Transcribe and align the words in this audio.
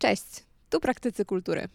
Cześć, 0.00 0.44
tu 0.70 0.80
praktycy 0.80 1.24
kultury. 1.24 1.68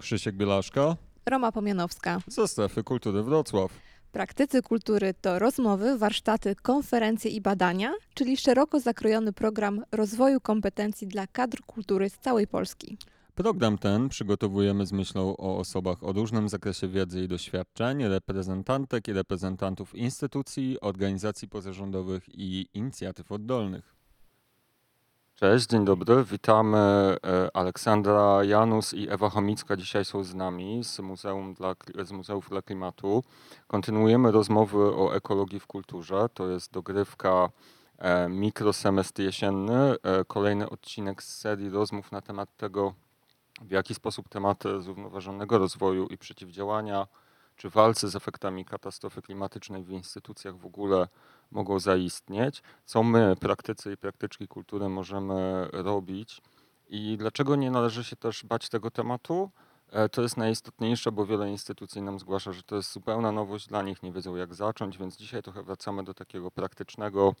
Krzysiek 0.00 0.36
Bielaszka 0.36 0.96
Roma 1.26 1.52
Pomianowska. 1.52 2.20
ze 2.26 2.48
Strefy 2.48 2.84
Kultury 2.84 3.22
Wrocław. 3.22 3.72
Praktycy 4.12 4.62
kultury 4.62 5.14
to 5.20 5.38
rozmowy, 5.38 5.98
warsztaty, 5.98 6.54
konferencje 6.62 7.30
i 7.30 7.40
badania, 7.40 7.92
czyli 8.14 8.36
szeroko 8.36 8.80
zakrojony 8.80 9.32
program 9.32 9.84
rozwoju 9.92 10.40
kompetencji 10.40 11.06
dla 11.06 11.26
kadr 11.26 11.60
kultury 11.66 12.10
z 12.10 12.18
całej 12.18 12.46
Polski. 12.46 12.98
Program 13.34 13.78
ten 13.78 14.08
przygotowujemy 14.08 14.86
z 14.86 14.92
myślą 14.92 15.36
o 15.36 15.58
osobach 15.58 16.04
o 16.04 16.12
różnym 16.12 16.48
zakresie 16.48 16.88
wiedzy 16.88 17.24
i 17.24 17.28
doświadczeń, 17.28 18.08
reprezentantek 18.08 19.08
i 19.08 19.12
reprezentantów 19.12 19.94
instytucji, 19.94 20.80
organizacji 20.80 21.48
pozarządowych 21.48 22.24
i 22.28 22.66
inicjatyw 22.74 23.32
oddolnych. 23.32 23.99
Cześć, 25.40 25.66
dzień 25.66 25.84
dobry. 25.84 26.24
Witamy 26.24 26.78
e, 26.78 27.56
Aleksandra 27.56 28.44
Janus 28.44 28.94
i 28.94 29.10
Ewa 29.10 29.30
Chomicka 29.30 29.76
dzisiaj 29.76 30.04
są 30.04 30.24
z 30.24 30.34
nami 30.34 30.84
z, 30.84 30.98
Muzeum 30.98 31.54
dla, 31.54 31.74
z 32.04 32.12
Muzeów 32.12 32.48
dla 32.50 32.62
Klimatu. 32.62 33.24
Kontynuujemy 33.66 34.30
rozmowy 34.30 34.78
o 34.78 35.14
ekologii 35.14 35.60
w 35.60 35.66
kulturze. 35.66 36.28
To 36.34 36.48
jest 36.48 36.72
dogrywka 36.72 37.50
e, 37.98 38.28
mikrosemestr 38.28 39.22
jesienny, 39.22 39.94
e, 40.02 40.24
kolejny 40.24 40.70
odcinek 40.70 41.22
z 41.22 41.38
serii 41.38 41.70
rozmów 41.70 42.12
na 42.12 42.20
temat 42.20 42.56
tego, 42.56 42.94
w 43.60 43.70
jaki 43.70 43.94
sposób 43.94 44.28
tematy 44.28 44.80
zrównoważonego 44.80 45.58
rozwoju 45.58 46.06
i 46.06 46.18
przeciwdziałania 46.18 47.06
czy 47.56 47.70
walce 47.70 48.08
z 48.08 48.16
efektami 48.16 48.64
katastrofy 48.64 49.22
klimatycznej 49.22 49.82
w 49.82 49.90
instytucjach 49.90 50.56
w 50.56 50.66
ogóle 50.66 51.08
mogą 51.50 51.78
zaistnieć, 51.78 52.62
co 52.84 53.02
my, 53.02 53.36
praktycy 53.40 53.92
i 53.92 53.96
praktyczki 53.96 54.48
kultury, 54.48 54.88
możemy 54.88 55.68
robić 55.72 56.42
i 56.88 57.16
dlaczego 57.18 57.56
nie 57.56 57.70
należy 57.70 58.04
się 58.04 58.16
też 58.16 58.44
bać 58.44 58.68
tego 58.68 58.90
tematu. 58.90 59.50
E, 59.92 60.08
To 60.08 60.22
jest 60.22 60.36
najistotniejsze, 60.36 61.12
bo 61.12 61.26
wiele 61.26 61.50
instytucji 61.50 62.02
nam 62.02 62.18
zgłasza, 62.18 62.52
że 62.52 62.62
to 62.62 62.76
jest 62.76 62.92
zupełna 62.92 63.32
nowość 63.32 63.66
dla 63.66 63.82
nich, 63.82 64.02
nie 64.02 64.12
wiedzą 64.12 64.36
jak 64.36 64.54
zacząć, 64.54 64.98
więc 64.98 65.16
dzisiaj 65.16 65.42
trochę 65.42 65.62
wracamy 65.62 66.04
do 66.04 66.14
takiego 66.14 66.50
praktycznego 66.50 67.34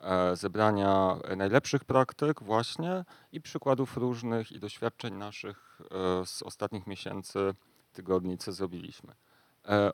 e, 0.00 0.36
zebrania 0.36 1.16
najlepszych 1.36 1.84
praktyk 1.84 2.42
właśnie 2.42 3.04
i 3.32 3.40
przykładów 3.40 3.96
różnych 3.96 4.52
i 4.52 4.60
doświadczeń 4.60 5.14
naszych 5.14 5.80
e, 6.20 6.26
z 6.26 6.42
ostatnich 6.42 6.86
miesięcy, 6.86 7.54
tygodni, 7.92 8.38
co 8.38 8.52
zrobiliśmy. 8.52 9.14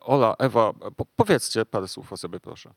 Ola, 0.01 0.35
Ewa, 0.39 0.73
po- 0.73 1.05
powiedzcie 1.15 1.65
parę 1.65 1.87
słów 1.87 2.13
o 2.13 2.17
sobie 2.17 2.39
proszę. 2.39 2.73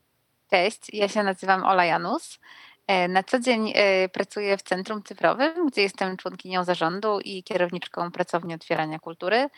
Cześć, 0.51 0.81
ja 0.93 1.09
się 1.09 1.23
nazywam 1.23 1.65
Ola 1.65 1.85
Janus. 1.85 2.39
E, 2.87 3.09
Na 3.09 3.23
co 3.23 3.41
dzień 3.41 3.73
e, 3.75 4.09
pracuję 4.09 4.57
w 4.57 4.63
Centrum 4.63 5.03
Cyfrowym, 5.03 5.67
gdzie 5.67 5.83
jestem 5.83 6.17
członkinią 6.17 6.65
zarządu 6.65 7.21
i 7.21 7.43
kierowniczką 7.43 8.11
pracowni 8.13 8.55
otwierania 8.55 8.99
kultury. 8.99 9.49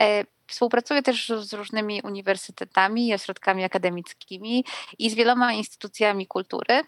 E, 0.00 0.24
Współpracuję 0.46 1.02
też 1.02 1.32
z 1.40 1.52
różnymi 1.52 2.00
uniwersytetami 2.04 3.14
ośrodkami 3.14 3.64
akademickimi 3.64 4.64
i 4.98 5.10
z 5.10 5.14
wieloma 5.14 5.52
instytucjami 5.52 6.26
kultury, 6.26 6.82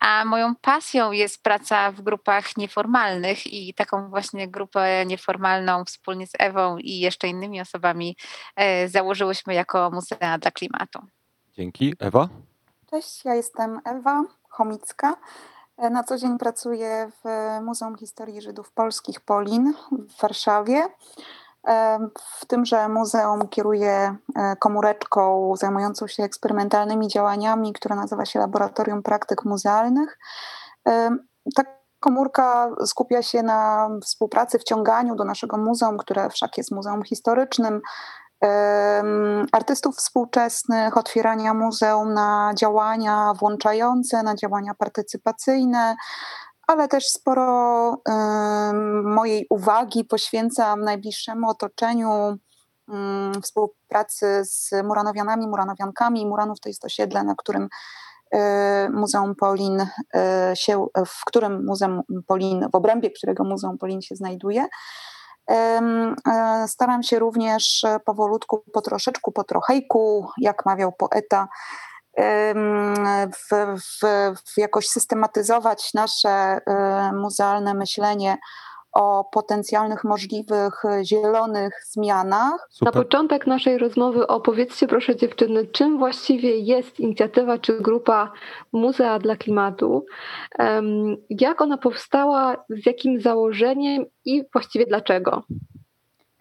a 0.00 0.24
moją 0.24 0.54
pasją 0.56 1.12
jest 1.12 1.42
praca 1.42 1.92
w 1.92 2.00
grupach 2.00 2.56
nieformalnych 2.56 3.46
i 3.52 3.74
taką 3.74 4.08
właśnie 4.08 4.48
grupę 4.48 5.06
nieformalną 5.06 5.84
wspólnie 5.84 6.26
z 6.26 6.32
Ewą 6.38 6.78
i 6.78 6.98
jeszcze 6.98 7.28
innymi 7.28 7.60
osobami 7.60 8.16
założyłyśmy 8.86 9.54
jako 9.54 9.90
Muzea 9.90 10.38
dla 10.38 10.50
Klimatu. 10.50 10.98
Dzięki. 11.52 11.94
Ewa? 11.98 12.28
Cześć, 12.92 13.24
ja 13.24 13.34
jestem 13.34 13.80
Ewa 13.84 14.24
Chomicka. 14.48 15.16
E, 15.76 15.90
Na 15.90 16.04
co 16.04 16.18
dzień 16.18 16.38
pracuję 16.38 17.10
w 17.24 17.28
Muzeum 17.62 17.96
Historii 17.96 18.42
Żydów 18.42 18.72
Polskich 18.72 19.20
Polin 19.20 19.74
w 19.90 20.20
Warszawie. 20.22 20.86
E, 21.68 21.98
W 22.40 22.46
tymże 22.46 22.88
muzeum 22.88 23.48
kieruję 23.48 24.16
e, 24.36 24.56
komóreczką 24.56 25.54
zajmującą 25.56 26.06
się 26.06 26.22
eksperymentalnymi 26.22 27.08
działaniami, 27.08 27.72
która 27.72 27.96
nazywa 27.96 28.24
się 28.24 28.38
Laboratorium 28.38 29.02
Praktyk 29.02 29.44
Muzealnych. 29.44 30.18
Ta 31.56 31.62
komórka 32.00 32.70
skupia 32.86 33.22
się 33.22 33.42
na 33.42 33.88
współpracy, 34.02 34.58
wciąganiu 34.58 35.14
do 35.14 35.24
naszego 35.24 35.56
muzeum, 35.56 35.98
które 35.98 36.30
wszak 36.30 36.58
jest 36.58 36.70
muzeum 36.70 37.02
historycznym, 37.02 37.80
artystów 39.52 39.96
współczesnych, 39.96 40.96
otwierania 40.96 41.54
muzeum 41.54 42.14
na 42.14 42.52
działania 42.56 43.32
włączające, 43.38 44.22
na 44.22 44.34
działania 44.34 44.74
partycypacyjne, 44.74 45.96
ale 46.66 46.88
też 46.88 47.06
sporo 47.06 47.96
mojej 49.04 49.46
uwagi 49.50 50.04
poświęcam 50.04 50.80
najbliższemu 50.80 51.48
otoczeniu 51.48 52.38
mm, 52.88 53.42
współpracy 53.42 54.42
z 54.44 54.70
Muranowianami, 54.84 55.46
Muranowiankami. 55.48 56.26
Muranów 56.26 56.60
to 56.60 56.68
jest 56.68 56.84
osiedle, 56.84 57.24
na 57.24 57.34
którym 57.34 57.68
e, 58.30 58.88
Muzeum 58.92 59.34
Polin 59.34 59.86
e, 60.14 60.52
się, 60.56 60.86
w 61.06 61.24
którym 61.24 61.64
Muzeum 61.64 62.02
Polin, 62.26 62.68
w 62.72 62.74
obrębie 62.74 63.10
którego 63.10 63.44
Muzeum 63.44 63.78
Polin 63.78 64.02
się 64.02 64.16
znajduje. 64.16 64.66
E, 65.50 65.80
Staram 66.66 67.02
się 67.02 67.18
również 67.18 67.84
e, 67.84 68.00
powolutku, 68.00 68.64
po 68.72 68.80
troszeczku, 68.80 69.32
po 69.32 69.44
trochejku, 69.44 70.28
jak 70.38 70.66
mawiał 70.66 70.92
poeta, 70.92 71.48
w, 73.32 73.80
w, 73.80 74.00
w 74.54 74.58
jakoś 74.58 74.88
systematyzować 74.88 75.94
nasze 75.94 76.30
e, 76.30 77.12
muzealne 77.12 77.74
myślenie 77.74 78.38
o 78.92 79.24
potencjalnych, 79.24 80.04
możliwych, 80.04 80.84
e, 80.84 81.04
zielonych 81.04 81.84
zmianach. 81.86 82.52
Na 82.52 82.58
Super. 82.70 82.92
początek 82.92 83.46
naszej 83.46 83.78
rozmowy 83.78 84.26
opowiedzcie 84.26 84.88
proszę 84.88 85.16
dziewczyny, 85.16 85.66
czym 85.66 85.98
właściwie 85.98 86.58
jest 86.58 87.00
inicjatywa 87.00 87.58
czy 87.58 87.80
grupa 87.80 88.32
Muzea 88.72 89.18
dla 89.18 89.36
Klimatu, 89.36 90.06
jak 91.30 91.60
ona 91.60 91.78
powstała, 91.78 92.64
z 92.68 92.86
jakim 92.86 93.20
założeniem 93.20 94.04
i 94.24 94.44
właściwie 94.52 94.86
dlaczego? 94.86 95.42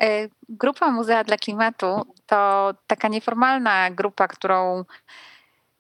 E, 0.01 0.27
Grupa 0.49 0.91
Muzea 0.91 1.23
dla 1.23 1.37
Klimatu 1.37 2.01
to 2.25 2.71
taka 2.87 3.07
nieformalna 3.07 3.91
grupa, 3.91 4.27
którą, 4.27 4.83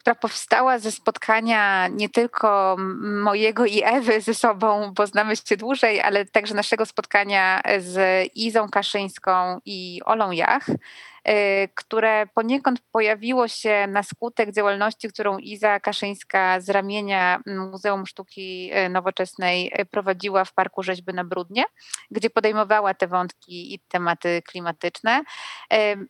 która 0.01 0.15
powstała 0.15 0.79
ze 0.79 0.91
spotkania 0.91 1.87
nie 1.87 2.09
tylko 2.09 2.75
mojego 3.23 3.65
i 3.65 3.81
Ewy 3.83 4.21
ze 4.21 4.33
sobą, 4.33 4.93
bo 4.95 5.07
znamy 5.07 5.35
się 5.35 5.57
dłużej, 5.57 6.01
ale 6.01 6.25
także 6.25 6.55
naszego 6.55 6.85
spotkania 6.85 7.61
z 7.79 8.27
Izą 8.35 8.69
Kaszyńską 8.69 9.59
i 9.65 10.01
Olą 10.05 10.31
Jach, 10.31 10.65
które 11.75 12.27
poniekąd 12.33 12.79
pojawiło 12.91 13.47
się 13.47 13.87
na 13.87 14.03
skutek 14.03 14.51
działalności, 14.51 15.09
którą 15.09 15.37
Iza 15.37 15.79
Kaszyńska 15.79 16.59
z 16.59 16.69
ramienia 16.69 17.41
Muzeum 17.45 18.05
Sztuki 18.05 18.69
e, 18.73 18.89
Nowoczesnej 18.89 19.71
e, 19.73 19.85
prowadziła 19.85 20.45
w 20.45 20.53
Parku 20.53 20.83
Rzeźby 20.83 21.13
na 21.13 21.23
Brudnie 21.23 21.63
gdzie 22.11 22.29
podejmowała 22.29 22.93
te 22.93 23.07
wątki 23.07 23.73
i 23.73 23.79
tematy 23.79 24.41
klimatyczne. 24.47 25.23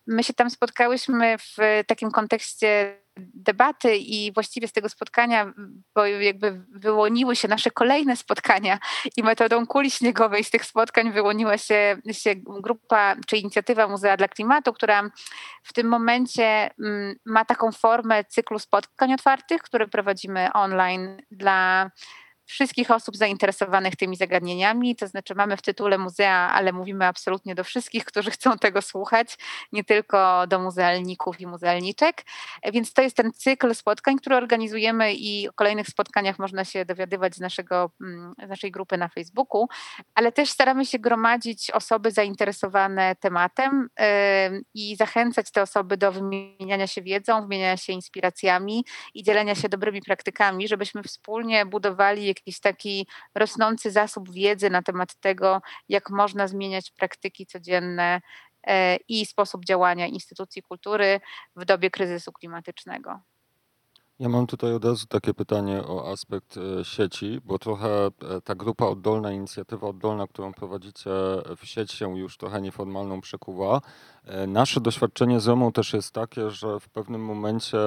My 0.08 0.24
się 0.24 0.34
tam 0.34 0.50
spotkałyśmy 0.50 1.38
w 1.38 1.58
takim 1.88 2.12
kontekście 2.12 3.02
debaty 3.18 3.96
i 3.98 4.32
właściwie 4.34 4.68
z 4.68 4.72
tego 4.72 4.90
spotkania, 4.90 5.54
bo 5.96 6.06
jakby 6.06 6.66
wyłoniły 6.70 7.36
się 7.36 7.48
nasze 7.48 7.72
kolejne 7.72 8.16
spotkania 8.16 8.80
i 9.18 9.24
metodą 9.24 9.68
kuli 9.68 9.92
śniegowej 9.92 10.44
z 10.44 10.50
tych 10.50 10.66
spotkań 10.66 11.12
wyłoniła 11.12 11.58
się, 11.58 11.98
się 12.12 12.32
grupa 12.36 13.16
czy 13.28 13.38
inicjatywa 13.38 13.88
Muzea 13.88 14.18
dla 14.18 14.28
Klimatu, 14.28 14.74
która 14.74 15.01
w 15.64 15.74
tym 15.74 15.88
momencie 15.88 16.70
mm, 16.80 17.16
ma 17.26 17.46
taką 17.46 17.72
formę 17.72 18.24
cyklu 18.24 18.60
spotkań 18.60 19.14
otwartych, 19.14 19.62
które 19.62 19.88
prowadzimy 19.88 20.54
online 20.54 21.22
dla 21.32 21.92
wszystkich 22.52 22.92
osób 22.92 23.18
zainteresowanych 23.18 23.96
tymi 23.96 24.16
zagadnieniami. 24.16 24.96
To 24.96 25.08
znaczy, 25.08 25.36
mamy 25.36 25.58
w 25.58 25.62
tytule 25.62 25.98
muzea, 25.98 26.52
ale 26.54 26.74
mówimy 26.74 27.06
absolutnie 27.06 27.56
do 27.56 27.64
wszystkich, 27.64 28.06
którzy 28.06 28.32
chcą 28.32 28.58
tego 28.58 28.82
słuchać, 28.82 29.38
nie 29.72 29.84
tylko 29.84 30.48
do 30.48 30.60
muzealników 30.60 31.42
i 31.42 31.48
muzealniczek. 31.48 32.24
Więc 32.74 32.94
to 32.94 33.02
jest 33.02 33.18
ten 33.18 33.34
cykl 33.34 33.76
spotkań, 33.76 34.18
który 34.18 34.36
organizujemy 34.36 35.14
i 35.14 35.50
o 35.50 35.54
kolejnych 35.54 35.88
spotkaniach 35.88 36.40
można 36.40 36.66
się 36.66 36.86
dowiadywać 36.86 37.36
z, 37.36 37.40
naszego, 37.40 37.92
mm, 38.02 38.34
z 38.46 38.50
naszej 38.50 38.72
grupy 38.72 38.98
na 38.98 39.08
Facebooku, 39.08 39.68
ale 40.16 40.32
też 40.32 40.50
staramy 40.50 40.86
się 40.86 41.00
gromadzić 41.00 41.72
osoby 41.72 42.12
zainteresowane 42.12 43.16
tematem 43.16 43.88
i 44.74 44.96
zachęcać 44.96 45.52
te 45.52 45.62
osoby 45.62 45.98
do 45.98 46.12
wymieniania 46.12 46.88
się 46.88 47.02
wiedzą, 47.02 47.42
wymieniania 47.42 47.78
się 47.78 47.94
inspiracjami 47.94 48.86
i 49.14 49.24
dzielenia 49.24 49.56
się 49.56 49.70
dobrymi 49.70 50.02
praktykami, 50.02 50.68
żebyśmy 50.68 51.04
wspólnie 51.04 51.66
budowali 51.66 52.26
jakiś 52.42 52.60
taki 52.60 53.08
rosnący 53.36 53.92
zasób 53.92 54.32
wiedzy 54.32 54.70
na 54.70 54.82
temat 54.82 55.16
tego, 55.16 55.62
jak 55.90 56.10
można 56.10 56.48
zmieniać 56.48 56.92
praktyki 56.92 57.46
codzienne 57.46 58.22
e, 58.68 58.96
i 58.96 59.26
sposób 59.26 59.66
działania 59.66 60.08
instytucji 60.08 60.62
kultury 60.62 61.20
w 61.56 61.66
dobie 61.66 61.90
kryzysu 61.90 62.32
klimatycznego. 62.32 63.20
Ja 64.20 64.30
mam 64.30 64.48
tutaj 64.48 64.74
od 64.74 64.86
razu 64.86 65.08
takie 65.08 65.34
pytanie 65.34 65.84
o 65.88 66.12
aspekt 66.12 66.58
e, 66.58 66.86
sieci, 66.86 67.40
bo 67.44 67.60
trochę 67.60 68.06
e, 68.08 68.42
ta 68.44 68.56
grupa 68.56 68.86
oddolna, 68.86 69.32
inicjatywa 69.32 69.88
oddolna, 69.88 70.28
którą 70.28 70.54
prowadzicie 70.54 71.10
w 71.58 71.66
sieć 71.66 71.92
się 71.92 72.18
już 72.18 72.38
trochę 72.38 72.62
nieformalną 72.62 73.22
przekuwa. 73.22 73.82
Nasze 74.48 74.82
doświadczenie 74.82 75.40
z 75.40 75.48
Romą 75.48 75.72
też 75.72 75.94
jest 75.94 76.14
takie, 76.14 76.50
że 76.50 76.80
w 76.80 76.90
pewnym 76.90 77.26
momencie 77.26 77.78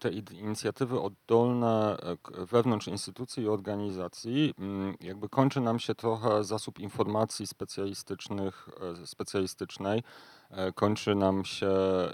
te 0.00 0.10
inicjatywy 0.32 1.00
oddolne 1.00 1.96
wewnątrz 2.38 2.88
instytucji 2.88 3.42
i 3.42 3.48
organizacji, 3.48 4.54
mm, 4.58 4.94
jakby 5.00 5.28
kończy 5.28 5.60
nam 5.60 5.78
się 5.78 5.94
trochę 5.94 6.44
zasób 6.44 6.78
informacji 6.78 7.46
specjalistycznych, 7.46 8.68
specjalistycznej, 9.04 10.02
E, 10.50 10.72
kończy 10.72 11.14
nam 11.14 11.44
się 11.44 11.70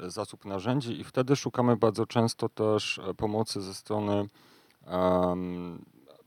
zasób 0.06 0.44
narzędzi 0.44 1.00
i 1.00 1.04
wtedy 1.04 1.36
szukamy 1.36 1.76
bardzo 1.76 2.06
często 2.06 2.48
też 2.48 2.98
e, 2.98 3.14
pomocy 3.14 3.62
ze 3.62 3.74
strony 3.74 4.28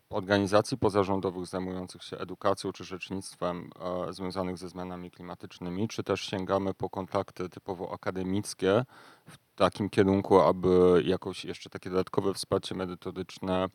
organizacji 0.10 0.78
pozarządowych 0.78 1.46
zajmujących 1.46 2.04
się 2.04 2.18
edukacją 2.18 2.72
czy 2.72 2.84
rzecznictwem 2.84 3.70
e, 4.08 4.14
związanych 4.14 4.58
ze 4.58 4.70
zmianami 4.70 5.12
klimatycznymi, 5.12 5.88
czy 5.88 6.04
też 6.04 6.22
sięgamy 6.22 6.74
po 6.74 6.90
kontakty 6.90 7.50
typowo 7.50 7.94
akademickie 7.94 8.86
w 9.30 9.38
takim 9.56 9.90
kierunku, 9.90 10.40
aby 10.40 11.04
jakoś 11.06 11.46
jeszcze 11.46 11.70
takie 11.70 11.90
dodatkowe 11.90 12.34
wsparcie 12.34 12.76
merytoryczne 12.76 13.70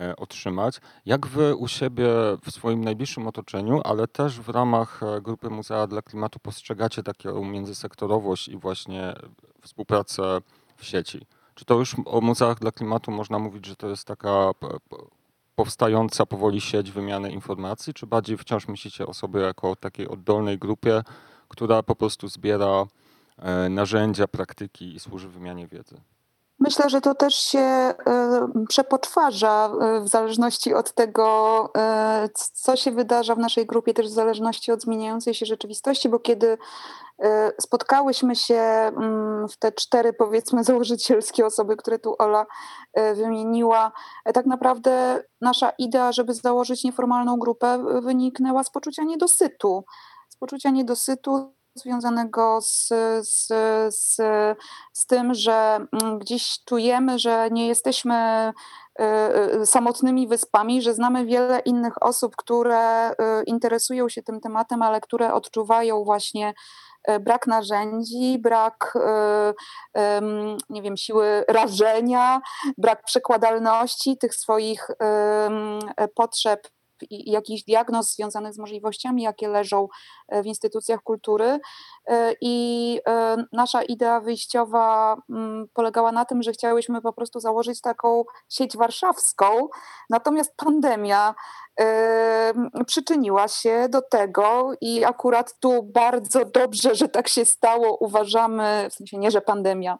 E, 0.00 0.16
otrzymać. 0.16 0.80
Jak 1.06 1.26
wy 1.26 1.56
u 1.56 1.68
siebie 1.68 2.08
w 2.44 2.50
swoim 2.50 2.84
najbliższym 2.84 3.26
otoczeniu, 3.26 3.80
ale 3.84 4.08
też 4.08 4.40
w 4.40 4.48
ramach 4.48 5.02
e, 5.02 5.20
grupy 5.20 5.50
Muzea 5.50 5.86
dla 5.86 6.02
Klimatu 6.02 6.38
postrzegacie 6.38 7.02
taką 7.02 7.44
międzysektorowość 7.44 8.48
i 8.48 8.56
właśnie 8.56 9.14
współpracę 9.62 10.38
w 10.76 10.84
sieci? 10.84 11.26
Czy 11.54 11.64
to 11.64 11.74
już 11.74 11.96
o 12.04 12.20
Muzeach 12.20 12.58
dla 12.58 12.72
Klimatu 12.72 13.10
można 13.10 13.38
mówić, 13.38 13.66
że 13.66 13.76
to 13.76 13.88
jest 13.88 14.04
taka 14.04 14.50
powstająca 15.56 16.26
powoli 16.26 16.60
sieć 16.60 16.90
wymiany 16.90 17.30
informacji, 17.30 17.94
czy 17.94 18.06
bardziej 18.06 18.36
wciąż 18.38 18.68
myślicie 18.68 19.06
o 19.06 19.14
sobie 19.14 19.40
jako 19.40 19.76
takiej 19.76 20.08
oddolnej 20.08 20.58
grupie, 20.58 21.02
która 21.48 21.82
po 21.82 21.96
prostu 21.96 22.28
zbiera 22.28 22.86
e, 23.38 23.68
narzędzia, 23.68 24.28
praktyki 24.28 24.94
i 24.94 25.00
służy 25.00 25.28
wymianie 25.28 25.66
wiedzy? 25.66 26.00
Myślę, 26.58 26.90
że 26.90 27.00
to 27.00 27.14
też 27.14 27.34
się 27.34 27.58
e, 27.58 27.94
przepoczwarza 28.68 29.70
e, 29.80 30.00
w 30.00 30.08
zależności 30.08 30.74
od 30.74 30.92
tego, 30.92 31.26
co 32.52 32.76
się 32.76 32.90
wydarza 32.90 33.34
w 33.34 33.38
naszej 33.38 33.66
grupie, 33.66 33.94
też 33.94 34.06
w 34.06 34.10
zależności 34.12 34.72
od 34.72 34.82
zmieniającej 34.82 35.34
się 35.34 35.46
rzeczywistości, 35.46 36.08
bo 36.08 36.18
kiedy 36.18 36.58
spotkałyśmy 37.60 38.36
się 38.36 38.54
mm, 38.54 39.48
w 39.48 39.56
te 39.56 39.72
cztery, 39.72 40.12
powiedzmy, 40.12 40.64
założycielskie 40.64 41.46
osoby, 41.46 41.76
które 41.76 41.98
tu 41.98 42.14
Ola 42.18 42.46
wymieniła, 43.14 43.92
tak 44.34 44.46
naprawdę 44.46 45.22
nasza 45.40 45.70
idea, 45.78 46.12
żeby 46.12 46.34
założyć 46.34 46.84
nieformalną 46.84 47.38
grupę, 47.38 47.84
wyniknęła 48.02 48.64
z 48.64 48.70
poczucia 48.70 49.02
niedosytu. 49.02 49.84
Z 50.28 50.36
poczucia 50.36 50.70
niedosytu, 50.70 51.56
związanego 51.76 52.60
z, 52.60 52.88
z, 53.22 53.46
z, 53.94 54.16
z 54.92 55.06
tym, 55.06 55.34
że 55.34 55.86
mm, 56.02 56.18
gdzieś 56.18 56.58
czujemy, 56.64 57.18
że 57.18 57.48
nie 57.50 57.68
jesteśmy 57.68 58.52
y, 59.00 59.04
y, 59.62 59.66
samotnymi 59.66 60.28
wyspami, 60.28 60.82
że 60.82 60.94
znamy 60.94 61.26
wiele 61.26 61.58
innych 61.58 62.02
osób, 62.02 62.36
które 62.36 63.10
y, 63.10 63.14
interesują 63.46 64.08
się 64.08 64.22
tym 64.22 64.40
tematem, 64.40 64.82
ale 64.82 65.00
które 65.00 65.34
odczuwają 65.34 66.04
właśnie 66.04 66.54
brak 67.20 67.46
narzędzi, 67.46 68.38
brak 68.38 68.98
nie 70.70 70.82
wiem, 70.82 70.96
siły 70.96 71.44
rażenia, 71.48 72.40
brak 72.78 73.04
przekładalności 73.04 74.18
tych 74.18 74.34
swoich 74.34 74.90
potrzeb 76.14 76.68
i 77.10 77.30
jakichś 77.30 77.62
diagnoz 77.62 78.14
związanych 78.14 78.54
z 78.54 78.58
możliwościami, 78.58 79.22
jakie 79.22 79.48
leżą 79.48 79.88
e, 80.28 80.42
w 80.42 80.46
instytucjach 80.46 81.02
kultury. 81.02 81.60
E, 82.06 82.34
I 82.40 83.00
e, 83.08 83.36
nasza 83.52 83.82
idea 83.82 84.20
wyjściowa 84.20 85.16
mm, 85.30 85.68
polegała 85.74 86.12
na 86.12 86.24
tym, 86.24 86.42
że 86.42 86.52
chciałyśmy 86.52 87.02
po 87.02 87.12
prostu 87.12 87.40
założyć 87.40 87.80
taką 87.80 88.24
sieć 88.48 88.76
warszawską, 88.76 89.68
natomiast 90.10 90.56
pandemia 90.56 91.34
przyczyniła 92.86 93.48
się 93.48 93.88
do 93.88 94.02
tego 94.02 94.72
i 94.80 95.04
akurat 95.04 95.58
tu 95.60 95.82
bardzo 95.82 96.44
dobrze, 96.44 96.94
że 96.94 97.08
tak 97.08 97.28
się 97.28 97.44
stało, 97.44 97.96
uważamy, 98.00 98.88
w 98.90 98.94
sensie 98.94 99.18
nie, 99.18 99.30
że 99.30 99.40
pandemia, 99.40 99.98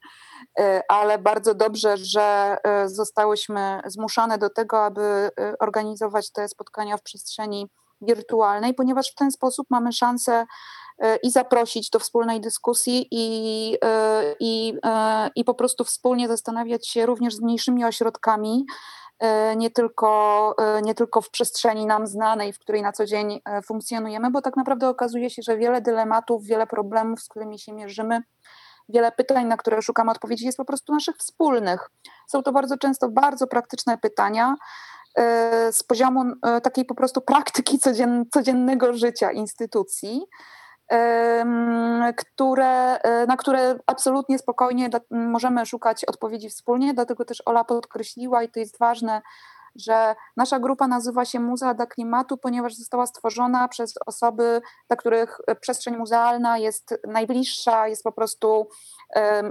ale 0.89 1.19
bardzo 1.19 1.55
dobrze, 1.55 1.97
że 1.97 2.57
e, 2.65 2.89
zostałyśmy 2.89 3.81
zmuszane 3.87 4.39
do 4.39 4.51
tego, 4.51 4.85
aby 4.85 5.03
e, 5.03 5.31
organizować 5.61 6.33
te 6.33 6.49
spotkania 6.49 6.97
w 6.97 7.03
przestrzeni 7.03 7.71
wirtualnej, 8.01 8.75
ponieważ 8.75 9.11
w 9.11 9.15
ten 9.15 9.31
sposób 9.31 9.67
mamy 9.71 9.93
szansę 9.93 10.47
i 11.23 11.31
zaprosić 11.31 11.91
do 11.91 11.99
wspólnej 11.99 12.41
dyskusji 12.41 13.09
i, 13.11 13.77
i, 14.41 14.75
i 15.37 15.45
po 15.45 15.55
prostu 15.55 15.85
wspólnie 15.85 16.29
zastanawiać 16.29 16.89
się 16.89 17.07
również 17.07 17.35
z 17.35 17.41
mniejszymi 17.41 17.85
ośrodkami, 17.85 18.65
nie 19.57 19.71
tylko, 19.71 20.55
nie 20.83 20.95
tylko 20.95 21.23
w 21.23 21.31
przestrzeni 21.31 21.87
nam 21.87 22.07
znanej, 22.07 22.53
w 22.53 22.59
której 22.59 22.83
na 22.83 22.93
co 22.93 23.07
dzień 23.07 23.41
funkcjonujemy, 23.65 24.31
bo 24.31 24.43
tak 24.43 24.57
naprawdę 24.57 24.89
okazuje 24.89 25.31
się, 25.31 25.43
że 25.43 25.57
wiele 25.57 25.81
dylematów, 25.81 26.45
wiele 26.45 26.67
problemów, 26.67 27.21
z 27.21 27.29
którymi 27.29 27.59
się 27.59 27.73
mierzymy, 27.73 28.23
wiele 28.89 29.13
pytań, 29.13 29.47
na 29.47 29.57
które 29.57 29.83
szukamy 29.83 30.11
odpowiedzi, 30.11 30.47
jest 30.47 30.59
po 30.59 30.65
prostu 30.65 30.93
naszych 30.93 31.17
wspólnych. 31.17 31.91
Są 32.29 32.43
to 32.43 32.53
bardzo 32.53 32.79
często 32.79 33.09
bardzo 33.09 33.47
praktyczne 33.47 33.99
pytania 33.99 34.55
e, 35.19 35.73
z 35.73 35.83
poziomu 35.83 36.25
e, 36.43 36.61
takiej 36.61 36.85
po 36.85 36.95
prostu 36.95 37.21
praktyki 37.21 37.79
codzien, 37.79 38.25
codziennego 38.33 38.93
życia 38.93 39.33
instytucji, 39.33 40.27
które, 42.17 42.99
e, 42.99 43.27
na 43.27 43.37
które 43.37 43.79
absolutnie 43.87 44.39
spokojnie 44.39 44.91
możemy 45.11 45.67
szukać 45.67 46.05
odpowiedzi 46.05 46.51
wspólnie. 46.51 46.95
Dlatego 46.95 47.25
też 47.25 47.43
Ola 47.47 47.65
podkreśliła, 47.65 48.43
i 48.43 48.49
to 48.49 48.61
jest 48.61 48.79
ważne, 48.79 49.23
że 49.79 50.15
nasza 50.37 50.59
grupa 50.59 50.87
nazywa 50.89 51.25
się 51.25 51.41
Muzea 51.41 51.75
dla 51.75 51.87
Klimatu, 51.87 52.37
ponieważ 52.37 52.75
została 52.75 53.07
stworzona 53.07 53.69
przez 53.69 53.95
osoby, 54.07 54.61
dla 54.89 54.97
których 54.97 55.39
przestrzeń 55.61 55.97
muzealna 55.97 56.59
jest 56.59 57.01
najbliższa, 57.09 57.89
jest 57.89 58.05
po 58.05 58.13
prostu 58.13 58.69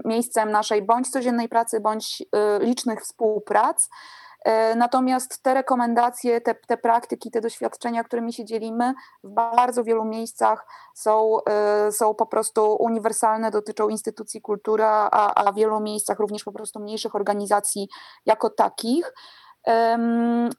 miejscem 0.05 0.51
naszej 0.51 0.81
bądź 0.81 1.09
codziennej 1.09 1.49
pracy, 1.49 1.79
bądź 1.79 2.23
e, 2.31 2.59
licznych 2.59 3.01
współprac. 3.01 3.89
E, 4.45 4.75
natomiast 4.75 5.43
te 5.43 5.53
rekomendacje, 5.53 6.41
te, 6.41 6.55
te 6.55 6.77
praktyki, 6.77 7.31
te 7.31 7.41
doświadczenia, 7.41 8.03
którymi 8.03 8.33
się 8.33 8.45
dzielimy, 8.45 8.93
w 9.23 9.29
bardzo 9.29 9.83
wielu 9.83 10.05
miejscach 10.05 10.67
są, 10.93 11.37
e, 11.49 11.91
są 11.91 12.15
po 12.15 12.25
prostu 12.25 12.75
uniwersalne, 12.79 13.51
dotyczą 13.51 13.89
instytucji 13.89 14.41
kultury, 14.41 14.83
a, 14.85 15.33
a 15.33 15.51
w 15.51 15.55
wielu 15.55 15.79
miejscach 15.79 16.19
również 16.19 16.43
po 16.43 16.51
prostu 16.51 16.79
mniejszych 16.79 17.15
organizacji 17.15 17.89
jako 18.25 18.49
takich. 18.49 19.13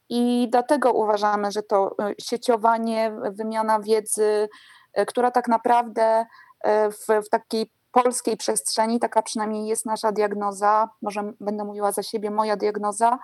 I 0.08 0.48
dlatego 0.50 0.92
uważamy, 0.92 1.52
że 1.52 1.62
to 1.62 1.94
e, 2.00 2.14
sieciowanie, 2.20 3.12
wymiana 3.30 3.80
wiedzy, 3.80 4.48
e, 4.92 5.06
która 5.06 5.30
tak 5.30 5.48
naprawdę 5.48 6.26
e, 6.60 6.90
w, 6.90 7.06
w 7.26 7.28
takiej 7.28 7.70
polskiej 7.92 8.36
przestrzeni, 8.36 9.00
taka 9.00 9.22
przynajmniej 9.22 9.66
jest 9.66 9.86
nasza 9.86 10.12
diagnoza, 10.12 10.88
może 11.02 11.32
będę 11.40 11.64
mówiła 11.64 11.92
za 11.92 12.02
siebie, 12.02 12.30
moja 12.30 12.56
diagnoza, 12.56 13.18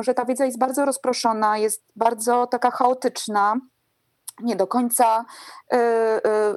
że 0.00 0.14
ta 0.14 0.24
wiedza 0.24 0.44
jest 0.44 0.58
bardzo 0.58 0.84
rozproszona, 0.84 1.58
jest 1.58 1.84
bardzo 1.96 2.46
taka 2.46 2.70
chaotyczna 2.70 3.56
nie 4.42 4.56
do 4.56 4.66
końca 4.66 5.24
y, 5.72 5.76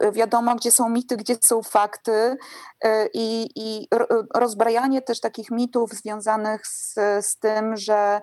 y, 0.07 0.11
wiadomo, 0.11 0.55
gdzie 0.55 0.71
są 0.71 0.89
mity, 0.89 1.17
gdzie 1.17 1.35
są 1.41 1.63
fakty 1.63 2.11
y, 2.11 3.09
i, 3.13 3.49
i 3.55 3.87
rozbrajanie 4.35 5.01
też 5.01 5.19
takich 5.19 5.51
mitów 5.51 5.91
związanych 5.91 6.67
z, 6.67 6.95
z 7.21 7.37
tym, 7.39 7.77
że, 7.77 8.21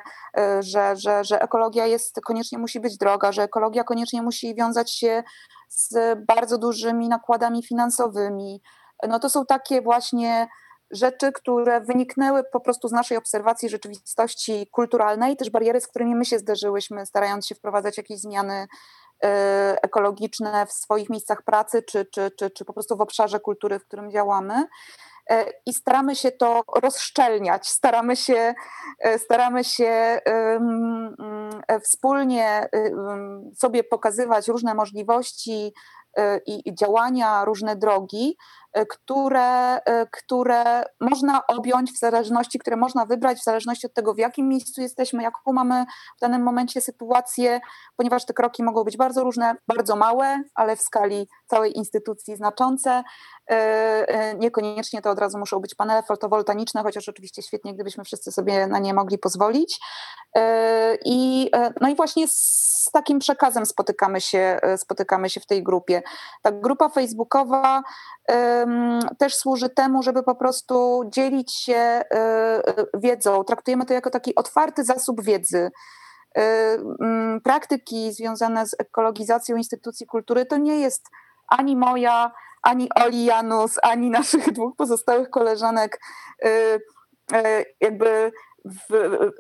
że, 0.60 0.96
że, 0.96 1.24
że 1.24 1.42
ekologia 1.42 1.86
jest, 1.86 2.20
koniecznie 2.20 2.58
musi 2.58 2.80
być 2.80 2.96
droga, 2.96 3.32
że 3.32 3.42
ekologia 3.42 3.84
koniecznie 3.84 4.22
musi 4.22 4.54
wiązać 4.54 4.92
się 4.92 5.22
z 5.68 6.18
bardzo 6.26 6.58
dużymi 6.58 7.08
nakładami 7.08 7.62
finansowymi. 7.62 8.62
No 9.08 9.18
to 9.18 9.30
są 9.30 9.46
takie 9.46 9.82
właśnie 9.82 10.48
rzeczy, 10.90 11.32
które 11.32 11.80
wyniknęły 11.80 12.44
po 12.44 12.60
prostu 12.60 12.88
z 12.88 12.92
naszej 12.92 13.18
obserwacji 13.18 13.68
rzeczywistości 13.68 14.66
kulturalnej, 14.66 15.36
też 15.36 15.50
bariery, 15.50 15.80
z 15.80 15.86
którymi 15.86 16.14
my 16.14 16.24
się 16.24 16.38
zderzyłyśmy, 16.38 17.06
starając 17.06 17.46
się 17.46 17.54
wprowadzać 17.54 17.96
jakieś 17.96 18.20
zmiany 18.20 18.66
ekologiczne 19.82 20.66
w 20.66 20.72
swoich 20.72 21.10
miejscach 21.10 21.42
pracy, 21.42 21.82
czy, 21.82 22.06
czy, 22.06 22.30
czy, 22.30 22.50
czy 22.50 22.64
po 22.64 22.72
prostu 22.72 22.96
w 22.96 23.00
obszarze 23.00 23.40
kultury, 23.40 23.78
w 23.78 23.84
którym 23.84 24.10
działamy. 24.10 24.66
E, 25.30 25.44
I 25.66 25.74
staramy 25.74 26.16
się 26.16 26.32
to 26.32 26.62
rozszczelniać, 26.82 27.68
staramy 27.68 28.16
się, 28.16 28.54
e, 29.00 29.18
staramy 29.18 29.64
się 29.64 30.20
wspólnie 31.82 32.68
sobie 33.56 33.84
pokazywać 33.84 34.48
różne 34.48 34.74
możliwości 34.74 35.74
i 36.46 36.74
działania, 36.74 37.44
różne 37.44 37.76
drogi, 37.76 38.36
które, 38.90 39.80
które 40.10 40.84
można 41.00 41.46
objąć 41.46 41.92
w 41.92 41.98
zależności, 41.98 42.58
które 42.58 42.76
można 42.76 43.06
wybrać 43.06 43.38
w 43.38 43.44
zależności 43.44 43.86
od 43.86 43.94
tego, 43.94 44.14
w 44.14 44.18
jakim 44.18 44.48
miejscu 44.48 44.80
jesteśmy, 44.80 45.22
jaką 45.22 45.52
mamy 45.52 45.84
w 46.16 46.20
danym 46.20 46.42
momencie 46.42 46.80
sytuację, 46.80 47.60
ponieważ 47.96 48.26
te 48.26 48.34
kroki 48.34 48.62
mogą 48.62 48.84
być 48.84 48.96
bardzo 48.96 49.24
różne, 49.24 49.54
bardzo 49.68 49.96
małe, 49.96 50.42
ale 50.54 50.76
w 50.76 50.80
skali 50.80 51.28
całej 51.46 51.78
instytucji 51.78 52.36
znaczące. 52.36 53.02
Niekoniecznie 54.38 55.02
to 55.02 55.10
od 55.10 55.18
razu 55.18 55.38
muszą 55.38 55.60
być 55.60 55.74
panele 55.74 56.02
fotowoltaiczne, 56.02 56.82
chociaż 56.82 57.08
oczywiście 57.08 57.42
świetnie, 57.42 57.74
gdybyśmy 57.74 58.04
wszyscy 58.04 58.32
sobie 58.32 58.66
na 58.66 58.78
nie 58.78 58.94
mogli 58.94 59.18
pozwolić. 59.18 59.80
I, 61.04 61.50
no 61.80 61.88
i 61.88 61.94
właśnie 61.94 62.28
z 62.28 62.88
takim 62.92 63.18
przekazem 63.18 63.66
spotykamy 63.66 64.20
się, 64.20 64.58
spotykamy 64.76 65.30
się 65.30 65.40
w 65.40 65.46
tej 65.46 65.62
grupie. 65.62 66.02
Ta 66.42 66.52
grupa 66.52 66.88
facebookowa 66.88 67.82
też 69.18 69.34
służy 69.34 69.68
temu, 69.68 70.02
żeby 70.02 70.22
po 70.22 70.34
prostu 70.34 71.02
dzielić 71.08 71.54
się 71.54 72.02
wiedzą. 72.94 73.44
Traktujemy 73.44 73.86
to 73.86 73.94
jako 73.94 74.10
taki 74.10 74.34
otwarty 74.34 74.84
zasób 74.84 75.22
wiedzy 75.22 75.70
praktyki 77.44 78.12
związane 78.12 78.66
z 78.66 78.74
ekologizacją 78.78 79.56
instytucji 79.56 80.06
kultury 80.06 80.46
to 80.46 80.56
nie 80.56 80.80
jest 80.80 81.06
ani 81.48 81.76
moja, 81.76 82.32
ani 82.62 82.88
Oli 82.94 83.24
Janus, 83.24 83.74
ani 83.82 84.10
naszych 84.10 84.52
dwóch 84.52 84.76
pozostałych 84.76 85.30
koleżanek 85.30 86.00
jakby 87.80 88.32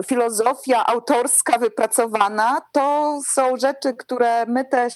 filozofia 0.06 0.86
autorska 0.86 1.58
wypracowana, 1.58 2.60
to 2.72 3.18
są 3.28 3.56
rzeczy, 3.56 3.94
które 3.94 4.46
my 4.46 4.64
też 4.64 4.94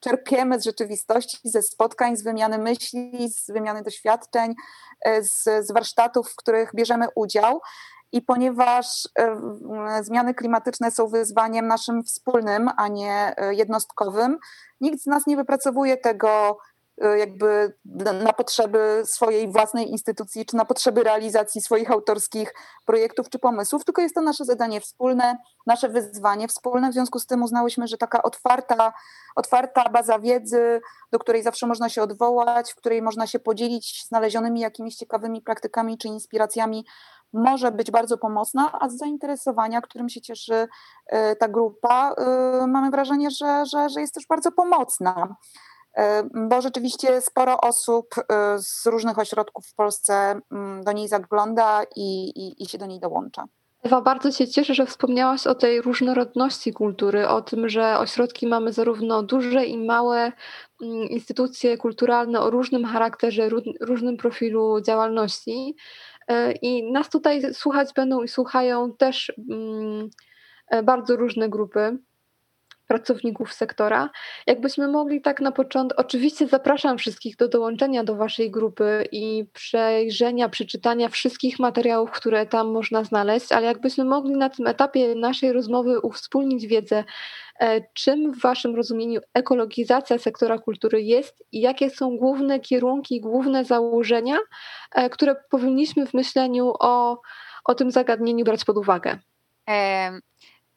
czerpiemy 0.00 0.60
z 0.60 0.64
rzeczywistości, 0.64 1.38
ze 1.44 1.62
spotkań, 1.62 2.16
z 2.16 2.22
wymiany 2.22 2.58
myśli, 2.58 3.28
z 3.28 3.50
wymiany 3.50 3.82
doświadczeń, 3.82 4.54
z, 5.20 5.66
z 5.66 5.72
warsztatów, 5.72 6.30
w 6.30 6.36
których 6.36 6.74
bierzemy 6.74 7.06
udział. 7.14 7.60
I 8.12 8.22
ponieważ 8.22 9.08
zmiany 10.02 10.34
klimatyczne 10.34 10.90
są 10.90 11.08
wyzwaniem 11.08 11.66
naszym 11.66 12.04
wspólnym, 12.04 12.70
a 12.76 12.88
nie 12.88 13.34
jednostkowym, 13.50 14.38
nikt 14.80 15.02
z 15.02 15.06
nas 15.06 15.26
nie 15.26 15.36
wypracowuje 15.36 15.96
tego 15.96 16.58
jakby 17.18 17.74
na 18.24 18.32
potrzeby 18.32 19.02
swojej 19.04 19.52
własnej 19.52 19.90
instytucji, 19.90 20.46
czy 20.46 20.56
na 20.56 20.64
potrzeby 20.64 21.02
realizacji 21.02 21.60
swoich 21.60 21.90
autorskich 21.90 22.54
projektów 22.86 23.30
czy 23.30 23.38
pomysłów, 23.38 23.84
tylko 23.84 24.02
jest 24.02 24.14
to 24.14 24.20
nasze 24.20 24.44
zadanie 24.44 24.80
wspólne, 24.80 25.36
nasze 25.66 25.88
wyzwanie 25.88 26.48
wspólne. 26.48 26.90
W 26.90 26.92
związku 26.92 27.18
z 27.18 27.26
tym 27.26 27.42
uznałyśmy, 27.42 27.86
że 27.88 27.98
taka 27.98 28.22
otwarta, 28.22 28.92
otwarta 29.36 29.88
baza 29.88 30.18
wiedzy, 30.18 30.80
do 31.12 31.18
której 31.18 31.42
zawsze 31.42 31.66
można 31.66 31.88
się 31.88 32.02
odwołać, 32.02 32.72
w 32.72 32.76
której 32.76 33.02
można 33.02 33.26
się 33.26 33.38
podzielić 33.38 34.04
znalezionymi 34.08 34.60
jakimiś 34.60 34.96
ciekawymi 34.96 35.42
praktykami 35.42 35.98
czy 35.98 36.08
inspiracjami, 36.08 36.84
może 37.32 37.72
być 37.72 37.90
bardzo 37.90 38.18
pomocna, 38.18 38.72
a 38.80 38.88
z 38.88 38.96
zainteresowania, 38.96 39.80
którym 39.80 40.08
się 40.08 40.20
cieszy 40.20 40.54
y, 40.54 41.36
ta 41.36 41.48
grupa, 41.48 42.14
y, 42.62 42.66
mamy 42.66 42.90
wrażenie, 42.90 43.30
że, 43.30 43.66
że, 43.66 43.88
że 43.88 44.00
jest 44.00 44.14
też 44.14 44.26
bardzo 44.26 44.52
pomocna. 44.52 45.36
E, 45.96 46.28
bo 46.48 46.60
rzeczywiście 46.60 47.20
sporo 47.20 47.60
osób 47.60 48.06
e, 48.18 48.58
z 48.58 48.86
różnych 48.86 49.18
ośrodków 49.18 49.66
w 49.66 49.74
Polsce 49.74 50.40
mm, 50.52 50.84
do 50.84 50.92
niej 50.92 51.08
zagląda 51.08 51.82
i, 51.96 52.28
i, 52.28 52.62
i 52.62 52.66
się 52.68 52.78
do 52.78 52.86
niej 52.86 53.00
dołącza. 53.00 53.44
Ewa, 53.82 54.00
bardzo 54.00 54.32
się 54.32 54.48
cieszę, 54.48 54.74
że 54.74 54.86
wspomniałaś 54.86 55.46
o 55.46 55.54
tej 55.54 55.82
różnorodności 55.82 56.72
kultury, 56.72 57.28
o 57.28 57.42
tym, 57.42 57.68
że 57.68 57.98
ośrodki 57.98 58.46
mamy 58.46 58.72
zarówno 58.72 59.22
duże 59.22 59.64
i 59.64 59.78
małe 59.78 60.32
mm, 60.82 61.08
instytucje 61.08 61.78
kulturalne 61.78 62.40
o 62.40 62.50
różnym 62.50 62.84
charakterze, 62.84 63.48
różnym 63.80 64.16
profilu 64.16 64.80
działalności. 64.80 65.76
E, 66.28 66.52
I 66.52 66.92
nas 66.92 67.10
tutaj 67.10 67.54
słuchać 67.54 67.92
będą 67.92 68.22
i 68.22 68.28
słuchają 68.28 68.92
też 68.92 69.32
mm, 69.50 70.10
bardzo 70.84 71.16
różne 71.16 71.48
grupy 71.48 71.98
pracowników 72.90 73.52
sektora. 73.52 74.10
Jakbyśmy 74.46 74.88
mogli 74.88 75.20
tak 75.20 75.40
na 75.40 75.52
początku, 75.52 76.00
oczywiście 76.00 76.46
zapraszam 76.46 76.98
wszystkich 76.98 77.36
do 77.36 77.48
dołączenia 77.48 78.04
do 78.04 78.16
Waszej 78.16 78.50
grupy 78.50 79.04
i 79.12 79.44
przejrzenia, 79.52 80.48
przeczytania 80.48 81.08
wszystkich 81.08 81.58
materiałów, 81.58 82.10
które 82.10 82.46
tam 82.46 82.70
można 82.70 83.04
znaleźć, 83.04 83.52
ale 83.52 83.66
jakbyśmy 83.66 84.04
mogli 84.04 84.36
na 84.36 84.48
tym 84.48 84.66
etapie 84.66 85.14
naszej 85.14 85.52
rozmowy 85.52 86.00
uwspólnić 86.00 86.66
wiedzę, 86.66 87.04
e, 87.60 87.80
czym 87.94 88.32
w 88.32 88.40
Waszym 88.40 88.76
rozumieniu 88.76 89.20
ekologizacja 89.34 90.18
sektora 90.18 90.58
kultury 90.58 91.02
jest 91.02 91.44
i 91.52 91.60
jakie 91.60 91.90
są 91.90 92.16
główne 92.16 92.60
kierunki, 92.60 93.20
główne 93.20 93.64
założenia, 93.64 94.38
e, 94.94 95.10
które 95.10 95.36
powinniśmy 95.50 96.06
w 96.06 96.14
myśleniu 96.14 96.72
o, 96.80 97.20
o 97.64 97.74
tym 97.74 97.90
zagadnieniu 97.90 98.44
brać 98.44 98.64
pod 98.64 98.76
uwagę 98.76 99.18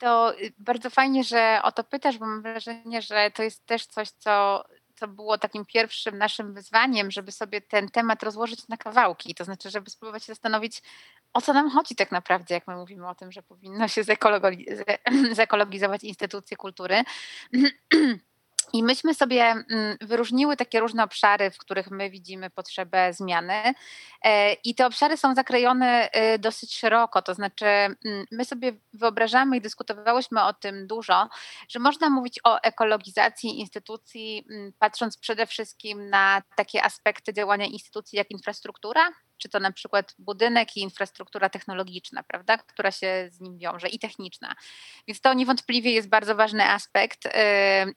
to 0.04 0.40
y, 0.40 0.54
bardzo 0.58 0.90
fajnie, 0.90 1.24
że 1.24 1.60
o 1.64 1.72
to 1.72 1.84
pytasz, 1.84 2.18
bo 2.18 2.26
mam 2.26 2.42
wrażenie, 2.42 3.02
że 3.02 3.32
to 3.32 3.44
jest 3.44 3.66
też 3.66 3.86
coś, 3.86 4.10
co, 4.10 4.66
co 4.96 5.08
było 5.08 5.38
takim 5.38 5.66
pierwszym 5.66 6.18
naszym 6.18 6.54
wyzwaniem, 6.54 7.12
żeby 7.12 7.32
sobie 7.32 7.62
ten 7.62 7.90
temat 7.90 8.24
rozłożyć 8.24 8.68
na 8.68 8.78
kawałki. 8.78 9.36
To 9.36 9.44
znaczy, 9.44 9.70
żeby 9.70 9.90
spróbować 9.90 10.24
się 10.24 10.34
zastanowić, 10.34 10.82
o 11.34 11.42
co 11.42 11.54
nam 11.54 11.70
chodzi 11.70 11.96
tak 11.96 12.12
naprawdę, 12.12 12.56
jak 12.56 12.68
my 12.68 12.76
mówimy 12.76 13.10
o 13.10 13.16
tym, 13.16 13.32
że 13.32 13.44
powinno 13.44 13.88
się 13.88 14.04
zekologizować 15.34 16.04
instytucje 16.14 16.58
kultury. 16.58 17.04
I 18.74 18.84
myśmy 18.84 19.14
sobie 19.14 19.44
mm, 19.44 19.98
wyróżniły 20.02 20.58
takie 20.58 20.80
różne 20.80 21.04
obszary, 21.04 21.52
w 21.52 21.58
których 21.58 21.92
my 21.92 22.10
widzimy 22.10 22.50
potrzebę 22.50 23.14
zmiany. 23.14 23.74
E, 24.24 24.54
I 24.54 24.76
te 24.76 24.86
obszary 24.86 25.18
są 25.18 25.36
zakrojone 25.36 26.12
e, 26.12 26.40
dosyć 26.40 26.76
szeroko, 26.78 27.22
to 27.22 27.34
znaczy 27.34 27.66
mm, 27.66 27.98
my 28.32 28.46
sobie 28.46 28.74
wyobrażamy 28.94 29.58
i 29.58 29.62
dyskutowałyśmy 29.62 30.44
o 30.44 30.54
tym 30.54 30.88
dużo, 30.88 31.30
że 31.70 31.80
można 31.80 32.10
mówić 32.10 32.40
o 32.44 32.62
ekologizacji 32.62 33.60
instytucji, 33.60 34.46
mm, 34.50 34.74
patrząc 34.80 35.18
przede 35.18 35.48
wszystkim 35.48 36.10
na 36.10 36.42
takie 36.56 36.84
aspekty 36.84 37.34
działania 37.34 37.66
instytucji 37.66 38.18
jak 38.18 38.32
infrastruktura, 38.32 39.10
czy 39.44 39.50
to 39.50 39.60
na 39.60 39.72
przykład 39.72 40.16
budynek 40.20 40.78
i 40.78 40.80
infrastruktura 40.80 41.50
technologiczna, 41.50 42.24
prawda, 42.24 42.58
która 42.58 42.92
się 42.92 43.30
z 43.32 43.40
nim 43.40 43.58
wiąże 43.58 43.90
i 43.90 44.00
techniczna. 44.00 44.56
Więc 45.08 45.22
to 45.22 45.34
niewątpliwie 45.34 45.92
jest 45.92 46.10
bardzo 46.10 46.36
ważny 46.36 46.70
aspekt 46.70 47.26
yy, 47.26 47.32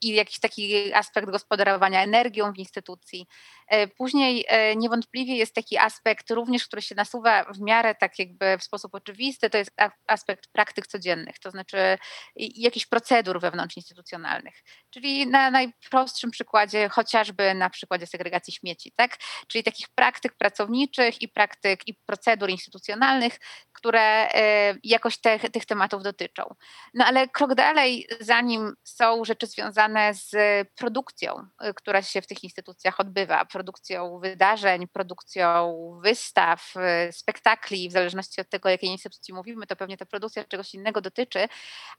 i 0.01 0.13
jakiś 0.13 0.39
taki 0.39 0.93
aspekt 0.93 1.29
gospodarowania 1.29 2.03
energią 2.03 2.53
w 2.53 2.57
instytucji. 2.57 3.27
Yy, 3.71 3.87
później 3.87 4.45
yy, 4.51 4.75
niewątpliwie 4.75 5.35
jest 5.35 5.55
taki 5.55 5.77
aspekt 5.77 6.31
również, 6.31 6.67
który 6.67 6.81
się 6.81 6.95
nasuwa 6.95 7.43
w 7.43 7.61
miarę 7.61 7.95
tak 7.95 8.19
jakby 8.19 8.57
w 8.57 8.63
sposób 8.63 8.95
oczywisty, 8.95 9.49
to 9.49 9.57
jest 9.57 9.71
aspekt 10.07 10.47
praktyk 10.51 10.87
codziennych, 10.87 11.39
to 11.39 11.51
znaczy 11.51 11.97
jakichś 12.35 12.85
procedur 12.85 13.41
wewnątrzinstytucjonalnych. 13.41 14.63
Czyli 14.89 15.27
na 15.27 15.51
najprostszym 15.51 16.31
przykładzie, 16.31 16.89
chociażby 16.89 17.53
na 17.53 17.69
przykładzie 17.69 18.07
segregacji 18.07 18.53
śmieci, 18.53 18.91
tak? 18.95 19.17
Czyli 19.47 19.63
takich 19.63 19.89
praktyk 19.95 20.33
pracowniczych 20.33 21.21
i 21.21 21.27
praktyk 21.37 21.87
i 21.87 21.93
procedur 21.93 22.49
instytucjonalnych, 22.49 23.39
które 23.73 24.01
e, 24.33 24.75
jakoś 24.83 25.17
te, 25.17 25.39
tych 25.39 25.65
tematów 25.65 26.03
dotyczą. 26.03 26.55
No 26.93 27.05
ale 27.05 27.27
krok 27.27 27.55
dalej, 27.55 28.07
zanim 28.19 28.73
są 28.83 29.25
rzeczy 29.25 29.47
związane 29.47 30.13
z 30.13 30.31
produkcją, 30.75 31.47
e, 31.59 31.73
która 31.73 32.01
się 32.01 32.21
w 32.21 32.27
tych 32.27 32.43
instytucjach 32.43 32.99
odbywa, 32.99 33.45
produkcją 33.45 34.19
wydarzeń, 34.19 34.87
produkcją 34.87 35.73
wystaw, 36.03 36.73
e, 36.75 37.11
spektakli, 37.11 37.89
w 37.89 37.91
zależności 37.91 38.41
od 38.41 38.49
tego, 38.49 38.69
jakiej 38.69 38.89
instytucji 38.89 39.33
mówimy, 39.33 39.67
to 39.67 39.75
pewnie 39.75 39.97
ta 39.97 40.05
produkcja 40.05 40.43
czegoś 40.43 40.73
innego 40.73 41.01
dotyczy, 41.01 41.47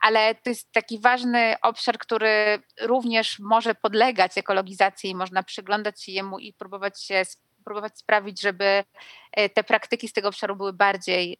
ale 0.00 0.34
to 0.34 0.50
jest 0.50 0.72
taki 0.72 1.00
ważny 1.00 1.54
obszar, 1.62 1.98
który 1.98 2.62
również 2.80 3.38
może 3.38 3.74
podlegać 3.74 4.38
ekologizacji 4.38 5.10
i 5.10 5.14
można 5.14 5.42
przyglądać 5.42 6.02
się 6.02 6.12
jemu 6.12 6.38
i 6.38 6.52
próbować 6.52 7.02
się 7.02 7.24
próbować 7.68 7.98
sprawić, 7.98 8.40
żeby 8.40 8.84
e, 9.32 9.48
te 9.48 9.64
praktyki 9.64 10.08
z 10.08 10.12
tego 10.12 10.28
obszaru 10.28 10.56
były 10.56 10.72
bardziej 10.72 11.36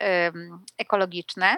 ekologiczne. 0.79 1.57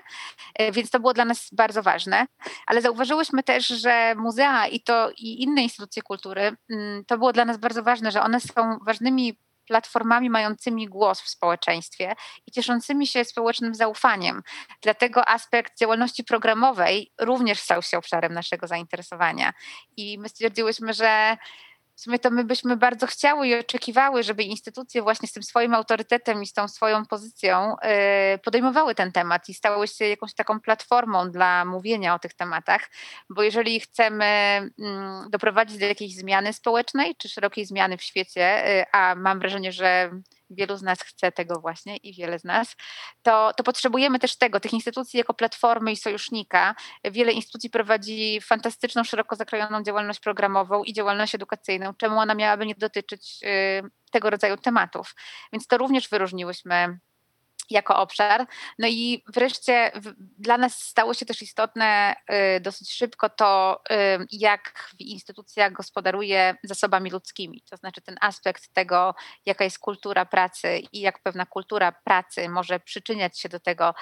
E, 0.54 0.72
więc 0.72 0.90
to 0.90 1.00
było 1.00 1.14
dla 1.14 1.24
nas 1.24 1.48
bardzo 1.52 1.82
ważne. 1.82 2.26
Ale 2.66 2.82
zauważyłyśmy 2.82 3.42
też, 3.42 3.66
że 3.66 4.14
muzea 4.16 4.66
i 4.66 4.80
to 4.80 5.10
i 5.10 5.42
inne 5.42 5.62
instytucje 5.62 6.02
kultury, 6.02 6.56
mm, 6.70 7.04
to 7.04 7.18
było 7.18 7.32
dla 7.32 7.44
nas 7.44 7.56
bardzo 7.56 7.82
ważne, 7.82 8.10
że 8.10 8.22
one 8.22 8.40
są 8.40 8.78
ważnymi 8.86 9.36
platformami 9.70 10.30
mającymi 10.30 10.88
głos 10.88 11.20
w 11.20 11.28
społeczeństwie 11.28 12.14
i 12.46 12.50
cieszącymi 12.50 13.06
się 13.06 13.24
społecznym 13.24 13.74
zaufaniem. 13.74 14.42
Dlatego 14.82 15.28
aspekt 15.28 15.78
działalności 15.78 16.24
programowej 16.24 17.12
również 17.20 17.58
stał 17.58 17.82
się 17.82 17.98
obszarem 17.98 18.32
naszego 18.32 18.66
zainteresowania. 18.66 19.52
I 19.96 20.18
my 20.18 20.28
stwierdziłyśmy, 20.28 20.92
że 20.92 21.36
sumie 22.00 22.18
to 22.18 22.30
my 22.30 22.44
byśmy 22.44 22.76
bardzo 22.76 23.06
chciały 23.06 23.48
i 23.48 23.54
oczekiwały, 23.54 24.22
żeby 24.22 24.42
instytucje 24.42 25.02
właśnie 25.02 25.28
z 25.28 25.32
tym 25.32 25.42
swoim 25.42 25.74
autorytetem 25.74 26.42
i 26.42 26.46
z 26.46 26.52
tą 26.52 26.68
swoją 26.68 27.06
pozycją 27.06 27.76
y, 28.34 28.38
podejmowały 28.38 28.94
ten 28.94 29.12
temat 29.12 29.48
i 29.48 29.54
stały 29.54 29.88
się 29.88 30.04
jakąś 30.04 30.34
taką 30.34 30.60
platformą 30.60 31.30
dla 31.30 31.64
mówienia 31.64 32.14
o 32.14 32.18
tych 32.18 32.34
tematach, 32.34 32.90
bo 33.30 33.42
jeżeli 33.42 33.80
chcemy 33.80 34.24
mm, 34.24 35.30
doprowadzić 35.30 35.78
do 35.78 35.86
jakiejś 35.86 36.16
zmiany 36.16 36.52
społecznej 36.52 37.16
czy 37.16 37.28
szerokiej 37.28 37.66
zmiany 37.66 37.96
w 37.96 38.02
świecie, 38.02 38.80
y, 38.80 38.84
a 38.92 39.14
mam 39.14 39.38
wrażenie, 39.38 39.72
że 39.72 40.10
wielu 40.50 40.76
z 40.76 40.82
nas 40.82 41.02
chce 41.02 41.32
tego 41.32 41.60
właśnie 41.60 41.96
i 41.96 42.14
wiele 42.14 42.38
z 42.38 42.44
nas, 42.44 42.76
to, 43.22 43.52
to 43.56 43.64
potrzebujemy 43.64 44.18
też 44.18 44.38
tego, 44.38 44.60
tych 44.60 44.72
instytucji 44.72 45.18
jako 45.18 45.34
platformy 45.34 45.92
i 45.92 45.96
sojusznika. 45.96 46.74
Wiele 47.04 47.32
instytucji 47.32 47.70
prowadzi 47.70 48.40
fantastyczną, 48.40 49.04
szeroko 49.04 49.36
zakrojoną 49.36 49.82
działalność 49.82 50.20
programową 50.20 50.84
i 50.84 50.92
działalność 50.92 51.34
edukacyjną. 51.34 51.94
Czemu 51.94 52.18
ona 52.18 52.34
miałaby 52.34 52.66
nie 52.66 52.74
dotyczyć 52.74 53.38
y, 53.44 53.90
tego 54.12 54.30
rodzaju 54.30 54.56
tematów? 54.56 55.14
Więc 55.52 55.66
to 55.66 55.78
również 55.78 56.08
wyróżniłyśmy 56.08 56.98
jako 57.70 57.96
obszar. 57.96 58.46
No 58.78 58.88
i 58.88 59.24
wreszcie 59.34 59.92
dla 60.38 60.58
nas 60.58 60.82
stało 60.82 61.14
się 61.14 61.26
też 61.26 61.42
istotne 61.42 62.16
y, 62.56 62.60
dosyć 62.60 62.92
szybko 62.92 63.28
to, 63.28 63.80
y, 63.90 63.94
jak 64.32 64.90
instytucja 64.98 65.70
gospodaruje 65.70 66.56
zasobami 66.62 67.10
ludzkimi. 67.10 67.62
To 67.70 67.76
znaczy 67.76 68.00
ten 68.00 68.16
aspekt 68.20 68.72
tego, 68.72 69.14
jaka 69.46 69.64
jest 69.64 69.78
kultura 69.78 70.24
pracy 70.24 70.78
i 70.92 71.00
jak 71.00 71.22
pewna 71.22 71.46
kultura 71.46 71.92
pracy 71.92 72.48
może 72.48 72.80
przyczyniać 72.80 73.40
się 73.40 73.48
do 73.48 73.60
tego, 73.60 73.94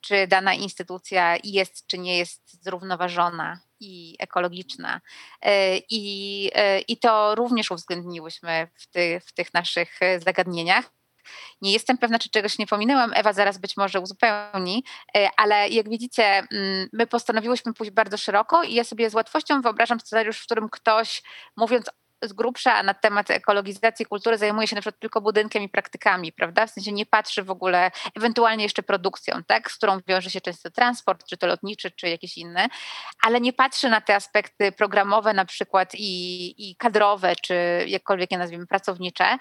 czy 0.00 0.26
dana 0.26 0.54
instytucja 0.54 1.36
jest 1.44 1.86
czy 1.86 1.98
nie 1.98 2.18
jest 2.18 2.62
zrównoważona 2.64 3.60
i 3.80 4.16
ekologiczna. 4.18 5.00
Y, 5.46 5.48
I, 5.90 6.50
i 6.88 6.96
to 6.96 7.34
również 7.34 7.70
uwzględniłyśmy 7.70 8.68
w, 8.74 8.86
ty, 8.86 9.20
w 9.26 9.32
tych 9.32 9.54
naszych 9.54 10.00
zagadnieniach. 10.18 10.90
Nie 11.62 11.72
jestem 11.72 11.98
pewna, 11.98 12.18
czy 12.18 12.30
czegoś 12.30 12.58
nie 12.58 12.66
pominęłam. 12.66 13.12
Ewa 13.14 13.32
zaraz 13.32 13.58
być 13.58 13.76
może 13.76 14.00
uzupełni, 14.00 14.84
e, 15.16 15.28
ale 15.36 15.68
jak 15.68 15.88
widzicie, 15.88 16.24
mm, 16.24 16.88
my 16.92 17.06
postanowiłyśmy 17.06 17.74
pójść 17.74 17.92
bardzo 17.92 18.16
szeroko 18.16 18.62
i 18.62 18.74
ja 18.74 18.84
sobie 18.84 19.10
z 19.10 19.14
łatwością 19.14 19.60
wyobrażam 19.60 20.00
scenariusz, 20.00 20.38
w 20.38 20.44
którym 20.44 20.68
ktoś, 20.68 21.22
mówiąc 21.56 21.90
z 22.28 22.32
grubsza 22.32 22.82
na 22.82 22.94
temat 22.94 23.30
ekologizacji 23.30 24.06
kultury 24.06 24.38
zajmuje 24.38 24.66
się 24.66 24.76
na 24.76 24.80
przykład 24.80 25.00
tylko 25.00 25.20
budynkiem 25.20 25.62
i 25.62 25.68
praktykami, 25.68 26.32
prawda? 26.32 26.66
W 26.66 26.70
sensie 26.70 26.92
nie 26.92 27.06
patrzy 27.06 27.42
w 27.42 27.50
ogóle, 27.50 27.90
ewentualnie 28.14 28.64
jeszcze 28.64 28.82
produkcją, 28.82 29.44
tak? 29.46 29.70
Z 29.70 29.76
którą 29.76 29.98
wiąże 30.06 30.30
się 30.30 30.40
często 30.40 30.70
transport, 30.70 31.26
czy 31.26 31.36
to 31.36 31.46
lotniczy, 31.46 31.90
czy 31.90 32.08
jakiś 32.08 32.38
inny, 32.38 32.66
ale 33.22 33.40
nie 33.40 33.52
patrzy 33.52 33.88
na 33.88 34.00
te 34.00 34.14
aspekty 34.14 34.72
programowe 34.72 35.32
na 35.32 35.44
przykład 35.44 35.94
i, 35.94 36.70
i 36.70 36.76
kadrowe, 36.76 37.36
czy 37.42 37.84
jakkolwiek 37.86 38.32
je 38.32 38.38
nazwiemy, 38.38 38.66
pracownicze. 38.66 39.38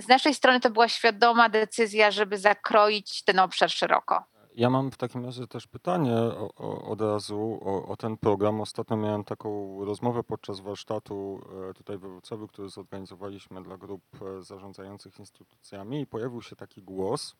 Z 0.00 0.08
naszej 0.08 0.34
strony 0.34 0.60
to 0.60 0.70
była 0.70 0.88
świadoma 0.88 1.48
decyzja, 1.48 2.10
żeby 2.10 2.38
zakroić 2.38 3.24
ten 3.24 3.38
obszar 3.38 3.70
szeroko. 3.70 4.24
Ja 4.54 4.70
mam 4.70 4.90
w 4.90 4.96
takim 4.96 5.24
razie 5.24 5.46
też 5.46 5.66
pytanie 5.66 6.16
o, 6.16 6.54
o, 6.54 6.84
od 6.84 7.00
razu 7.00 7.60
o, 7.64 7.86
o, 7.86 7.96
ten 7.96 8.16
program. 8.16 8.60
Ostatnio 8.60 8.96
miałem 8.96 9.24
taką 9.24 9.78
rozmowę 9.84 10.22
podczas 10.24 10.60
warsztatu 10.60 11.40
e, 11.70 11.74
tutaj 11.74 11.98
we 11.98 12.08
Wrocławiu, 12.08 12.48
który 12.48 12.68
zorganizowaliśmy 12.68 13.62
dla 13.62 13.76
grup 13.76 14.02
e, 14.22 14.42
zarządzających 14.42 15.18
instytucjami 15.18 16.00
i 16.00 16.06
pojawił 16.06 16.42
się 16.42 16.56
taki 16.56 16.82
głos 16.82 17.36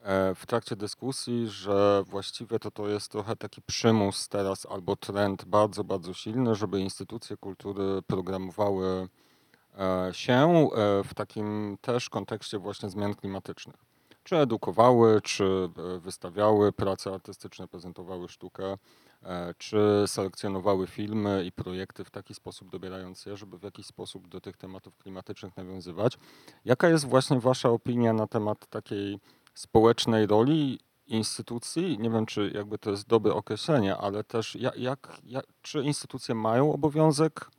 e, 0.00 0.34
w 0.34 0.46
trakcie 0.46 0.76
dyskusji, 0.76 1.48
że 1.48 2.02
właściwie 2.06 2.58
to 2.58 2.70
to 2.70 2.88
jest 2.88 3.12
trochę 3.12 3.36
taki 3.36 3.62
przymus 3.62 4.28
teraz 4.28 4.66
albo 4.66 4.96
trend 4.96 5.44
bardzo, 5.44 5.84
bardzo 5.84 6.14
silny, 6.14 6.54
żeby 6.54 6.80
instytucje 6.80 7.36
kultury 7.36 8.02
programowały 8.06 9.08
się 10.12 10.34
e, 10.34 11.04
w 11.04 11.14
takim 11.14 11.78
też 11.80 12.10
kontekście 12.10 12.58
właśnie 12.58 12.90
zmian 12.90 13.14
klimatycznych. 13.14 13.76
Czy 14.24 14.36
edukowały, 14.36 15.20
czy 15.22 15.68
e, 15.96 15.98
wystawiały 15.98 16.72
prace 16.72 17.14
artystyczne, 17.14 17.68
prezentowały 17.68 18.28
sztukę, 18.28 18.76
czy 19.58 20.04
selekcjonowały 20.06 20.86
filmy 20.86 21.44
i 21.44 21.52
projekty 21.52 22.04
w 22.04 22.10
taki 22.10 22.34
sposób, 22.34 22.70
dobierając 22.70 23.26
je, 23.26 23.36
żeby 23.36 23.58
w 23.58 23.62
jakiś 23.62 23.86
sposób 23.86 24.28
do 24.28 24.40
tych 24.40 24.56
tematów 24.56 24.96
klimatycznych 24.96 25.56
nawiązywać. 25.56 26.18
Jaka 26.64 26.88
jest 26.88 27.04
właśnie 27.04 27.40
Wasza 27.40 27.68
opinia 27.68 28.12
na 28.12 28.26
temat 28.26 28.66
takiej 28.66 29.18
społecznej 29.54 30.26
roli 30.26 30.78
instytucji? 31.06 31.98
Nie 31.98 32.10
wiem, 32.10 32.26
czy 32.26 32.50
jakby 32.54 32.78
to 32.78 32.90
jest 32.90 33.06
dobre 33.08 33.34
określenie, 33.34 33.96
ale 33.96 34.24
też 34.24 34.54
jak, 34.54 35.20
jak 35.24 35.46
czy 35.62 35.82
instytucje 35.82 36.34
mają 36.34 36.72
obowiązek 36.72 37.50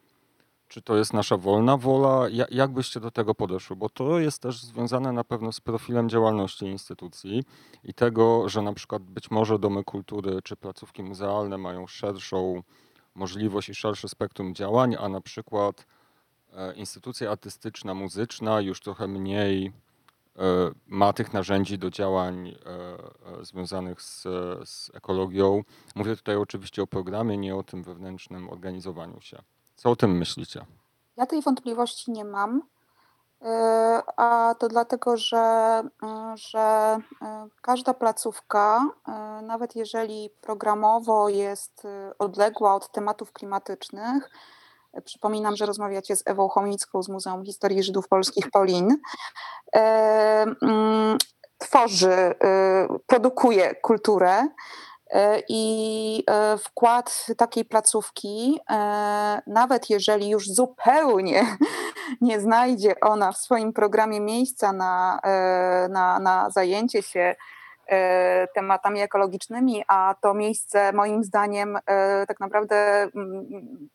czy 0.69 0.81
to 0.81 0.97
jest 0.97 1.13
nasza 1.13 1.37
wolna 1.37 1.77
wola? 1.77 2.27
Jak 2.51 2.71
byście 2.71 2.99
do 2.99 3.11
tego 3.11 3.35
podeszły? 3.35 3.75
Bo 3.75 3.89
to 3.89 4.19
jest 4.19 4.41
też 4.41 4.63
związane 4.63 5.11
na 5.11 5.23
pewno 5.23 5.51
z 5.51 5.61
profilem 5.61 6.09
działalności 6.09 6.65
instytucji 6.65 7.43
i 7.83 7.93
tego, 7.93 8.49
że 8.49 8.61
na 8.61 8.73
przykład 8.73 9.03
być 9.03 9.31
może 9.31 9.59
domy 9.59 9.83
kultury 9.83 10.41
czy 10.43 10.55
placówki 10.55 11.03
muzealne 11.03 11.57
mają 11.57 11.87
szerszą 11.87 12.63
możliwość 13.15 13.69
i 13.69 13.75
szersze 13.75 14.09
spektrum 14.09 14.55
działań, 14.55 14.95
a 14.99 15.09
na 15.09 15.21
przykład 15.21 15.85
e, 16.53 16.73
instytucja 16.73 17.31
artystyczna, 17.31 17.93
muzyczna 17.93 18.61
już 18.61 18.81
trochę 18.81 19.07
mniej 19.07 19.65
e, 19.65 19.71
ma 20.87 21.13
tych 21.13 21.33
narzędzi 21.33 21.77
do 21.77 21.89
działań 21.89 22.47
e, 22.47 23.45
związanych 23.45 24.01
z, 24.01 24.23
z 24.69 24.91
ekologią. 24.93 25.63
Mówię 25.95 26.15
tutaj 26.15 26.35
oczywiście 26.35 26.81
o 26.81 26.87
programie, 26.87 27.37
nie 27.37 27.55
o 27.55 27.63
tym 27.63 27.83
wewnętrznym 27.83 28.49
organizowaniu 28.49 29.21
się. 29.21 29.41
Co 29.79 29.89
o 29.89 29.95
tym 29.95 30.17
myślicie? 30.17 30.65
Ja 31.17 31.25
tej 31.25 31.41
wątpliwości 31.41 32.11
nie 32.11 32.25
mam. 32.25 32.61
E, 33.41 34.03
a 34.17 34.55
to 34.59 34.67
dlatego, 34.67 35.17
że, 35.17 35.37
e, 36.03 36.33
że 36.35 36.97
e, 37.21 37.47
każda 37.61 37.93
placówka, 37.93 38.89
nawet 39.43 39.75
jeżeli 39.75 40.29
programowo 40.41 41.29
jest 41.29 41.83
odległa 42.19 42.75
od 42.75 42.91
tematów 42.91 43.33
klimatycznych, 43.33 44.29
przypominam, 45.05 45.55
że 45.55 45.65
rozmawiacie 45.65 46.15
z 46.15 46.23
Ewą 46.25 46.47
Chomicką 46.47 47.03
z 47.03 47.09
Muzeum 47.09 47.45
Historii 47.45 47.83
Żydów 47.83 48.07
Polskich 48.07 48.51
Polin, 48.51 48.97
mm, 49.71 51.17
tworzy, 51.57 52.35
produkuje 53.07 53.75
kulturę 53.75 54.47
I 55.49 56.23
e, 56.27 56.57
wkład 56.57 57.27
takiej 57.37 57.65
placówki, 57.65 58.59
e, 58.69 59.41
nawet 59.47 59.89
jeżeli 59.89 60.29
już 60.29 60.47
zupełnie 60.47 61.57
nie 62.21 62.39
znajdzie 62.39 62.99
ona 62.99 63.31
w 63.31 63.37
swoim 63.37 63.73
programie 63.73 64.19
miejsca 64.19 64.73
na, 64.73 65.19
na, 65.89 66.19
na 66.19 66.49
zajęcie 66.49 67.01
się 67.03 67.35
tematami 68.55 69.01
ekologicznymi, 69.01 69.83
a 69.87 70.15
to 70.21 70.33
miejsce 70.33 70.93
moim 70.93 71.23
zdaniem 71.23 71.77
tak 72.27 72.39
naprawdę 72.39 73.01
mm, 73.15 73.89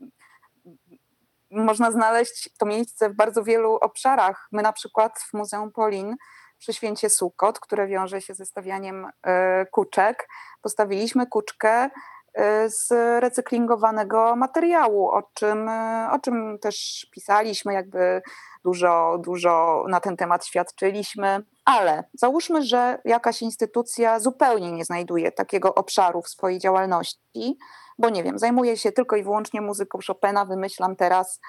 można 1.50 1.90
znaleźć 1.90 2.48
to 2.58 2.66
miejsce 2.66 3.10
w 3.10 3.14
bardzo 3.14 3.44
wielu 3.44 3.74
obszarach. 3.74 4.48
My 4.52 4.62
na 4.62 4.72
przykład 4.72 5.18
w 5.18 5.34
Muzeum 5.34 5.72
Polin 5.72 6.16
przy 6.58 6.72
święcie 6.72 7.10
Sukot, 7.10 7.60
które 7.60 7.86
wiąże 7.86 8.20
się 8.20 8.34
ze 8.34 8.46
stawianiem 8.46 9.06
e, 9.26 9.66
kuczek, 9.66 10.28
postawiliśmy 10.62 11.26
kuczkę 11.26 11.90
e, 12.34 12.70
z 12.70 12.90
recyklingowanego 13.22 14.36
materiału, 14.36 15.08
o 15.08 15.22
czym, 15.34 15.68
e, 15.68 16.08
o 16.12 16.18
czym 16.18 16.58
też 16.58 17.06
pisaliśmy, 17.10 17.72
jakby 17.72 18.22
dużo, 18.64 19.18
dużo 19.24 19.84
na 19.88 20.00
ten 20.00 20.16
temat 20.16 20.46
świadczyliśmy. 20.46 21.42
Ale 21.64 22.04
załóżmy, 22.14 22.62
że 22.62 22.98
jakaś 23.04 23.42
instytucja 23.42 24.20
zupełnie 24.20 24.72
nie 24.72 24.84
znajduje 24.84 25.32
takiego 25.32 25.74
obszaru 25.74 26.22
w 26.22 26.28
swojej 26.28 26.58
działalności, 26.58 27.58
bo 27.98 28.10
nie 28.10 28.22
wiem, 28.22 28.38
zajmuje 28.38 28.76
się 28.76 28.92
tylko 28.92 29.16
i 29.16 29.22
wyłącznie 29.22 29.60
muzyką 29.60 29.98
Chopina, 30.06 30.44
wymyślam 30.44 30.96
teraz, 30.96 31.40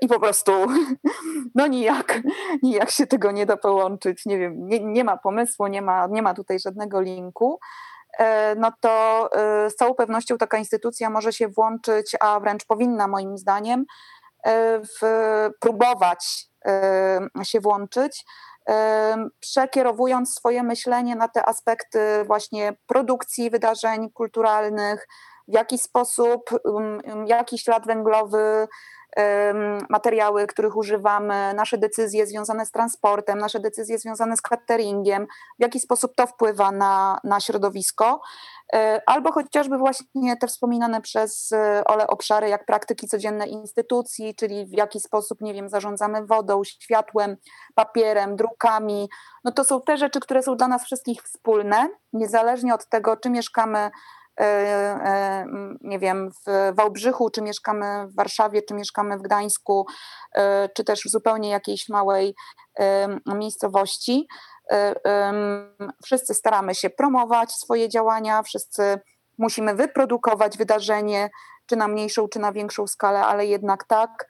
i 0.00 0.08
po 0.08 0.20
prostu 0.20 0.52
no 1.54 1.66
nijak, 1.66 2.20
nijak 2.62 2.90
się 2.90 3.06
tego 3.06 3.30
nie 3.30 3.46
da 3.46 3.56
połączyć, 3.56 4.26
nie 4.26 4.38
wiem, 4.38 4.66
nie, 4.66 4.80
nie 4.80 5.04
ma 5.04 5.16
pomysłu, 5.16 5.66
nie 5.66 5.82
ma, 5.82 6.06
nie 6.06 6.22
ma 6.22 6.34
tutaj 6.34 6.60
żadnego 6.60 7.00
linku, 7.00 7.60
e, 8.18 8.54
no 8.54 8.72
to 8.80 9.30
y, 9.66 9.70
z 9.70 9.76
całą 9.76 9.94
pewnością 9.94 10.38
taka 10.38 10.58
instytucja 10.58 11.10
może 11.10 11.32
się 11.32 11.48
włączyć, 11.48 12.16
a 12.20 12.40
wręcz 12.40 12.64
powinna 12.64 13.08
moim 13.08 13.38
zdaniem 13.38 13.84
e, 14.44 14.80
w, 14.80 15.50
próbować 15.60 16.46
e, 16.66 17.20
się 17.42 17.60
włączyć, 17.60 18.24
przekierowując 19.40 20.34
swoje 20.34 20.62
myślenie 20.62 21.16
na 21.16 21.28
te 21.28 21.48
aspekty 21.48 21.98
właśnie 22.26 22.72
produkcji 22.86 23.50
wydarzeń 23.50 24.10
kulturalnych, 24.10 25.06
w 25.48 25.54
jaki 25.54 25.78
sposób, 25.78 26.50
jaki 27.26 27.58
ślad 27.58 27.86
węglowy 27.86 28.68
materiały, 29.90 30.46
których 30.46 30.76
używamy, 30.76 31.54
nasze 31.54 31.78
decyzje 31.78 32.26
związane 32.26 32.66
z 32.66 32.70
transportem, 32.70 33.38
nasze 33.38 33.60
decyzje 33.60 33.98
związane 33.98 34.36
z 34.36 34.42
cateringiem, 34.42 35.26
w 35.58 35.62
jaki 35.62 35.80
sposób 35.80 36.14
to 36.16 36.26
wpływa 36.26 36.72
na, 36.72 37.18
na 37.24 37.40
środowisko, 37.40 38.20
e, 38.74 39.02
albo 39.06 39.32
chociażby 39.32 39.78
właśnie 39.78 40.36
te 40.36 40.46
wspominane 40.46 41.00
przez 41.00 41.52
e, 41.52 41.82
Ole 41.84 42.06
obszary, 42.06 42.48
jak 42.48 42.66
praktyki 42.66 43.08
codzienne 43.08 43.46
instytucji, 43.46 44.34
czyli 44.34 44.66
w 44.66 44.72
jaki 44.72 45.00
sposób, 45.00 45.40
nie 45.40 45.54
wiem, 45.54 45.68
zarządzamy 45.68 46.26
wodą, 46.26 46.64
światłem, 46.64 47.36
papierem, 47.74 48.36
drukami. 48.36 49.08
No 49.44 49.52
to 49.52 49.64
są 49.64 49.80
te 49.80 49.96
rzeczy, 49.96 50.20
które 50.20 50.42
są 50.42 50.56
dla 50.56 50.68
nas 50.68 50.84
wszystkich 50.84 51.22
wspólne, 51.22 51.88
niezależnie 52.12 52.74
od 52.74 52.88
tego, 52.88 53.16
czy 53.16 53.30
mieszkamy 53.30 53.90
nie 55.80 55.98
wiem, 55.98 56.30
w 56.46 56.74
Wałbrzychu, 56.76 57.30
czy 57.30 57.42
mieszkamy 57.42 58.06
w 58.08 58.16
Warszawie, 58.16 58.62
czy 58.62 58.74
mieszkamy 58.74 59.18
w 59.18 59.22
Gdańsku, 59.22 59.86
e, 60.34 60.68
czy 60.68 60.84
też 60.84 61.00
w 61.00 61.10
zupełnie 61.10 61.50
jakiejś 61.50 61.88
małej 61.88 62.34
miejscowości. 63.26 64.28
Wszyscy 66.04 66.34
staramy 66.34 66.74
się 66.74 66.90
promować 66.90 67.52
swoje 67.52 67.88
działania, 67.88 68.42
wszyscy 68.42 69.00
musimy 69.38 69.74
wyprodukować 69.74 70.58
wydarzenie, 70.58 71.30
czy 71.66 71.76
na 71.76 71.88
mniejszą, 71.88 72.28
czy 72.28 72.38
na 72.38 72.52
większą 72.52 72.86
skalę, 72.86 73.20
ale 73.20 73.46
jednak 73.46 73.84
tak. 73.84 74.26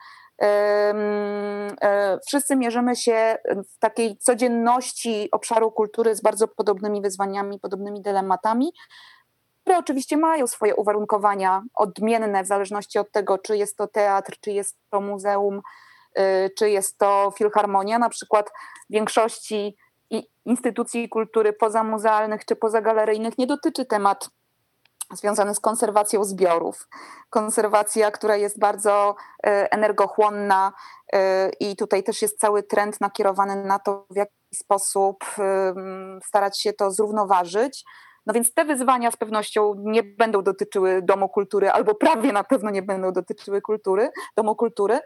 Wszyscy 2.26 2.56
mierzymy 2.56 2.96
się 2.96 3.36
w 3.74 3.78
takiej 3.78 4.18
codzienności 4.18 5.28
obszaru 5.32 5.72
kultury 5.72 6.14
z 6.14 6.20
bardzo 6.20 6.48
podobnymi 6.48 7.02
wyzwaniami, 7.02 7.60
podobnymi 7.60 8.02
dylematami, 8.02 8.72
które 9.64 9.78
oczywiście 9.78 10.16
mają 10.16 10.46
swoje 10.46 10.76
uwarunkowania 10.76 11.62
odmienne 11.74 12.44
w 12.44 12.46
zależności 12.46 12.98
od 12.98 13.12
tego, 13.12 13.38
czy 13.38 13.56
jest 13.56 13.76
to 13.76 13.86
teatr, 13.86 14.32
czy 14.40 14.50
jest 14.50 14.76
to 14.90 15.00
muzeum, 15.00 15.60
y, 16.18 16.50
czy 16.58 16.70
jest 16.70 16.98
to 16.98 17.32
filharmonia. 17.38 17.98
Na 17.98 18.08
przykład 18.08 18.50
w 18.90 18.92
większości 18.92 19.76
instytucji 20.44 21.08
kultury 21.08 21.52
pozamuzealnych 21.52 22.44
czy 22.44 22.56
pozagaleryjnych 22.56 23.38
nie 23.38 23.46
dotyczy 23.46 23.84
temat 23.84 24.30
związany 25.12 25.54
z 25.54 25.60
konserwacją 25.60 26.24
zbiorów. 26.24 26.88
Konserwacja, 27.30 28.10
która 28.10 28.36
jest 28.36 28.58
bardzo 28.58 29.16
y, 29.46 29.50
energochłonna 29.70 30.72
y, 31.14 31.18
i 31.60 31.76
tutaj 31.76 32.02
też 32.02 32.22
jest 32.22 32.38
cały 32.38 32.62
trend 32.62 33.00
nakierowany 33.00 33.64
na 33.64 33.78
to, 33.78 34.06
w 34.10 34.16
jaki 34.16 34.32
sposób 34.54 35.24
starać 36.24 36.60
się 36.60 36.72
to 36.72 36.90
zrównoważyć 36.90 37.84
no 38.26 38.34
więc 38.34 38.54
te 38.54 38.64
wyzwania 38.64 39.10
z 39.10 39.16
pewnością 39.16 39.74
nie 39.78 40.02
będą 40.02 40.42
dotyczyły 40.42 41.02
Domu 41.02 41.28
Kultury, 41.28 41.70
albo 41.70 41.94
prawie 41.94 42.32
na 42.32 42.44
pewno 42.44 42.70
nie 42.70 42.82
będą 42.82 43.12
dotyczyły 43.12 43.62
kultury, 43.62 44.10
Domu 44.36 44.56
Kultury, 44.56 45.00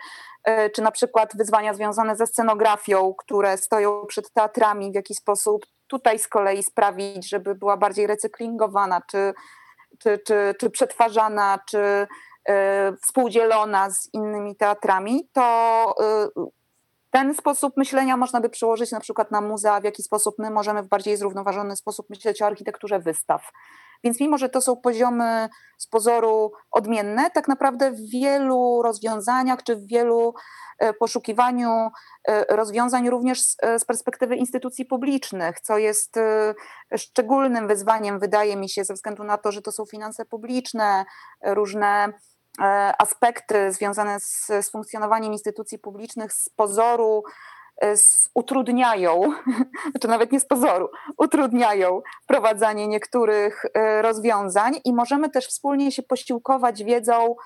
e, 0.45 0.71
czy 0.71 0.83
na 0.83 0.91
przykład 0.91 1.37
wyzwania 1.37 1.75
związane 1.75 2.17
ze 2.17 2.27
scenografią, 2.27 3.15
które 3.19 3.57
stoją 3.57 4.07
przed 4.07 4.33
teatrami, 4.33 4.93
w 4.93 4.95
jaki 4.95 5.15
sposób 5.15 5.67
tutaj 5.87 6.19
z 6.19 6.29
kolei 6.29 6.63
sprawić, 6.63 7.29
żeby 7.29 7.55
była 7.55 7.77
bardziej 7.77 8.07
recyklingowana, 8.07 9.03
czy, 9.11 9.35
czy, 9.99 10.19
czy, 10.27 10.55
czy 10.61 10.71
przetwarzana, 10.71 11.59
czy 11.67 12.07
e, 12.49 12.93
współdzielona 13.03 13.91
z 13.91 14.09
innymi 14.13 14.57
teatrami, 14.57 15.29
to 15.33 15.95
e, 16.01 16.29
ten 17.19 17.35
sposób 17.35 17.77
myślenia 17.77 18.17
można 18.17 18.41
by 18.41 18.49
przełożyć 18.49 18.91
na 18.93 19.01
przykład 19.01 19.31
na 19.31 19.41
muzea, 19.41 19.81
w 19.81 19.85
jaki 19.85 20.03
sposób 20.03 20.35
my 20.39 20.51
możemy 20.51 20.83
w 20.83 20.89
bardziej 20.89 21.17
zrównoważony 21.17 21.77
sposób 21.77 22.11
myśleć 22.11 22.43
o 22.43 22.47
architekturze 22.47 22.99
wystaw. 22.99 23.51
Więc 24.05 24.21
mimo, 24.21 24.39
że 24.39 24.49
to 24.49 24.61
są 24.61 24.77
poziomy 24.77 25.49
z 25.79 25.87
pozoru 25.87 26.53
odmienne, 26.71 27.31
tak 27.31 27.49
naprawdę 27.49 27.93
w 27.93 28.11
wielu 28.11 28.83
rozwiązaniach 28.83 29.63
czy 29.63 29.77
w 29.77 29.87
wielu 29.87 30.35
e, 30.79 30.93
poszukiwaniu 30.95 31.91
e, 32.29 32.57
rozwiązań 32.57 33.11
również 33.11 33.43
z, 33.43 33.57
e, 33.63 33.79
z 33.79 33.85
perspektywy 33.85 34.37
instytucji 34.37 34.85
publicznych, 34.85 35.61
co 35.61 35.79
jest 35.79 36.19
szczególnym 36.97 37.69
wyzwaniem, 37.69 38.19
wydaje 38.19 38.57
mi 38.57 38.69
się, 38.69 38.85
ze 38.85 38.95
względu 38.95 39.25
na 39.25 39.39
to, 39.39 39.53
że 39.53 39.63
to 39.63 39.73
są 39.73 39.87
finanse 39.87 40.25
publiczne, 40.25 41.05
różne 41.45 42.13
aspekty 42.99 43.73
związane 43.73 44.21
z, 44.21 44.47
z 44.47 44.71
funkcjonowaniem 44.71 45.33
instytucji 45.33 45.79
publicznych 45.79 46.33
z 46.33 46.49
pozoru 46.49 47.23
e, 47.77 47.97
z, 47.97 48.31
utrudniają, 48.35 49.23
znaczy 49.91 50.09
nawet 50.09 50.33
nie 50.33 50.41
z 50.41 50.47
pozoru, 50.47 50.89
utrudniają 51.17 52.03
wprowadzanie 52.23 52.89
niektórych 52.89 53.65
e, 53.75 54.03
rozwiązań 54.03 54.81
i 54.85 54.93
możemy 54.93 55.31
też 55.31 55.47
wspólnie 55.47 55.93
się 55.93 56.03
posiłkować 56.03 56.85
wiedzą, 56.85 57.37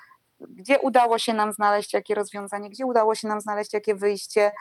gdzie 0.40 0.78
udało 0.78 1.18
się 1.18 1.34
nam 1.34 1.52
znaleźć 1.52 1.92
jakie 1.92 2.14
rozwiązanie, 2.14 2.70
gdzie 2.70 2.86
udało 2.86 3.14
się 3.14 3.28
nam 3.28 3.40
znaleźć 3.40 3.72
jakie 3.72 3.94
wyjście. 3.94 4.52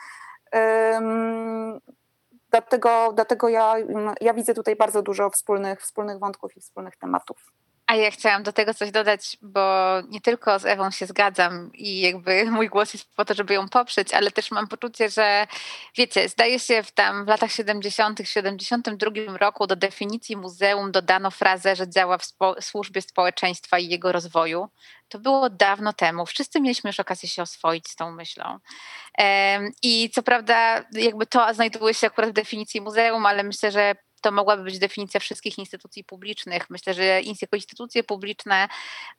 Dlatego, 2.50 3.12
dlatego 3.14 3.48
ja, 3.48 3.74
ja 4.20 4.34
widzę 4.34 4.54
tutaj 4.54 4.76
bardzo 4.76 5.02
dużo 5.02 5.30
wspólnych, 5.30 5.80
wspólnych 5.80 6.18
wątków 6.18 6.56
i 6.56 6.60
wspólnych 6.60 6.96
tematów. 6.96 7.52
A 7.92 7.96
ja 7.96 8.10
chciałam 8.10 8.42
do 8.42 8.52
tego 8.52 8.74
coś 8.74 8.90
dodać, 8.90 9.36
bo 9.42 9.60
nie 10.08 10.20
tylko 10.20 10.58
z 10.58 10.64
Ewą 10.64 10.90
się 10.90 11.06
zgadzam 11.06 11.70
i 11.74 12.00
jakby 12.00 12.44
mój 12.50 12.68
głos 12.68 12.94
jest 12.94 13.14
po 13.14 13.24
to, 13.24 13.34
żeby 13.34 13.54
ją 13.54 13.68
poprzeć, 13.68 14.14
ale 14.14 14.30
też 14.30 14.50
mam 14.50 14.68
poczucie, 14.68 15.10
że 15.10 15.46
wiecie, 15.96 16.28
zdaje 16.28 16.60
się 16.60 16.82
w 16.82 16.92
tam 16.92 17.24
w 17.24 17.28
latach 17.28 17.52
70., 17.52 18.20
72 18.24 19.38
roku 19.38 19.66
do 19.66 19.76
definicji 19.76 20.36
muzeum 20.36 20.92
dodano 20.92 21.30
frazę, 21.30 21.76
że 21.76 21.88
działa 21.88 22.18
w 22.18 22.22
spo- 22.22 22.62
służbie 22.62 23.02
społeczeństwa 23.02 23.78
i 23.78 23.88
jego 23.88 24.12
rozwoju. 24.12 24.68
To 25.08 25.18
było 25.18 25.50
dawno 25.50 25.92
temu. 25.92 26.26
Wszyscy 26.26 26.60
mieliśmy 26.60 26.90
już 26.90 27.00
okazję 27.00 27.28
się 27.28 27.42
oswoić 27.42 27.88
z 27.88 27.96
tą 27.96 28.12
myślą. 28.12 28.58
I 29.82 30.10
co 30.10 30.22
prawda, 30.22 30.84
jakby 30.92 31.26
to 31.26 31.54
znajduje 31.54 31.94
się 31.94 32.06
akurat 32.06 32.30
w 32.30 32.32
definicji 32.32 32.80
muzeum, 32.80 33.26
ale 33.26 33.42
myślę, 33.42 33.70
że 33.72 33.94
to 34.22 34.32
mogłaby 34.32 34.62
być 34.62 34.78
definicja 34.78 35.20
wszystkich 35.20 35.58
instytucji 35.58 36.04
publicznych. 36.04 36.70
Myślę, 36.70 36.94
że 36.94 37.04
jako 37.42 37.56
instytucje 37.56 38.02
publiczne 38.02 38.68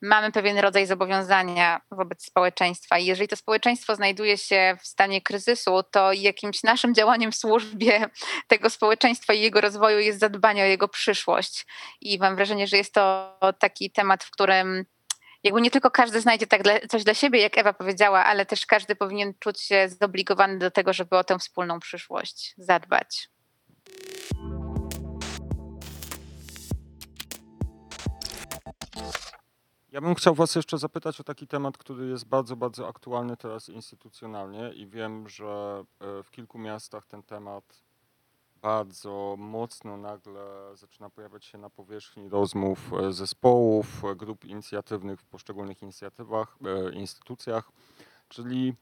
mamy 0.01 0.31
pewien 0.31 0.57
rodzaj 0.57 0.87
zobowiązania 0.87 1.81
wobec 1.91 2.25
społeczeństwa 2.25 2.97
i 2.97 3.05
jeżeli 3.05 3.27
to 3.27 3.35
społeczeństwo 3.35 3.95
znajduje 3.95 4.37
się 4.37 4.77
w 4.81 4.87
stanie 4.87 5.21
kryzysu, 5.21 5.83
to 5.91 6.13
jakimś 6.13 6.63
naszym 6.63 6.95
działaniem 6.95 7.31
w 7.31 7.35
służbie 7.35 8.09
tego 8.47 8.69
społeczeństwa 8.69 9.33
i 9.33 9.41
jego 9.41 9.61
rozwoju 9.61 9.99
jest 9.99 10.19
zadbanie 10.19 10.63
o 10.63 10.65
jego 10.65 10.87
przyszłość. 10.87 11.65
I 12.01 12.19
mam 12.19 12.35
wrażenie, 12.35 12.67
że 12.67 12.77
jest 12.77 12.93
to 12.93 13.37
taki 13.59 13.91
temat, 13.91 14.23
w 14.23 14.31
którym 14.31 14.85
jakby 15.43 15.61
nie 15.61 15.71
tylko 15.71 15.91
każdy 15.91 16.21
znajdzie 16.21 16.47
tak 16.47 16.63
dla, 16.63 16.79
coś 16.79 17.03
dla 17.03 17.13
siebie, 17.13 17.41
jak 17.41 17.57
Ewa 17.57 17.73
powiedziała, 17.73 18.25
ale 18.25 18.45
też 18.45 18.65
każdy 18.65 18.95
powinien 18.95 19.33
czuć 19.39 19.61
się 19.61 19.89
zobligowany 20.01 20.57
do 20.57 20.71
tego, 20.71 20.93
żeby 20.93 21.17
o 21.17 21.23
tę 21.23 21.39
wspólną 21.39 21.79
przyszłość 21.79 22.53
zadbać. 22.57 23.29
Ja 29.93 30.01
bym 30.01 30.15
chciał 30.15 30.35
Was 30.35 30.55
jeszcze 30.55 30.77
zapytać 30.77 31.19
o 31.19 31.23
taki 31.23 31.47
temat, 31.47 31.77
który 31.77 32.07
jest 32.07 32.25
bardzo, 32.25 32.55
bardzo 32.55 32.87
aktualny 32.87 33.37
teraz 33.37 33.69
instytucjonalnie 33.69 34.73
i 34.73 34.87
wiem, 34.87 35.29
że 35.29 35.83
e, 35.99 36.23
w 36.23 36.31
kilku 36.31 36.59
miastach 36.59 37.05
ten 37.05 37.23
temat 37.23 37.83
bardzo 38.61 39.35
mocno 39.37 39.97
nagle 39.97 40.71
zaczyna 40.75 41.09
pojawiać 41.09 41.45
się 41.45 41.57
na 41.57 41.69
powierzchni 41.69 42.29
rozmów 42.29 42.93
e, 42.93 43.13
zespołów, 43.13 44.05
e, 44.05 44.15
grup 44.15 44.45
inicjatywnych 44.45 45.21
w 45.21 45.25
poszczególnych 45.25 45.81
inicjatywach, 45.81 46.57
instytucjach, 46.93 47.71
czyli 48.29 48.73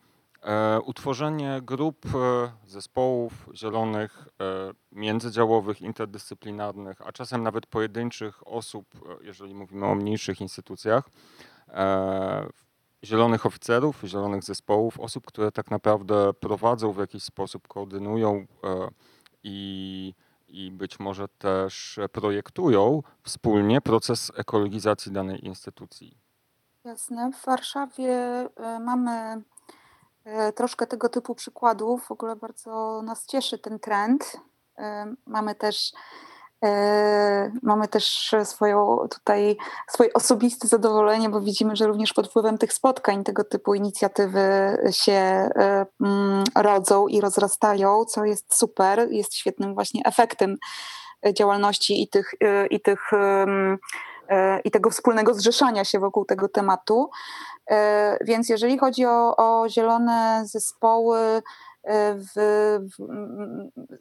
utworzenie 0.86 1.60
grup 1.64 2.06
e, 2.06 2.52
zespołów 2.68 3.50
zielonych, 3.54 4.28
e, 4.42 4.74
międzydziałowych, 4.92 5.82
interdyscyplinarnych, 5.82 7.02
a 7.08 7.12
czasem 7.12 7.44
nawet 7.44 7.66
pojedynczych 7.66 8.48
osób, 8.48 8.86
jeżeli 9.22 9.54
mówimy 9.54 9.86
o 9.86 9.96
mniejszych 9.96 10.42
instytucjach, 10.42 11.10
zielonych 13.04 13.46
oficerów, 13.46 14.02
zielonych 14.06 14.44
zespołów, 14.44 15.00
osób, 15.00 15.26
które 15.26 15.52
tak 15.52 15.72
naprawdę 15.72 16.34
prowadzą 16.34 16.92
w 16.92 16.98
jakiś 16.98 17.24
sposób, 17.24 17.68
koordynują 17.68 18.46
i, 19.44 20.14
i 20.48 20.72
być 20.72 21.00
może 21.00 21.28
też 21.28 22.00
projektują 22.12 23.04
wspólnie 23.24 23.82
proces 23.82 24.32
ekologizacji 24.36 25.12
danej 25.12 25.46
instytucji. 25.46 26.18
Jasne. 26.84 27.32
W 27.32 27.46
Warszawie 27.46 28.20
mamy 28.80 29.12
E, 29.22 29.42
troszkę 30.56 30.88
tego 30.88 31.10
typu 31.10 31.36
przykładów. 31.36 32.06
W 32.06 32.12
ogóle 32.12 32.36
bardzo 32.36 33.02
nas 33.02 33.26
cieszy 33.26 33.58
ten 33.58 33.80
trend. 33.80 34.38
E, 34.78 35.14
mamy 35.26 35.56
też 35.56 35.92
e, 36.64 37.52
Mamy 37.64 37.88
też 37.88 38.36
swoją 38.44 39.08
tutaj 39.12 39.58
swoje 39.90 40.14
osobiste 40.14 40.68
zadowolenie, 40.68 41.30
bo 41.30 41.42
widzimy, 41.42 41.76
że 41.76 41.88
również 41.88 42.14
pod 42.14 42.28
wpływem 42.28 42.58
tych 42.58 42.74
spotkań 42.74 43.24
tego 43.24 43.44
typu 43.44 43.74
inicjatywy 43.74 44.78
się 44.92 45.50
mm, 46.02 46.44
rodzą 46.56 47.08
i 47.08 47.22
rozrastają, 47.22 48.06
co 48.06 48.26
jest 48.26 48.56
super, 48.56 49.12
jest 49.12 49.36
świetnym 49.36 49.74
właśnie 49.74 50.02
efektem 50.06 50.58
działalności 51.34 52.04
i 52.04 52.08
tych, 52.08 52.32
i 52.70 52.82
tych 52.82 53.12
i 54.64 54.72
tego 54.72 54.90
wspólnego 54.90 55.34
zrzeszania 55.34 55.86
się 55.86 56.00
wokół 56.00 56.26
tego 56.26 56.50
tematu. 56.50 57.10
Więc 58.22 58.50
jeżeli 58.50 58.78
chodzi 58.78 59.06
o, 59.06 59.36
o 59.38 59.70
zielone 59.70 60.42
zespoły, 60.46 61.42
w, 62.16 62.34
w, 62.80 63.06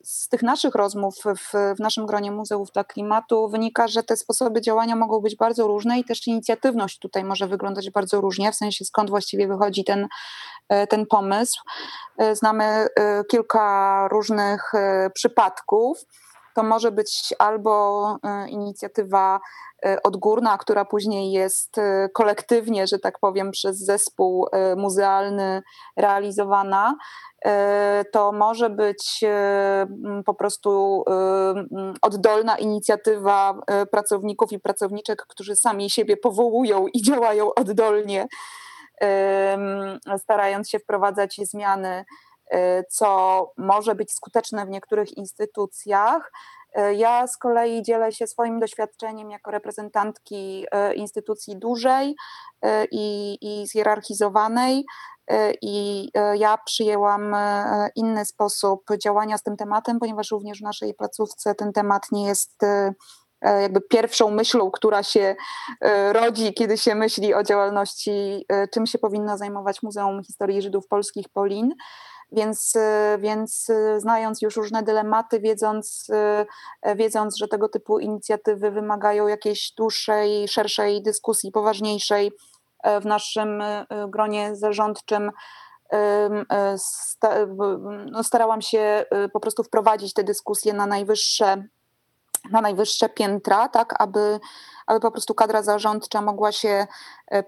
z 0.03 0.29
tych 0.29 0.43
naszych 0.43 0.75
rozmów 0.75 1.15
w, 1.25 1.53
w 1.77 1.81
naszym 1.81 2.07
gronie 2.07 2.31
Muzeów 2.31 2.73
dla 2.73 2.85
Klimatu 2.85 3.49
wynika, 3.49 3.89
że 3.89 4.03
te 4.03 4.17
sposoby 4.17 4.61
działania 4.61 4.97
mogą 4.97 5.21
być 5.21 5.37
bardzo 5.37 5.67
różne 5.67 5.99
i 5.99 6.05
też 6.05 6.27
inicjatywność 6.27 6.99
tutaj 6.99 7.25
może 7.25 7.47
wyglądać 7.47 7.91
bardzo 7.91 8.21
różnie, 8.21 8.53
w 8.53 8.57
sensie 8.57 8.85
skąd 8.85 9.11
właściwie 9.11 9.49
wychodzi 9.49 9.85
ten, 9.85 10.09
e, 10.69 10.87
ten 10.87 11.07
pomysł. 11.07 11.63
E, 12.19 12.37
znamy 12.37 12.65
e, 12.65 12.89
kilka 13.25 14.09
różnych 14.11 14.73
przypadków. 15.15 15.99
To 16.61 16.65
może 16.65 16.93
być 16.93 17.35
albo 17.39 18.17
inicjatywa 18.49 19.41
odgórna, 20.05 20.59
która 20.59 20.85
później 20.85 21.33
jest 21.33 21.77
kolektywnie, 22.15 22.87
że 22.87 22.99
tak 22.99 23.19
powiem, 23.19 23.51
przez 23.51 23.79
zespół 23.79 24.47
muzealny 24.77 25.63
realizowana, 25.97 26.95
E, 27.45 28.05
to 28.13 28.33
może 28.33 28.71
być 28.71 29.21
e, 29.25 29.87
po 30.27 30.35
prostu 30.35 31.05
e, 31.11 31.95
oddolna 32.03 32.59
inicjatywa 32.59 33.61
pracowników 33.91 34.53
i 34.53 34.61
pracowniczek, 34.61 35.27
którzy 35.29 35.57
sami 35.57 35.91
siebie 35.91 36.17
powołują 36.17 36.87
i 36.87 37.03
działają 37.11 37.55
oddolnie, 37.55 38.27
starając 40.19 40.71
się 40.71 40.79
wprowadzać 40.79 41.41
zmiany, 41.43 42.05
co 42.89 43.53
może 43.57 43.95
być 43.95 44.13
skuteczne 44.13 44.67
w 44.67 44.71
niektórych 44.71 45.17
instytucjach. 45.17 46.33
Ja 46.97 47.27
z 47.27 47.37
kolei 47.37 47.83
dzielę 47.83 48.13
się 48.13 48.27
swoim 48.27 48.61
doświadczeniem 48.61 49.31
jako 49.31 49.51
reprezentantki 49.51 50.67
instytucji 50.95 51.57
dużej 51.57 52.17
i, 52.91 53.39
i 53.41 53.67
zhierarchizowanej, 53.67 54.85
E, 55.31 55.53
I 55.63 56.09
e, 56.15 56.37
ja 56.37 56.59
przyjęłam 56.67 57.35
e, 57.35 57.89
inny 57.97 58.25
sposób 58.25 58.85
działania 59.03 59.39
z 59.39 59.43
tym 59.43 59.57
tematem, 59.57 59.99
ponieważ 59.99 60.31
również 60.31 60.59
w 60.59 60.63
naszej 60.63 60.95
placówce 60.95 61.55
ten 61.55 61.73
temat 61.73 62.03
nie 62.13 62.27
jest 62.27 62.63
jakby 63.43 63.81
pierwszą 63.81 64.31
myślą, 64.31 64.71
która 64.71 65.03
się 65.03 65.37
rodzi, 66.13 66.55
kiedy 66.55 66.79
się 66.79 66.95
myśli 66.95 67.35
o 67.35 67.43
działalności, 67.43 68.47
czym 68.73 68.87
się 68.87 68.99
powinno 68.99 69.39
zajmować 69.39 69.83
Muzeum 69.83 70.23
Historii 70.25 70.63
Żydów 70.63 70.89
Polskich 70.89 71.29
Polin. 71.29 71.75
Więc, 72.33 72.75
więc 73.19 73.67
znając 73.99 74.43
już 74.43 74.57
różne 74.57 74.83
dylematy, 74.83 75.41
wiedząc, 75.41 76.07
wiedząc, 76.97 77.37
że 77.37 77.49
tego 77.49 77.69
typu 77.69 77.99
inicjatywy 77.99 78.71
wymagają 78.71 79.27
jakiejś 79.27 79.73
dłuższej, 79.77 80.49
szerszej 80.49 81.03
dyskusji, 81.03 81.53
poważniejszej, 81.53 82.33
E, 82.83 83.01
w 83.01 83.07
naszym 83.07 83.61
e, 83.61 83.87
gronie 84.09 84.57
zarządczym 84.57 85.31
e, 85.93 86.77
no, 88.11 88.25
starałam 88.25 88.63
się 88.63 89.05
po 89.33 89.41
prostu 89.41 89.65
wprowadzić 89.65 90.15
te 90.15 90.25
dyskusje 90.25 90.73
na 90.73 90.87
najwyższe, 90.87 91.65
na 92.51 92.61
najwyższe 92.61 93.09
piętra, 93.09 93.69
tak 93.69 93.95
aby, 94.03 94.41
aby 94.87 95.01
po 95.01 95.11
prostu 95.11 95.35
kadra 95.35 95.63
zarządcza 95.63 96.23
mogła 96.23 96.53
się 96.53 96.87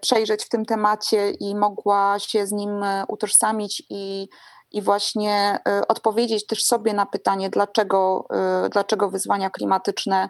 przejrzeć 0.01 0.45
w 0.45 0.49
tym 0.49 0.65
temacie 0.65 1.31
i 1.31 1.55
mogła 1.55 2.19
się 2.19 2.47
z 2.47 2.53
nim 2.53 2.85
utożsamić 3.09 3.83
i, 3.91 4.29
i 4.73 4.83
właśnie 4.83 5.59
odpowiedzieć 5.89 6.47
też 6.47 6.65
sobie 6.65 6.95
na 6.95 7.07
pytanie, 7.07 7.51
dlaczego, 7.51 8.27
dlaczego 8.71 9.11
wyzwania 9.11 9.51
klimatyczne 9.51 10.29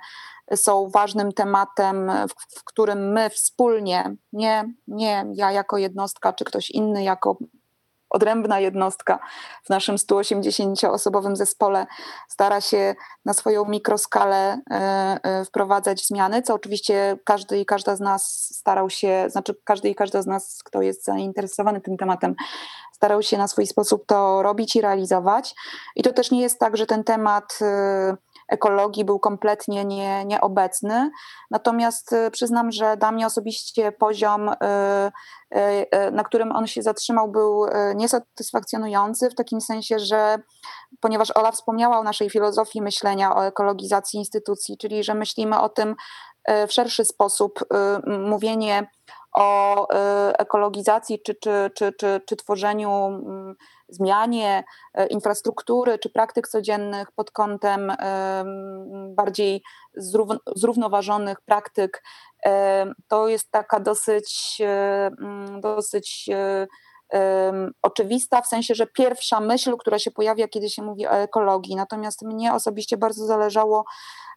są 0.57 0.90
ważnym 0.90 1.33
tematem, 1.33 2.12
w, 2.28 2.59
w 2.59 2.64
którym 2.64 3.12
my 3.12 3.31
wspólnie, 3.31 4.16
nie, 4.33 4.64
nie 4.88 5.24
ja 5.35 5.52
jako 5.52 5.78
jednostka, 5.78 6.33
czy 6.33 6.44
ktoś 6.44 6.70
inny 6.70 7.02
jako 7.02 7.37
odrębna 8.12 8.61
jednostka 8.61 9.18
w 9.64 9.70
naszym 9.70 9.96
180-osobowym 9.96 11.37
zespole 11.37 11.87
stara 12.28 12.61
się 12.61 12.94
na 13.24 13.35
swoją 13.35 13.64
mikroskalę 13.64 14.61
e, 14.70 15.44
wprowadzać 15.44 16.07
zmiany, 16.07 16.42
co 16.42 16.55
oczywiście 16.55 17.18
każdy 17.24 17.59
i 17.59 17.66
każda 17.66 17.96
z 17.96 18.00
nas 18.00 18.48
starał 18.57 18.90
się, 18.90 19.24
znaczy 19.28 19.55
każdy 19.64 19.88
i 19.88 19.94
każda 19.94 20.22
z 20.22 20.26
nas, 20.26 20.62
kto 20.64 20.83
jest 20.83 21.05
zainteresowany 21.05 21.81
tym 21.81 21.96
tematem, 21.96 22.35
starał 23.02 23.22
się 23.22 23.38
na 23.38 23.48
swój 23.48 23.66
sposób 23.66 24.06
to 24.06 24.42
robić 24.42 24.76
i 24.76 24.80
realizować. 24.80 25.54
I 25.96 26.02
to 26.02 26.12
też 26.12 26.30
nie 26.30 26.40
jest 26.40 26.58
tak, 26.58 26.76
że 26.76 26.86
ten 26.86 27.04
temat 27.04 27.58
e, 27.62 28.16
ekologii 28.48 29.04
był 29.04 29.18
kompletnie 29.18 29.84
nie, 29.84 30.24
nieobecny. 30.24 31.10
Natomiast 31.50 32.12
y, 32.12 32.30
przyznam, 32.30 32.72
że 32.72 32.96
dla 32.96 33.12
mnie 33.12 33.26
osobiście 33.26 33.92
poziom, 33.92 34.48
y, 34.48 34.52
y, 35.56 36.10
na 36.12 36.24
którym 36.24 36.52
on 36.52 36.66
się 36.66 36.82
zatrzymał, 36.82 37.30
był 37.30 37.66
niesatysfakcjonujący, 37.94 39.30
w 39.30 39.34
takim 39.34 39.60
sensie, 39.60 39.98
że 39.98 40.38
ponieważ 41.00 41.30
Ola 41.30 41.52
wspomniała 41.52 41.98
o 41.98 42.02
naszej 42.02 42.30
filozofii 42.30 42.82
myślenia 42.82 43.36
o 43.36 43.46
ekologizacji 43.46 44.18
instytucji, 44.18 44.78
czyli 44.78 45.04
że 45.04 45.14
myślimy 45.14 45.60
o 45.60 45.68
tym 45.68 45.94
w 46.68 46.72
szerszy 46.72 47.04
sposób, 47.04 47.64
mówienie 48.06 48.86
o 49.33 49.88
ekologizacji 50.38 51.21
czy, 51.23 51.35
czy, 51.35 51.71
czy, 51.75 51.92
czy, 51.92 52.21
czy 52.27 52.37
tworzeniu 52.37 52.90
mm, 52.90 53.55
zmianie 53.88 54.64
e, 54.95 55.07
infrastruktury 55.07 55.99
czy 55.99 56.11
praktyk 56.11 56.49
codziennych 56.49 57.12
pod 57.12 57.31
kątem 57.31 57.92
bardziej 59.09 59.62
zrównoważonych 60.57 61.40
praktyk, 61.40 62.03
to 63.09 63.29
jest 63.29 63.51
taka 63.51 63.81
dosyć, 63.81 64.59
mm, 64.61 65.61
dosyć 65.61 66.31
e, 67.12 67.53
oczywista, 67.83 68.42
w 68.42 68.46
sensie, 68.46 68.75
że 68.75 68.87
pierwsza 68.87 69.40
myśl, 69.40 69.77
która 69.77 69.98
się 69.98 70.11
pojawia, 70.11 70.48
kiedy 70.48 70.70
się 70.70 70.83
mówi 70.83 71.07
o 71.07 71.12
ekologii. 71.12 71.77
Natomiast 71.77 72.22
mnie 72.22 72.55
osobiście 72.55 72.96
bardzo 72.96 73.27
zależało, 73.27 73.85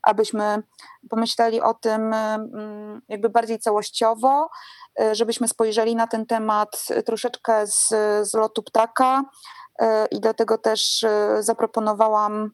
abyśmy 0.03 0.63
pomyśleli 1.09 1.61
o 1.61 1.73
tym 1.73 2.15
jakby 3.09 3.29
bardziej 3.29 3.59
całościowo, 3.59 4.49
E, 4.99 5.15
żebyśmy 5.15 5.47
spojrzeli 5.47 5.95
na 5.95 6.07
ten 6.07 6.25
temat 6.25 6.87
troszeczkę 7.05 7.67
z, 7.67 7.87
z 8.21 8.33
lotu 8.33 8.63
ptaka 8.63 9.23
e, 9.79 10.05
i 10.05 10.19
dlatego 10.19 10.57
też 10.57 11.03
e, 11.03 11.43
zaproponowałam 11.43 12.51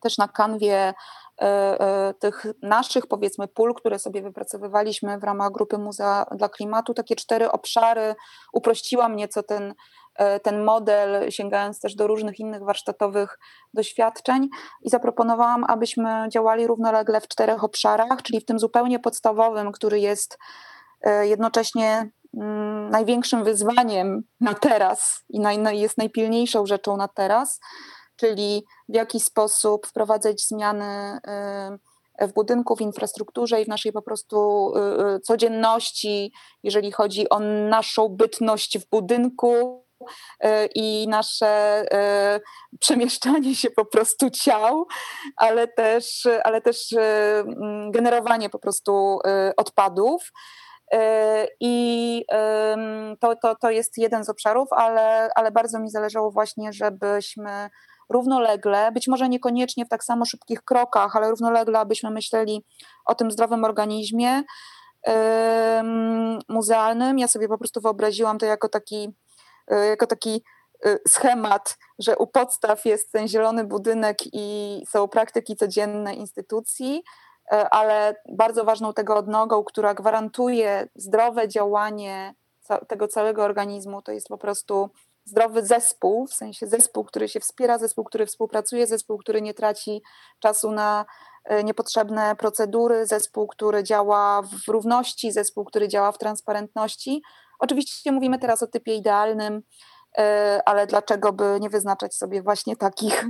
też 0.00 0.18
na 0.18 0.28
kanwie 0.28 0.94
tych 2.18 2.46
naszych, 2.62 3.06
powiedzmy, 3.06 3.48
pól, 3.48 3.74
które 3.74 3.98
sobie 3.98 4.22
wypracowywaliśmy 4.22 5.18
w 5.18 5.24
ramach 5.24 5.52
grupy 5.52 5.78
Muzea 5.78 6.26
dla 6.32 6.48
Klimatu, 6.48 6.94
takie 6.94 7.16
cztery 7.16 7.50
obszary. 7.50 8.14
Uprościłam 8.52 9.16
nieco 9.16 9.42
ten, 9.42 9.74
ten 10.42 10.64
model, 10.64 11.30
sięgając 11.30 11.80
też 11.80 11.94
do 11.94 12.06
różnych 12.06 12.40
innych 12.40 12.62
warsztatowych 12.64 13.38
doświadczeń. 13.74 14.48
I 14.82 14.90
zaproponowałam, 14.90 15.64
abyśmy 15.68 16.26
działali 16.28 16.66
równolegle 16.66 17.20
w 17.20 17.28
czterech 17.28 17.64
obszarach, 17.64 18.22
czyli 18.22 18.40
w 18.40 18.44
tym 18.44 18.58
zupełnie 18.58 18.98
podstawowym, 18.98 19.72
który 19.72 20.00
jest 20.00 20.38
E, 21.04 21.26
jednocześnie 21.26 22.10
mm, 22.34 22.90
największym 22.90 23.44
wyzwaniem 23.44 24.22
na 24.40 24.54
teraz 24.54 25.24
i 25.28 25.40
jest 25.72 25.98
najpilniejszą 25.98 26.66
rzeczą 26.66 26.96
na 26.96 27.08
teraz, 27.08 27.60
czyli 28.16 28.64
w 28.88 28.94
jaki 28.94 29.20
sposób 29.20 29.86
wprowadzać 29.86 30.46
zmiany 30.46 31.18
e, 31.26 31.78
w 32.28 32.32
budynku, 32.32 32.76
w 32.76 32.80
infrastrukturze 32.80 33.62
i 33.62 33.64
w 33.64 33.68
naszej 33.68 33.92
po 33.92 34.02
prostu 34.02 34.72
e, 34.76 35.20
codzienności, 35.20 36.32
jeżeli 36.62 36.92
chodzi 36.92 37.28
o 37.28 37.38
naszą 37.68 38.08
bytność 38.08 38.78
w 38.78 38.88
budynku, 38.90 39.84
i 40.74 41.08
nasze 41.08 41.84
przemieszczanie 42.80 43.54
się 43.54 43.70
po 43.70 43.84
prostu 43.84 44.30
ciał, 44.30 44.86
ale 45.36 45.68
też, 45.68 46.28
ale 46.44 46.60
też 46.60 46.94
generowanie 47.90 48.50
po 48.50 48.58
prostu 48.58 49.18
odpadów. 49.56 50.32
I 51.60 52.24
to, 53.20 53.36
to, 53.36 53.56
to 53.56 53.70
jest 53.70 53.98
jeden 53.98 54.24
z 54.24 54.28
obszarów, 54.28 54.68
ale, 54.70 55.30
ale 55.34 55.50
bardzo 55.50 55.78
mi 55.78 55.90
zależało 55.90 56.30
właśnie, 56.30 56.72
żebyśmy 56.72 57.70
równolegle, 58.08 58.92
być 58.92 59.08
może 59.08 59.28
niekoniecznie 59.28 59.86
w 59.86 59.88
tak 59.88 60.04
samo 60.04 60.24
szybkich 60.24 60.62
krokach, 60.62 61.16
ale 61.16 61.30
równolegle, 61.30 61.78
abyśmy 61.78 62.10
myśleli 62.10 62.64
o 63.06 63.14
tym 63.14 63.30
zdrowym 63.30 63.64
organizmie 63.64 64.42
muzealnym. 66.48 67.18
Ja 67.18 67.28
sobie 67.28 67.48
po 67.48 67.58
prostu 67.58 67.80
wyobraziłam 67.80 68.38
to 68.38 68.46
jako 68.46 68.68
taki, 68.68 69.14
e, 69.68 69.86
jako 69.86 70.06
taki 70.06 70.42
e, 70.84 70.98
schemat, 71.08 71.78
że 71.98 72.16
u 72.16 72.26
podstaw 72.26 72.84
jest 72.84 73.12
ten 73.12 73.28
zielony 73.28 73.64
budynek 73.64 74.16
i 74.32 74.82
są 74.88 75.08
praktyki 75.08 75.56
codzienne 75.56 76.14
instytucji, 76.14 77.02
E, 77.52 77.68
ale 77.68 78.16
bardzo 78.28 78.64
ważną 78.64 78.92
tego 78.92 79.16
odnogą, 79.16 79.64
która 79.64 79.94
gwarantuje 79.94 80.88
zdrowe 80.94 81.48
działanie 81.48 82.34
tego 82.88 83.08
całego 83.08 83.44
organizmu, 83.44 84.02
to 84.02 84.12
jest 84.12 84.28
po 84.28 84.38
prostu 84.38 84.90
zdrowy 85.24 85.66
zespół, 85.66 86.26
w 86.26 86.34
sensie 86.34 86.66
zespół, 86.66 87.04
który 87.04 87.28
się 87.28 87.40
wspiera, 87.40 87.78
zespół, 87.78 88.04
który 88.04 88.26
współpracuje, 88.26 88.86
zespół, 88.86 89.18
który 89.18 89.42
nie 89.42 89.54
traci 89.54 90.02
czasu 90.38 90.72
na, 90.72 91.04
niepotrzebne 91.64 92.36
procedury, 92.36 93.06
zespół, 93.06 93.46
który 93.46 93.82
działa 93.82 94.42
w 94.42 94.68
równości, 94.68 95.32
zespół, 95.32 95.64
który 95.64 95.88
działa 95.88 96.12
w 96.12 96.18
transparentności. 96.18 97.22
Oczywiście 97.58 98.12
mówimy 98.12 98.38
teraz 98.38 98.62
o 98.62 98.66
typie 98.66 98.94
idealnym, 98.94 99.62
ale 100.64 100.86
dlaczego 100.86 101.32
by 101.32 101.58
nie 101.60 101.70
wyznaczać 101.70 102.14
sobie 102.14 102.42
właśnie 102.42 102.76
takich, 102.76 103.24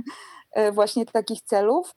właśnie 0.71 1.05
takich 1.05 1.41
celów? 1.41 1.93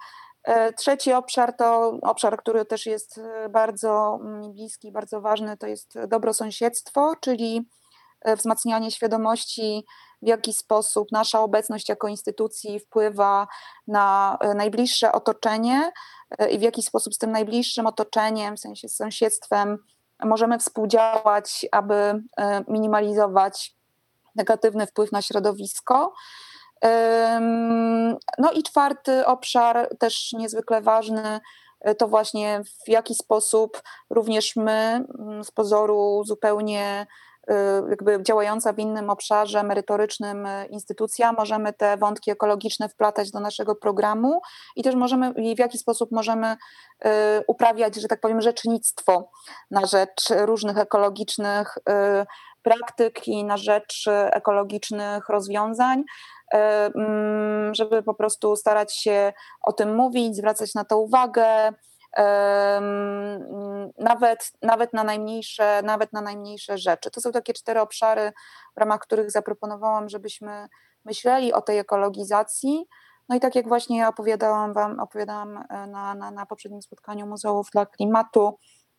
Trzeci 0.77 1.13
obszar 1.13 1.57
to 1.57 1.99
obszar, 2.03 2.39
który 2.39 2.65
też 2.65 2.87
jest 2.87 3.21
bardzo 3.51 4.19
mi 4.23 4.51
bliski, 4.51 4.93
bardzo 4.93 5.21
ważny, 5.21 5.57
to 5.57 5.67
jest 5.67 5.99
dobrosąsiedztwo, 6.09 7.13
czyli 7.21 7.69
wzmacnianie 8.27 8.91
świadomości 8.91 9.85
w 10.23 10.29
jaki 10.29 10.53
sposób 10.53 11.13
nasza 11.13 11.41
obecność 11.41 11.89
jako 11.89 12.09
instytucji 12.09 12.81
wpływa 12.81 13.47
na 13.87 14.37
e, 14.41 14.55
najbliższe 14.55 15.13
otoczenie 15.13 15.93
e, 16.39 16.51
i 16.51 16.59
w 16.59 16.63
jaki 16.63 16.83
sposób 16.83 17.15
z 17.15 17.19
tym 17.19 17.33
najbliższym 17.33 17.87
otoczeniem, 17.87 18.57
w 18.57 18.61
sensie 18.61 18.89
z 18.89 18.97
sąsiedztwem, 18.97 19.79
możemy 20.25 20.59
współdziałać, 20.59 21.67
aby 21.73 21.95
e, 21.95 22.65
minimalizować 22.69 23.77
negatywny 24.35 24.87
wpływ 24.87 25.13
na 25.13 25.23
środowisko. 25.23 26.13
No 28.39 28.53
i 28.53 28.63
czwarty 28.63 29.27
obszar, 29.27 29.89
też 29.99 30.33
niezwykle 30.33 30.83
ważny, 30.83 31.41
to 31.99 32.09
właśnie 32.09 32.61
w 32.87 32.89
jaki 32.89 33.15
sposób 33.15 33.83
również 34.11 34.57
my 34.57 35.05
z 35.43 35.51
pozoru 35.51 36.23
zupełnie 36.25 37.07
jakby 37.91 38.23
działająca 38.23 38.73
w 38.73 38.79
innym 38.79 39.11
obszarze 39.11 39.63
merytorycznym 39.63 40.47
y, 40.47 40.67
instytucja, 40.67 41.33
możemy 41.33 41.73
te 41.73 41.97
wątki 41.97 42.31
ekologiczne 42.31 42.89
wplatać 42.89 43.31
do 43.31 43.41
naszego 43.41 43.75
programu 43.75 44.41
i 44.77 44.83
też 44.83 44.95
możemy, 44.95 45.31
i 45.31 45.57
w 45.57 45.59
jaki 45.59 45.79
sposób 45.79 46.13
możemy 46.13 46.53
y, 46.53 47.09
uprawiać, 47.47 47.95
że 47.95 48.09
tak 48.09 48.21
powiem, 48.21 48.41
rzecznictwo 48.41 49.31
na 49.71 49.87
rzecz 49.87 50.29
różnych 50.31 50.79
ekologicznych 50.79 51.79
praktyk 52.63 53.29
i 53.29 53.45
na 53.45 53.57
rzecz 53.57 54.05
ekologicznych 54.31 55.29
rozwiązań. 55.29 56.05
Mm, 56.53 57.75
żeby 57.75 58.03
po 58.03 58.15
prostu 58.15 58.57
starać 58.57 58.97
się 58.97 59.33
o 59.63 59.73
tym 59.73 59.95
mówić, 59.95 60.37
zwracać 60.37 60.75
na 60.75 60.85
to 60.85 60.99
uwagę, 60.99 61.73
nawet, 63.99 64.53
nawet, 64.63 64.93
na 64.93 65.05
najmniejsze, 65.05 65.83
nawet 65.83 66.13
na 66.13 66.21
najmniejsze 66.21 66.79
rzeczy. 66.79 67.11
To 67.11 67.21
są 67.21 67.33
takie 67.33 67.53
cztery 67.53 67.81
obszary, 67.81 68.33
w 68.77 68.81
ramach 68.81 69.01
których 69.01 69.31
zaproponowałam, 69.31 70.09
żebyśmy 70.09 70.69
myśleli 71.05 71.53
o 71.53 71.61
tej 71.61 71.79
ekologizacji. 71.79 72.87
No 73.29 73.37
i 73.37 73.41
tak 73.41 73.55
jak 73.55 73.69
właśnie 73.69 74.09
opowiadałam 74.09 74.73
Wam, 74.73 75.01
opowiadałam 75.01 75.57
e, 75.57 75.87
na, 75.87 76.15
na, 76.15 76.31
na 76.31 76.47
poprzednim 76.47 76.83
spotkaniu 76.83 77.27
Muzeów 77.27 77.71
dla 77.73 77.87
Klimatu, 77.87 78.59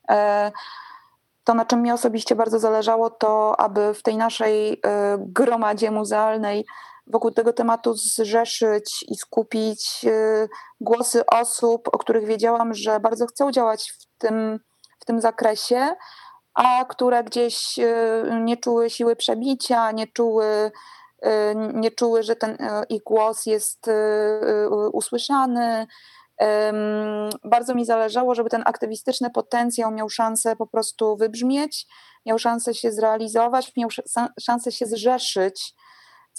e, 0.10 0.51
to 1.43 1.53
na 1.53 1.65
czym 1.65 1.82
mi 1.82 1.91
osobiście 1.91 2.36
bardzo 2.36 2.60
zależało, 2.60 3.10
to 3.10 3.60
aby 3.60 3.93
w 3.93 4.03
tej 4.03 4.17
naszej 4.17 4.73
e, 4.73 5.17
gromadzie 5.19 5.91
muzealnej 5.91 6.65
wokół 7.10 7.32
tego 7.32 7.54
tematu 7.54 7.93
zrzeszyć 7.93 9.06
i 9.08 9.15
skupić 9.15 10.06
y, 10.06 10.50
głosy 10.82 11.26
osób, 11.26 11.88
o 11.91 11.98
których 11.98 12.26
wiedziałam, 12.26 12.74
że 12.74 13.00
bardzo 13.00 13.28
chcą 13.28 13.52
działać 13.52 13.91
w 13.91 14.17
tym, 14.17 14.60
w 15.00 15.06
tym 15.06 15.22
zakresie, 15.22 15.95
a 16.54 16.86
które 16.86 17.24
gdzieś 17.24 17.80
y, 17.80 18.24
nie 18.41 18.58
czuły 18.58 18.89
siły 18.89 19.15
przebicia, 19.15 19.91
nie 19.91 20.08
czuły, 20.08 20.72
y, 21.26 21.30
nie 21.74 21.91
czuły, 21.91 22.24
że 22.24 22.36
ten 22.36 22.58
ich 22.89 23.04
głos 23.04 23.45
jest 23.45 23.89
usłyszany. 24.93 25.88
Bardzo 27.43 27.76
mi 27.76 27.86
zależało, 27.86 28.36
żeby 28.36 28.50
ten 28.50 28.63
aktywistyczny 28.65 29.30
potencjał 29.30 29.91
miał 29.91 30.10
szansę 30.10 30.56
po 30.56 30.67
prostu 30.67 31.17
wybrzmieć, 31.17 31.88
miał 32.26 32.39
szansę 32.39 32.74
się 32.74 32.91
zrealizować, 32.91 33.72
miał 33.78 33.89
szansę 34.39 34.72
się 34.72 34.86
zrzeszyć 34.86 35.76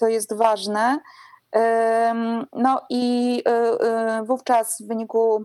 co 0.01 0.09
jest 0.09 0.35
ważne. 0.35 0.99
No 2.53 2.83
i 2.91 3.43
e, 3.47 3.51
e, 3.51 4.23
wówczas 4.25 4.83
w 4.83 4.89
wyniku, 4.89 5.45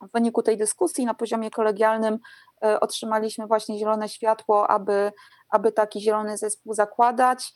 w 0.00 0.12
wyniku 0.12 0.42
tej 0.42 0.56
dyskusji 0.56 1.06
na 1.06 1.14
poziomie 1.14 1.50
kolegialnym 1.50 2.18
e, 2.64 2.80
otrzymaliśmy 2.80 3.46
właśnie 3.46 3.78
zielone 3.78 4.08
światło, 4.08 4.70
aby, 4.70 5.12
aby 5.50 5.72
taki 5.72 6.00
zielony 6.00 6.36
zespół 6.36 6.74
zakładać. 6.74 7.52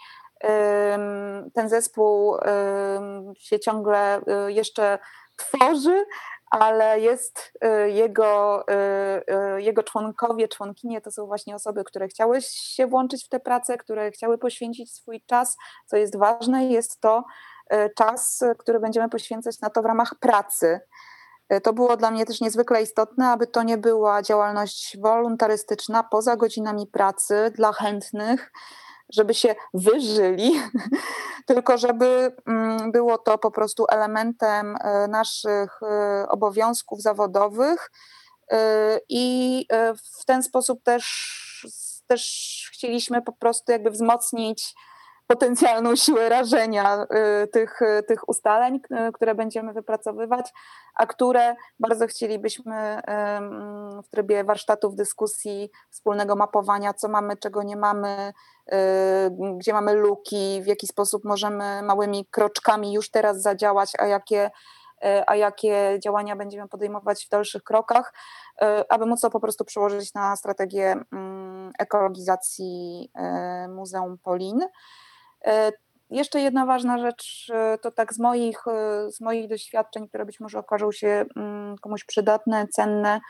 Ten 1.54 1.68
zespół 1.68 2.36
się 3.38 3.60
ciągle 3.60 4.20
jeszcze 4.46 4.98
tworzy, 5.36 6.04
ale 6.50 7.00
jest 7.00 7.52
y, 7.64 7.90
jego, 7.90 8.64
y, 8.68 9.56
y, 9.56 9.62
jego 9.62 9.82
członkowie, 9.82 10.48
członkinie 10.48 11.00
to 11.00 11.10
są 11.10 11.26
właśnie 11.26 11.54
osoby, 11.54 11.84
które 11.84 12.08
chciały 12.08 12.38
się 12.42 12.86
włączyć 12.86 13.24
w 13.24 13.28
tę 13.28 13.40
pracę, 13.40 13.78
które 13.78 14.10
chciały 14.10 14.38
poświęcić 14.38 14.94
swój 14.94 15.22
czas. 15.26 15.56
Co 15.86 15.96
jest 15.96 16.16
ważne, 16.16 16.66
jest 16.66 17.00
to 17.00 17.24
czas, 17.96 18.44
który 18.58 18.80
będziemy 18.80 19.08
poświęcać 19.08 19.60
na 19.60 19.70
to 19.70 19.82
w 19.82 19.84
ramach 19.84 20.14
pracy. 20.20 20.80
To 21.62 21.72
było 21.72 21.96
dla 21.96 22.10
mnie 22.10 22.26
też 22.26 22.40
niezwykle 22.40 22.82
istotne, 22.82 23.28
aby 23.28 23.46
to 23.46 23.62
nie 23.62 23.78
była 23.78 24.22
działalność 24.22 24.96
wolontarystyczna 25.00 26.02
poza 26.02 26.36
godzinami 26.36 26.86
pracy 26.86 27.52
dla 27.54 27.72
chętnych, 27.72 28.52
żeby 29.08 29.34
się 29.34 29.54
wyżyli, 29.74 30.52
tylko 31.46 31.78
żeby 31.78 32.36
mm, 32.46 32.92
było 32.92 33.18
to 33.18 33.38
po 33.38 33.50
prostu 33.50 33.86
elementem 33.88 34.76
e, 34.80 35.08
naszych 35.08 35.80
e, 35.82 36.28
obowiązków 36.28 37.02
zawodowych 37.02 37.90
e, 38.52 39.00
i 39.08 39.66
w 40.20 40.24
ten 40.24 40.42
sposób 40.42 40.82
też, 40.82 41.06
też 42.06 42.70
chcieliśmy 42.72 43.22
po 43.22 43.32
prostu 43.32 43.72
jakby 43.72 43.90
wzmocnić 43.90 44.74
potencjalną 45.26 45.96
siłę 45.96 46.28
rażenia 46.28 47.06
y, 47.44 47.46
tych, 47.46 47.82
y, 47.82 48.02
tych 48.02 48.28
ustaleń, 48.28 48.80
y, 49.08 49.12
które 49.12 49.34
będziemy 49.34 49.72
wypracowywać, 49.72 50.52
a 50.94 51.06
które 51.06 51.56
bardzo 51.80 52.06
chcielibyśmy 52.06 53.02
w 54.04 54.08
trybie 54.10 54.44
warsztatów, 54.44 54.94
dyskusji, 54.94 55.70
wspólnego 55.90 56.36
mapowania, 56.36 56.94
co 56.94 57.08
mamy, 57.08 57.36
czego 57.36 57.62
nie 57.62 57.76
mamy, 57.76 58.32
gdzie 59.58 59.72
mamy 59.72 59.94
luki, 59.94 60.62
w 60.62 60.66
jaki 60.66 60.86
sposób 60.86 61.24
możemy 61.24 61.82
małymi 61.82 62.26
kroczkami 62.30 62.92
już 62.92 63.10
teraz 63.10 63.42
zadziałać, 63.42 63.92
a 63.98 64.06
jakie 64.06 64.50
a 65.26 65.36
jakie 65.36 65.98
działania 66.04 66.36
będziemy 66.36 66.68
podejmować 66.68 67.26
w 67.26 67.28
dalszych 67.28 67.62
krokach, 67.62 68.14
aby 68.88 69.06
móc 69.06 69.20
to 69.20 69.30
po 69.30 69.40
prostu 69.40 69.64
przełożyć 69.64 70.14
na 70.14 70.36
strategię 70.36 70.96
ekologizacji 71.78 73.10
Muzeum 73.68 74.18
Polin. 74.18 74.60
E, 75.46 75.72
jeszcze 76.10 76.40
jedna 76.40 76.66
ważna 76.66 76.98
rzecz, 76.98 77.52
e, 77.54 77.78
to 77.78 77.90
tak 77.90 78.14
z 78.14 78.18
moich, 78.18 78.66
e, 78.66 79.10
z 79.10 79.20
moich 79.20 79.48
doświadczeń, 79.48 80.08
które 80.08 80.24
być 80.24 80.40
może 80.40 80.58
okażą 80.58 80.92
się 80.92 81.24
mm, 81.36 81.78
komuś 81.78 82.04
przydatne, 82.04 82.66
cenne, 82.68 83.20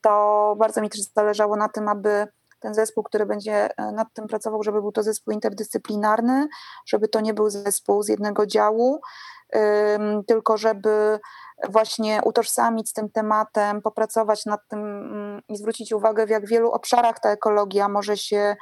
to 0.00 0.54
bardzo 0.58 0.80
mi 0.80 0.90
też 0.90 1.00
zależało 1.00 1.56
na 1.56 1.68
tym, 1.68 1.88
aby 1.88 2.26
ten 2.60 2.74
zespół, 2.74 3.04
który 3.04 3.26
będzie 3.26 3.68
nad 3.92 4.08
tym 4.14 4.26
pracował, 4.26 4.62
żeby 4.62 4.80
był 4.80 4.92
to 4.92 5.02
zespół 5.02 5.34
interdyscyplinarny, 5.34 6.48
żeby 6.86 7.08
to 7.08 7.20
nie 7.20 7.34
był 7.34 7.50
zespół 7.50 8.02
z 8.02 8.08
jednego 8.08 8.46
działu, 8.46 9.00
tylko 10.26 10.56
żeby 10.56 11.20
właśnie 11.68 12.20
utożsamić 12.24 12.90
z 12.90 12.92
tym 12.92 13.10
tematem, 13.10 13.82
popracować 13.82 14.46
nad 14.46 14.60
tym 14.68 14.80
mm, 14.80 15.42
i 15.48 15.56
zwrócić 15.56 15.92
uwagę, 15.92 16.26
w 16.26 16.30
jak 16.30 16.46
wielu 16.46 16.70
obszarach 16.70 17.20
ta 17.20 17.30
ekologia 17.30 17.88
może 17.88 18.16
się 18.16 18.56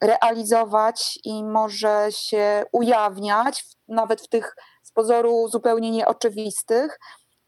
realizować 0.00 1.18
i 1.24 1.44
może 1.44 2.08
się 2.10 2.64
ujawniać, 2.72 3.64
nawet 3.88 4.22
w 4.22 4.28
tych 4.28 4.56
z 4.82 4.92
pozoru 4.92 5.48
zupełnie 5.48 5.90
nieoczywistych, 5.90 6.98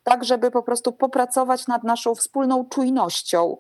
tak 0.03 0.25
żeby 0.25 0.51
po 0.51 0.63
prostu 0.63 0.93
popracować 0.93 1.67
nad 1.67 1.85
naszą 1.85 2.15
wspólną 2.15 2.69
czujnością 2.69 3.57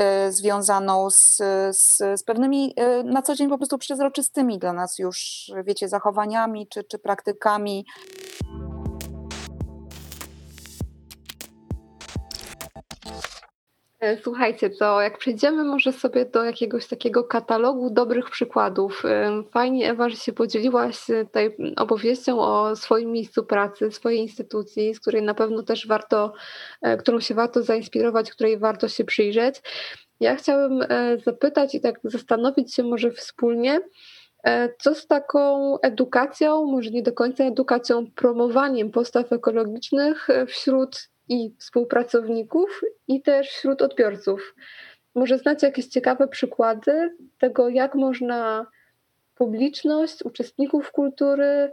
y, 0.00 0.32
związaną 0.32 1.10
z, 1.10 1.36
z, 1.70 1.96
z, 1.98 2.22
pewnymi 2.24 2.74
y, 3.00 3.04
na 3.04 3.22
co 3.22 3.34
dzień 3.34 3.48
po 3.48 3.58
prostu 3.58 3.78
przezroczystymi 3.78 4.58
dla 4.58 4.72
nas 4.72 4.98
już, 4.98 5.50
wiecie, 5.64 5.88
zachowaniami 5.88 6.68
czy, 6.68 6.84
czy 6.84 6.98
praktykami. 6.98 7.86
Słuchajcie, 14.22 14.70
to 14.70 15.00
jak 15.00 15.18
przejdziemy 15.18 15.64
może 15.64 15.92
sobie 15.92 16.24
do 16.24 16.44
jakiegoś 16.44 16.86
takiego 16.86 17.24
katalogu 17.24 17.90
dobrych 17.90 18.30
przykładów. 18.30 19.02
E, 19.04 19.42
fajnie 19.52 19.90
Ewa, 19.90 20.08
że 20.08 20.16
się 20.16 20.32
podzieliłaś 20.32 21.10
e, 21.10 21.24
tutaj 21.24 21.56
opowieścią 21.76 22.40
o 22.40 22.76
swoim 22.76 23.12
miejscu 23.12 23.44
pracy, 23.44 23.90
swojej 23.90 24.20
instytucji, 24.20 24.94
z 24.94 25.00
której 25.00 25.22
na 25.22 25.34
pewno 25.34 25.62
też 25.62 25.86
warto, 25.86 26.32
którą 26.98 27.20
się 27.20 27.34
warto 27.34 27.62
zainspirować, 27.62 28.30
której 28.30 28.58
warto 28.58 28.88
się 28.88 29.04
przyjrzeć. 29.04 29.62
Ja 30.20 30.36
chciałabym 30.36 30.84
zapytać 31.24 31.74
i 31.74 31.80
tak 31.80 32.00
zastanowić 32.04 32.74
się 32.74 32.82
może 32.82 33.10
wspólnie, 33.10 33.80
Co 34.78 34.94
z 34.94 35.06
taką 35.06 35.74
edukacją, 35.80 36.64
może 36.64 36.90
nie 36.90 37.02
do 37.02 37.12
końca 37.12 37.44
edukacją, 37.44 38.06
promowaniem 38.14 38.90
postaw 38.90 39.32
ekologicznych 39.32 40.28
wśród 40.46 41.09
i 41.30 41.54
współpracowników, 41.58 42.80
i 43.08 43.22
też 43.22 43.48
wśród 43.48 43.82
odbiorców? 43.82 44.54
Może 45.14 45.38
znacie 45.38 45.66
jakieś 45.66 45.86
ciekawe 45.86 46.28
przykłady 46.28 47.16
tego, 47.38 47.68
jak 47.68 47.94
można 47.94 48.66
publiczność, 49.34 50.24
uczestników 50.24 50.92
kultury, 50.92 51.72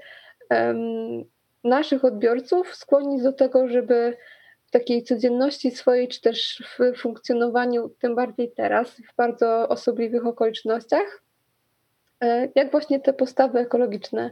naszych 1.63 2.05
odbiorców 2.05 2.75
skłonić 2.75 3.23
do 3.23 3.33
tego, 3.33 3.67
żeby 3.67 4.17
w 4.65 4.71
takiej 4.71 5.03
codzienności 5.03 5.71
swojej, 5.71 6.07
czy 6.07 6.21
też 6.21 6.63
w 6.79 6.99
funkcjonowaniu, 6.99 7.89
tym 7.89 8.15
bardziej 8.15 8.51
teraz, 8.51 8.91
w 8.91 9.15
bardzo 9.15 9.69
osobliwych 9.69 10.25
okolicznościach, 10.25 11.23
e, 12.21 12.49
jak 12.55 12.71
właśnie 12.71 12.99
te 12.99 13.13
postawy 13.13 13.59
ekologiczne 13.59 14.31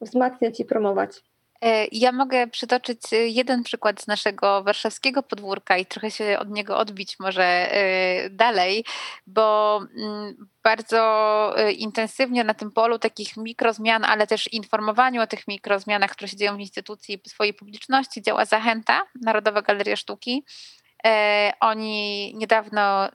wzmacniać 0.00 0.60
i 0.60 0.64
promować. 0.64 1.22
E, 1.62 1.86
ja 1.92 2.12
mogę 2.12 2.46
przytoczyć 2.46 3.12
e, 3.12 3.16
jeden 3.16 3.62
przykład 3.62 4.02
z 4.02 4.06
naszego 4.06 4.62
warszawskiego 4.62 5.22
podwórka 5.22 5.76
i 5.76 5.86
trochę 5.86 6.10
się 6.10 6.38
od 6.38 6.50
niego 6.50 6.78
odbić 6.78 7.18
może 7.18 7.44
e, 7.44 8.30
dalej, 8.30 8.84
bo 9.26 9.80
mm, 9.96 10.48
bardzo 10.62 11.54
intensywnie 11.76 12.44
na 12.44 12.54
tym 12.54 12.70
polu 12.72 12.98
takich 12.98 13.36
mikrozmian, 13.36 14.04
ale 14.04 14.26
też 14.26 14.52
informowaniu 14.52 15.22
o 15.22 15.26
tych 15.26 15.48
mikrozmianach, 15.48 16.10
które 16.10 16.28
się 16.28 16.36
dzieją 16.36 16.56
w 16.56 16.60
instytucji 16.60 17.20
swojej 17.26 17.54
publiczności 17.54 18.22
działa 18.22 18.44
Zachęta, 18.44 19.02
Narodowa 19.22 19.62
Galeria 19.62 19.96
Sztuki. 19.96 20.44
E, 21.06 21.52
oni 21.60 22.32
niedawno 22.34 23.08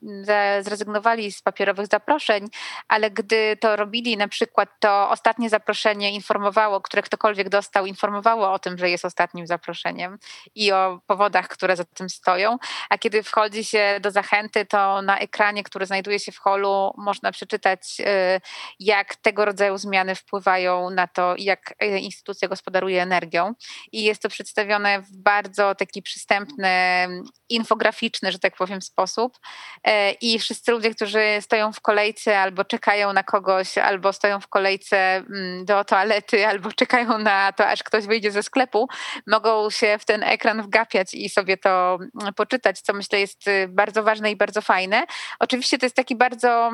zrezygnowali 0.61 1.31
z 1.31 1.41
papierowych 1.41 1.87
zaproszeń, 1.87 2.47
ale 2.87 3.11
gdy 3.11 3.57
to 3.57 3.75
robili, 3.75 4.17
na 4.17 4.27
przykład 4.27 4.69
to 4.79 5.09
ostatnie 5.09 5.49
zaproszenie 5.49 6.11
informowało, 6.11 6.81
które 6.81 7.01
ktokolwiek 7.01 7.49
dostał, 7.49 7.85
informowało 7.85 8.51
o 8.51 8.59
tym, 8.59 8.77
że 8.77 8.89
jest 8.89 9.05
ostatnim 9.05 9.47
zaproszeniem 9.47 10.17
i 10.55 10.71
o 10.71 10.99
powodach, 11.07 11.47
które 11.47 11.75
za 11.75 11.83
tym 11.85 12.09
stoją. 12.09 12.57
A 12.89 12.97
kiedy 12.97 13.23
wchodzi 13.23 13.63
się 13.63 13.99
do 14.01 14.11
zachęty, 14.11 14.65
to 14.65 15.01
na 15.01 15.19
ekranie, 15.19 15.63
który 15.63 15.85
znajduje 15.85 16.19
się 16.19 16.31
w 16.31 16.37
holu, 16.37 16.93
można 16.97 17.31
przeczytać, 17.31 17.97
e, 18.05 18.41
jak 18.79 19.15
tego 19.15 19.45
rodzaju 19.45 19.77
zmiany 19.77 20.15
wpływają 20.15 20.89
na 20.89 21.07
to, 21.07 21.35
jak 21.37 21.73
e, 21.79 21.99
instytucja 21.99 22.47
gospodaruje 22.47 23.01
energią. 23.01 23.53
I 23.91 24.03
jest 24.03 24.21
to 24.21 24.29
przedstawione 24.29 25.01
w 25.01 25.17
bardzo 25.17 25.75
taki 25.75 26.01
przystępny, 26.01 27.07
informacyjny, 27.49 27.80
infograficzny, 27.81 28.31
że 28.31 28.39
tak 28.39 28.55
powiem, 28.55 28.81
sposób. 28.81 29.39
E, 29.83 30.11
I 30.11 30.39
wszyscy 30.39 30.71
ludzie, 30.71 30.95
którzy 30.95 31.21
stoją 31.41 31.71
w 31.73 31.81
kolejce 31.81 32.39
albo 32.39 32.65
czekają 32.65 33.13
na 33.13 33.23
kogoś, 33.23 33.77
albo 33.77 34.13
stoją 34.13 34.39
w 34.39 34.47
kolejce 34.47 34.97
mm, 34.97 35.65
do 35.65 35.83
toalety, 35.83 36.45
albo 36.51 36.71
czekają 36.71 37.17
na 37.17 37.51
to, 37.51 37.67
aż 37.67 37.83
ktoś 37.83 38.05
wyjdzie 38.05 38.31
ze 38.31 38.43
sklepu, 38.43 38.87
mogą 39.27 39.69
się 39.69 39.97
w 39.99 40.05
ten 40.05 40.23
ekran 40.23 40.61
wgapiać 40.61 41.13
i 41.13 41.29
sobie 41.29 41.57
to 41.57 41.99
mm, 42.21 42.33
poczytać, 42.33 42.81
co 42.81 42.93
myślę 42.93 43.19
jest 43.19 43.47
y, 43.47 43.67
bardzo 43.69 44.03
ważne 44.03 44.31
i 44.31 44.35
bardzo 44.35 44.61
fajne. 44.61 45.05
Oczywiście 45.39 45.77
to 45.77 45.85
jest 45.85 45.95
taki 45.95 46.15
bardzo 46.15 46.71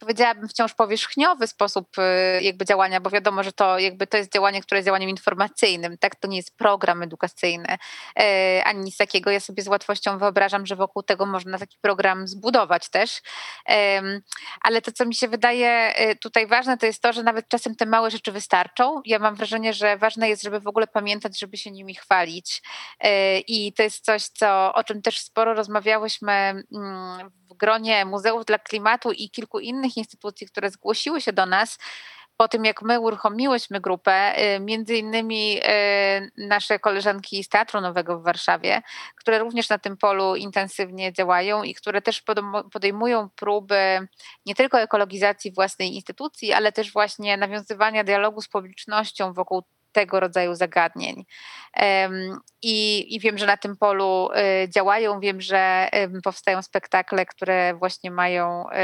powiedziałabym, 0.00 0.48
wciąż 0.48 0.74
powierzchniowy 0.74 1.46
sposób 1.46 1.88
y, 1.98 2.42
jakby 2.42 2.64
działania, 2.64 3.00
bo 3.00 3.10
wiadomo, 3.10 3.42
że 3.42 3.52
to 3.52 3.78
jakby 3.78 4.06
to 4.06 4.16
jest 4.16 4.32
działanie, 4.32 4.62
które 4.62 4.78
jest 4.78 4.86
działaniem 4.86 5.10
informacyjnym, 5.10 5.98
tak? 5.98 6.16
To 6.16 6.28
nie 6.28 6.36
jest 6.36 6.56
program 6.56 7.02
edukacyjny 7.02 7.78
e, 8.18 8.62
ani 8.64 8.80
nic 8.80 8.96
takiego. 8.96 9.30
Ja 9.30 9.40
sobie 9.40 9.62
z 9.62 9.68
łatwością 9.68 10.18
wyobrażam, 10.18 10.66
że 10.66 10.76
wokół 10.76 11.02
tego 11.02 11.26
można 11.26 11.58
taki 11.58 11.78
program 11.80 12.28
zbudować 12.28 12.88
też. 12.88 13.20
Ale 14.60 14.82
to, 14.82 14.92
co 14.92 15.06
mi 15.06 15.14
się 15.14 15.28
wydaje 15.28 15.94
y, 16.10 16.16
tutaj 16.16 16.46
ważne, 16.46 16.78
to 16.78 16.86
jest 16.86 17.02
to, 17.02 17.12
że 17.12 17.22
nawet 17.22 17.48
czasem 17.48 17.76
te 17.76 17.86
małe 17.86 18.10
rzeczy 18.10 18.32
wystarczą. 18.32 19.00
Ja 19.04 19.18
mam 19.18 19.34
wrażenie, 19.34 19.72
że 19.72 19.96
ważne 19.96 20.28
jest, 20.28 20.42
żeby 20.42 20.60
w 20.60 20.66
ogóle 20.66 20.86
pamiętać, 20.86 21.38
żeby 21.38 21.56
się 21.56 21.70
nimi 21.70 21.94
chwalić. 21.94 22.62
I 23.46 23.72
to 23.72 23.82
jest 23.82 24.04
coś, 24.04 24.22
co, 24.24 24.74
o 24.74 24.84
czym 24.84 25.02
też 25.02 25.20
sporo 25.20 25.54
rozmawiałyśmy 25.54 26.32
mm, 26.32 27.30
w 27.50 27.54
gronie 27.54 28.04
Muzeów 28.04 28.44
dla 28.44 28.58
Klimatu 28.58 29.12
i 29.12 29.30
kilku 29.30 29.58
innych 29.58 29.89
instytucji, 29.96 30.46
które 30.46 30.70
zgłosiły 30.70 31.20
się 31.20 31.32
do 31.32 31.46
nas 31.46 31.78
po 32.40 32.48
tym, 32.48 32.64
jak 32.64 32.82
my 32.82 33.00
uruchomiłyśmy 33.00 33.80
grupę, 33.80 34.34
y, 34.56 34.60
między 34.60 34.96
innymi 34.96 35.58
y, 35.58 35.62
nasze 36.36 36.78
koleżanki 36.78 37.44
z 37.44 37.48
Teatru 37.48 37.80
Nowego 37.80 38.18
w 38.18 38.22
Warszawie, 38.22 38.82
które 39.16 39.38
również 39.38 39.68
na 39.68 39.78
tym 39.78 39.96
polu 39.96 40.36
intensywnie 40.36 41.12
działają 41.12 41.62
i 41.62 41.74
które 41.74 42.02
też 42.02 42.22
podejmują 42.72 43.28
próby 43.36 44.08
nie 44.46 44.54
tylko 44.54 44.80
ekologizacji 44.80 45.52
własnej 45.52 45.94
instytucji, 45.94 46.52
ale 46.52 46.72
też 46.72 46.92
właśnie 46.92 47.36
nawiązywania 47.36 48.04
dialogu 48.04 48.42
z 48.42 48.48
publicznością 48.48 49.32
wokół 49.32 49.62
tego 49.92 50.20
rodzaju 50.20 50.54
zagadnień. 50.54 51.24
I, 52.62 53.06
I, 53.14 53.20
wiem, 53.20 53.38
że 53.38 53.46
na 53.46 53.56
tym 53.56 53.76
polu 53.76 54.28
y, 54.64 54.68
działają, 54.68 55.20
wiem, 55.20 55.40
że 55.40 55.88
powstają 56.24 56.62
spektakle, 56.62 57.26
które 57.26 57.74
właśnie 57.74 58.10
mają 58.10 58.70
y, 58.70 58.74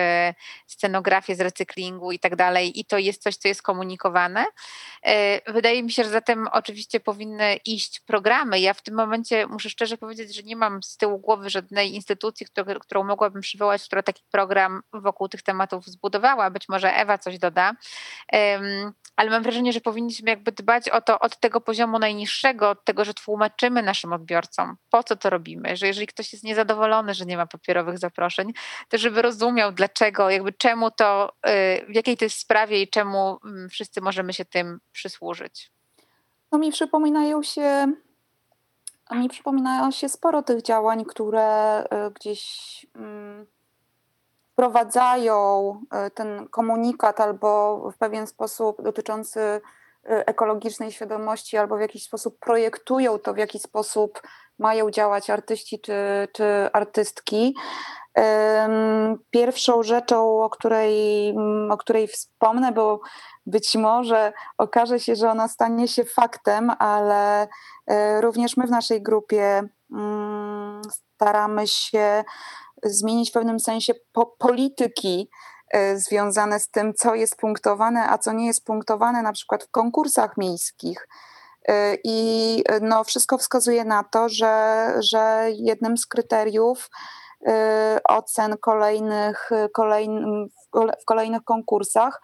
scenografię 0.66 1.34
z 1.34 1.40
recyklingu 1.40 2.12
i 2.12 2.18
tak 2.18 2.36
dalej, 2.36 2.80
i 2.80 2.84
to 2.84 2.98
jest 2.98 3.22
coś, 3.22 3.36
co 3.36 3.48
jest 3.48 3.62
komunikowane. 3.62 4.44
Y, 4.46 5.52
wydaje 5.52 5.82
mi 5.82 5.92
się, 5.92 6.04
że 6.04 6.10
zatem 6.10 6.48
oczywiście 6.52 7.00
powinny 7.00 7.56
iść 7.64 8.00
programy. 8.00 8.60
Ja 8.60 8.74
w 8.74 8.82
tym 8.82 8.94
momencie 8.94 9.46
muszę 9.46 9.70
szczerze 9.70 9.98
powiedzieć, 9.98 10.36
że 10.36 10.42
nie 10.42 10.56
mam 10.56 10.82
z 10.82 10.96
tyłu 10.96 11.18
głowy 11.18 11.50
żadnej 11.50 11.94
instytucji, 11.94 12.46
którą, 12.46 12.74
którą 12.78 13.04
mogłabym 13.04 13.42
przywołać, 13.42 13.84
która 13.84 14.02
taki 14.02 14.22
program 14.30 14.82
wokół 14.92 15.28
tych 15.28 15.42
tematów 15.42 15.86
zbudowała. 15.86 16.50
Być 16.50 16.68
może 16.68 16.94
Ewa 16.94 17.18
coś 17.18 17.38
doda, 17.38 17.72
ale 19.16 19.30
mam 19.30 19.42
wrażenie, 19.42 19.72
że 19.72 19.80
powinniśmy 19.80 20.30
jakby 20.30 20.52
dbać 20.52 20.88
o 20.88 20.95
to 21.00 21.18
od 21.18 21.40
tego 21.40 21.60
poziomu 21.60 21.98
najniższego, 21.98 22.70
od 22.70 22.84
tego, 22.84 23.04
że 23.04 23.14
tłumaczymy 23.14 23.82
naszym 23.82 24.12
odbiorcom, 24.12 24.76
po 24.90 25.02
co 25.02 25.16
to 25.16 25.30
robimy, 25.30 25.76
że 25.76 25.86
jeżeli 25.86 26.06
ktoś 26.06 26.32
jest 26.32 26.44
niezadowolony, 26.44 27.14
że 27.14 27.26
nie 27.26 27.36
ma 27.36 27.46
papierowych 27.46 27.98
zaproszeń, 27.98 28.52
to 28.88 28.98
żeby 28.98 29.22
rozumiał 29.22 29.72
dlaczego, 29.72 30.30
jakby 30.30 30.52
czemu 30.52 30.90
to, 30.90 31.32
y, 31.46 31.86
w 31.88 31.94
jakiej 31.94 32.16
to 32.16 32.24
jest 32.24 32.38
sprawie 32.38 32.82
i 32.82 32.88
czemu 32.88 33.38
mm, 33.44 33.68
wszyscy 33.68 34.00
możemy 34.00 34.32
się 34.32 34.44
tym 34.44 34.80
przysłużyć. 34.92 35.70
No 36.52 36.58
mi 36.58 36.72
przypominają 36.72 37.42
się 37.42 37.92
mi 39.14 39.28
przypominają 39.28 39.90
się 39.90 40.08
sporo 40.08 40.42
tych 40.42 40.62
działań, 40.62 41.04
które 41.04 41.80
y, 41.84 42.10
gdzieś 42.10 42.86
mm, 42.94 43.46
wprowadzają 44.52 45.80
y, 46.06 46.10
ten 46.10 46.48
komunikat 46.48 47.20
albo 47.20 47.78
w 47.90 47.96
pewien 47.96 48.26
sposób 48.26 48.82
dotyczący 48.82 49.60
ekologicznej 50.08 50.92
świadomości 50.92 51.56
albo 51.56 51.76
w 51.76 51.80
jakiś 51.80 52.04
sposób 52.04 52.38
projektują 52.38 53.18
to, 53.18 53.34
w 53.34 53.38
jaki 53.38 53.58
sposób 53.58 54.22
mają 54.58 54.90
działać 54.90 55.30
artyści 55.30 55.80
czy, 55.80 56.28
czy 56.32 56.44
artystki. 56.72 57.54
Pierwszą 59.30 59.82
rzeczą, 59.82 60.42
o 60.42 60.50
której, 60.50 61.34
o 61.70 61.76
której 61.76 62.08
wspomnę, 62.08 62.72
bo 62.72 63.00
być 63.46 63.74
może 63.74 64.32
okaże 64.58 65.00
się, 65.00 65.16
że 65.16 65.30
ona 65.30 65.48
stanie 65.48 65.88
się 65.88 66.04
faktem, 66.04 66.70
ale 66.78 67.44
y, 67.44 68.20
również 68.20 68.56
my 68.56 68.66
w 68.66 68.70
naszej 68.70 69.02
grupie 69.02 69.62
mm, 69.92 70.82
staramy 70.90 71.66
się 71.66 72.24
zmienić 72.82 73.30
w 73.30 73.32
pewnym 73.32 73.60
sensie 73.60 73.94
po 74.12 74.26
polityki 74.26 75.30
związane 75.94 76.60
z 76.60 76.68
tym, 76.68 76.94
co 76.94 77.14
jest 77.14 77.36
punktowane, 77.36 78.08
a 78.08 78.18
co 78.18 78.32
nie 78.32 78.46
jest 78.46 78.64
punktowane, 78.64 79.22
na 79.22 79.32
przykład 79.32 79.64
w 79.64 79.70
konkursach 79.70 80.36
miejskich. 80.36 81.08
E, 81.68 81.96
I 82.04 82.62
e, 82.68 82.80
no, 82.80 83.04
wszystko 83.04 83.38
wskazuje 83.38 83.84
na 83.84 84.04
to, 84.04 84.28
że, 84.28 84.94
że 84.98 85.46
jednym 85.50 85.98
z 85.98 86.06
kryteriów 86.06 86.90
ocen 88.08 88.56
kolejnych, 88.60 89.50
kolejn, 89.72 90.46
w 91.02 91.04
kolejnych 91.04 91.44
konkursach 91.44 92.20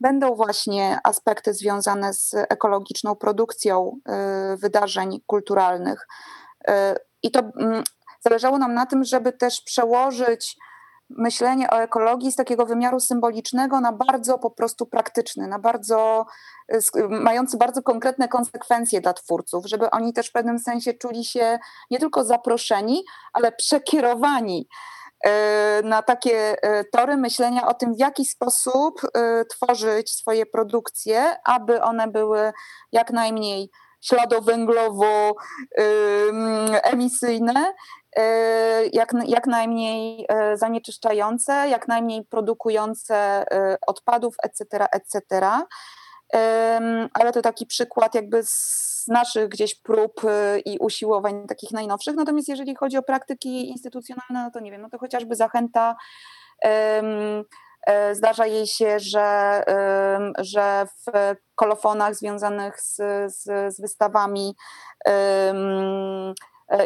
będą 0.00 0.34
właśnie 0.34 0.98
aspekty 1.04 1.54
związane 1.54 2.14
z 2.14 2.34
ekologiczną 2.34 3.16
produkcją 3.16 3.96
wydarzeń 4.56 5.20
kulturalnych. 5.26 6.06
I 7.22 7.30
to 7.30 7.40
mm, 7.40 7.84
zależało 8.20 8.58
nam 8.58 8.74
na 8.74 8.86
tym, 8.86 9.04
żeby 9.04 9.32
też 9.32 9.60
przełożyć 9.60 10.56
myślenie 11.18 11.70
o 11.70 11.82
ekologii 11.82 12.32
z 12.32 12.36
takiego 12.36 12.66
wymiaru 12.66 13.00
symbolicznego 13.00 13.80
na 13.80 13.92
bardzo 13.92 14.38
po 14.38 14.50
prostu 14.50 14.86
praktyczny, 14.86 15.46
na 15.46 15.58
bardzo 15.58 16.26
mający 17.08 17.56
bardzo 17.56 17.82
konkretne 17.82 18.28
konsekwencje 18.28 19.00
dla 19.00 19.12
twórców, 19.12 19.66
żeby 19.66 19.90
oni 19.90 20.12
też 20.12 20.28
w 20.28 20.32
pewnym 20.32 20.58
sensie 20.58 20.94
czuli 20.94 21.24
się 21.24 21.58
nie 21.90 21.98
tylko 21.98 22.24
zaproszeni, 22.24 23.04
ale 23.32 23.52
przekierowani 23.52 24.68
e, 25.24 25.82
na 25.84 26.02
takie 26.02 26.62
e, 26.62 26.84
tory 26.84 27.16
myślenia 27.16 27.66
o 27.66 27.74
tym, 27.74 27.94
w 27.94 27.98
jaki 27.98 28.24
sposób 28.24 29.00
tworzyć 29.50 30.10
swoje 30.10 30.46
produkcje, 30.46 31.36
aby 31.44 31.82
one 31.82 32.08
były 32.08 32.52
jak 32.92 33.10
najmniej 33.10 33.70
śladowęglowo 34.00 35.34
emisyjne 36.82 37.74
jak, 38.92 39.12
jak 39.26 39.46
najmniej 39.46 40.26
zanieczyszczające, 40.54 41.68
jak 41.68 41.88
najmniej 41.88 42.24
produkujące 42.24 43.44
odpadów, 43.86 44.34
etc., 44.42 44.86
etc. 44.92 45.46
Ale 47.14 47.32
to 47.32 47.42
taki 47.42 47.66
przykład 47.66 48.14
jakby 48.14 48.42
z 48.44 49.04
naszych 49.08 49.48
gdzieś 49.48 49.74
prób 49.74 50.20
i 50.64 50.78
usiłowań 50.78 51.46
takich 51.46 51.70
najnowszych. 51.70 52.14
Natomiast 52.16 52.48
jeżeli 52.48 52.74
chodzi 52.74 52.96
o 52.96 53.02
praktyki 53.02 53.68
instytucjonalne, 53.68 54.44
no 54.44 54.50
to 54.50 54.60
nie 54.60 54.70
wiem, 54.70 54.82
no 54.82 54.90
to 54.90 54.98
chociażby 54.98 55.34
zachęta 55.34 55.96
Zdarza 58.12 58.46
jej 58.46 58.66
się, 58.66 58.98
że, 58.98 59.62
że 60.38 60.86
w 60.86 61.36
kolofonach 61.54 62.14
związanych 62.14 62.80
z, 62.80 62.96
z, 63.34 63.74
z 63.74 63.80
wystawami 63.80 64.54
E, 65.08 65.54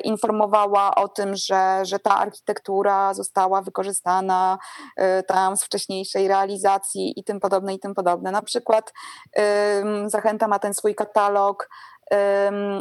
informowała 0.04 0.94
o 0.94 1.08
tym, 1.08 1.36
że, 1.36 1.80
że 1.82 1.98
ta 1.98 2.18
architektura 2.18 3.14
została 3.14 3.62
wykorzystana 3.62 4.58
e, 4.96 5.22
tam 5.22 5.56
z 5.56 5.64
wcześniejszej 5.64 6.28
realizacji 6.28 7.20
i 7.20 7.24
tym 7.24 7.40
podobne, 7.40 7.74
i 7.74 7.78
tym 7.78 7.94
podobne. 7.94 8.30
Na 8.30 8.42
przykład 8.42 8.92
Zachęta 10.06 10.48
ma 10.48 10.58
ten 10.58 10.74
swój 10.74 10.94
katalog 10.94 11.68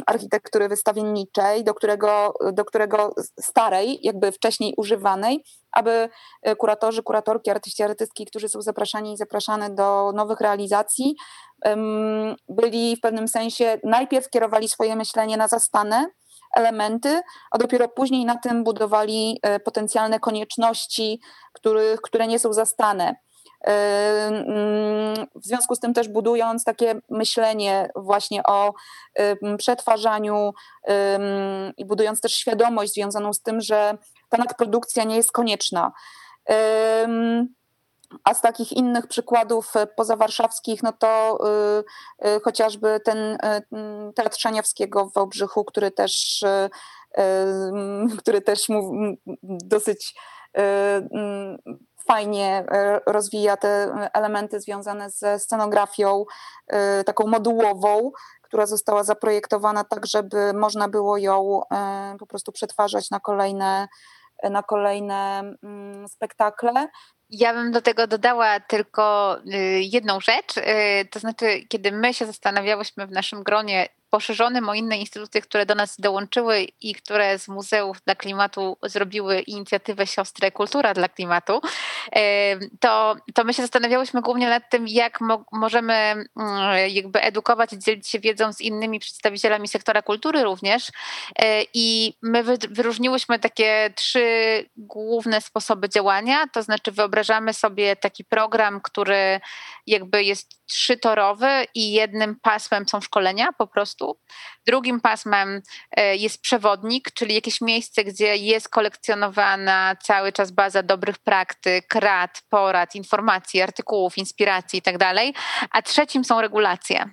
architektury 0.06 0.68
wystawienniczej, 0.68 1.64
do 1.64 1.74
którego, 1.74 2.34
do 2.52 2.64
którego 2.64 3.14
starej, 3.40 3.98
jakby 4.02 4.32
wcześniej 4.32 4.74
używanej, 4.76 5.44
aby 5.72 6.08
kuratorzy, 6.58 7.02
kuratorki, 7.02 7.50
artyści, 7.50 7.82
artystki, 7.82 8.26
którzy 8.26 8.48
są 8.48 8.62
zapraszani 8.62 9.12
i 9.12 9.16
zapraszane 9.16 9.70
do 9.70 10.12
nowych 10.14 10.40
realizacji, 10.40 11.16
byli 12.48 12.96
w 12.96 13.00
pewnym 13.00 13.28
sensie, 13.28 13.78
najpierw 13.84 14.30
kierowali 14.30 14.68
swoje 14.68 14.96
myślenie 14.96 15.36
na 15.36 15.48
zastane, 15.48 16.06
elementy, 16.56 17.20
a 17.50 17.58
dopiero 17.58 17.88
później 17.88 18.24
na 18.24 18.36
tym 18.36 18.64
budowali 18.64 19.38
e, 19.42 19.60
potencjalne 19.60 20.20
konieczności, 20.20 21.20
których, 21.52 22.00
które 22.00 22.26
nie 22.26 22.38
są 22.38 22.52
zastane. 22.52 23.16
E, 23.66 23.70
mm, 24.26 25.26
w 25.34 25.46
związku 25.46 25.74
z 25.74 25.80
tym 25.80 25.94
też 25.94 26.08
budując 26.08 26.64
takie 26.64 27.00
myślenie 27.10 27.88
właśnie 27.96 28.42
o 28.42 28.74
przetwarzaniu 29.58 30.52
i 31.76 31.84
budując 31.84 32.20
też 32.20 32.34
świadomość 32.34 32.92
związaną 32.92 33.32
z 33.32 33.42
tym, 33.42 33.60
że 33.60 33.98
ta 34.28 34.36
nadprodukcja 34.38 35.04
nie 35.04 35.16
jest 35.16 35.32
konieczna. 35.32 35.92
A 38.24 38.34
z 38.34 38.40
takich 38.40 38.72
innych 38.72 39.06
przykładów 39.06 39.76
e, 39.76 39.86
pozawarszawskich, 39.86 40.82
no 40.82 40.92
to 40.92 41.38
y, 42.22 42.28
y, 42.28 42.40
chociażby 42.40 43.00
ten 43.04 43.18
y, 43.18 43.38
Teatr 44.14 44.38
Szaniawskiego 44.38 45.06
w 45.06 45.12
Wałbrzychu, 45.12 45.64
który 45.64 45.90
też, 45.90 46.44
który 48.20 48.40
też 48.42 48.66
dosyć 49.42 50.14
fajnie 52.06 52.66
rozwija 53.06 53.56
te 53.56 53.94
elementy 54.12 54.60
związane 54.60 55.10
ze 55.10 55.38
scenografią 55.38 56.24
taką 57.06 57.26
modułową, 57.26 58.10
która 58.42 58.66
została 58.66 59.04
zaprojektowana 59.04 59.84
tak, 59.84 60.06
żeby 60.06 60.52
można 60.52 60.88
było 60.88 61.16
ją 61.16 61.60
po 62.18 62.26
prostu 62.26 62.52
przetwarzać 62.52 63.10
na 63.10 63.20
kolejne, 63.20 63.88
na 64.42 64.62
kolejne 64.62 65.42
spektakle. 66.08 66.88
Ja 67.36 67.54
bym 67.54 67.72
do 67.72 67.82
tego 67.82 68.06
dodała 68.06 68.60
tylko 68.60 69.36
y, 69.38 69.80
jedną 69.80 70.20
rzecz, 70.20 70.56
y, 70.56 70.62
to 71.10 71.20
znaczy, 71.20 71.46
kiedy 71.68 71.92
my 71.92 72.14
się 72.14 72.26
zastanawiałyśmy 72.26 73.06
w 73.06 73.10
naszym 73.10 73.42
gronie, 73.42 73.88
poszerzonym 74.14 74.68
o 74.68 74.74
inne 74.74 74.98
instytucje, 74.98 75.40
które 75.40 75.66
do 75.66 75.74
nas 75.74 76.00
dołączyły 76.00 76.66
i 76.80 76.94
które 76.94 77.38
z 77.38 77.48
Muzeów 77.48 77.96
dla 78.04 78.14
Klimatu 78.14 78.76
zrobiły 78.82 79.40
inicjatywę 79.40 80.06
Siostry 80.06 80.52
Kultura 80.52 80.94
dla 80.94 81.08
Klimatu, 81.08 81.60
to, 82.80 83.16
to 83.34 83.44
my 83.44 83.54
się 83.54 83.62
zastanawiałyśmy 83.62 84.22
głównie 84.22 84.48
nad 84.48 84.70
tym, 84.70 84.88
jak 84.88 85.20
mo 85.20 85.44
możemy 85.52 85.94
mm, 85.94 86.26
jakby 86.88 87.22
edukować 87.22 87.72
i 87.72 87.78
dzielić 87.78 88.08
się 88.08 88.20
wiedzą 88.20 88.52
z 88.52 88.60
innymi 88.60 89.00
przedstawicielami 89.00 89.68
sektora 89.68 90.02
kultury 90.02 90.42
również. 90.42 90.88
E, 91.38 91.62
I 91.74 92.14
my 92.22 92.44
wyróżniłyśmy 92.70 93.38
takie 93.38 93.90
trzy 93.96 94.24
główne 94.76 95.40
sposoby 95.40 95.88
działania, 95.88 96.46
to 96.52 96.62
znaczy 96.62 96.92
wyobrażamy 96.92 97.54
sobie 97.54 97.96
taki 97.96 98.24
program, 98.24 98.80
który 98.80 99.40
jakby 99.86 100.24
jest 100.24 100.66
trzytorowy 100.66 101.66
i 101.74 101.92
jednym 101.92 102.36
pasmem 102.42 102.88
są 102.88 103.00
szkolenia 103.00 103.52
po 103.58 103.66
prostu. 103.66 104.03
Drugim 104.66 105.00
pasmem 105.00 105.62
e, 105.90 106.16
jest 106.16 106.40
przewodnik, 106.42 107.10
czyli 107.14 107.34
jakieś 107.34 107.60
miejsce, 107.60 108.04
gdzie 108.04 108.36
jest 108.36 108.68
kolekcjonowana 108.68 109.96
cały 110.02 110.32
czas 110.32 110.50
baza 110.50 110.82
dobrych 110.82 111.18
praktyk, 111.18 111.94
rad, 111.94 112.42
porad, 112.48 112.94
informacji, 112.94 113.62
artykułów, 113.62 114.18
inspiracji 114.18 114.76
itd. 114.76 114.98
Tak 114.98 115.16
A 115.70 115.82
trzecim 115.82 116.24
są 116.24 116.40
regulacje 116.40 117.10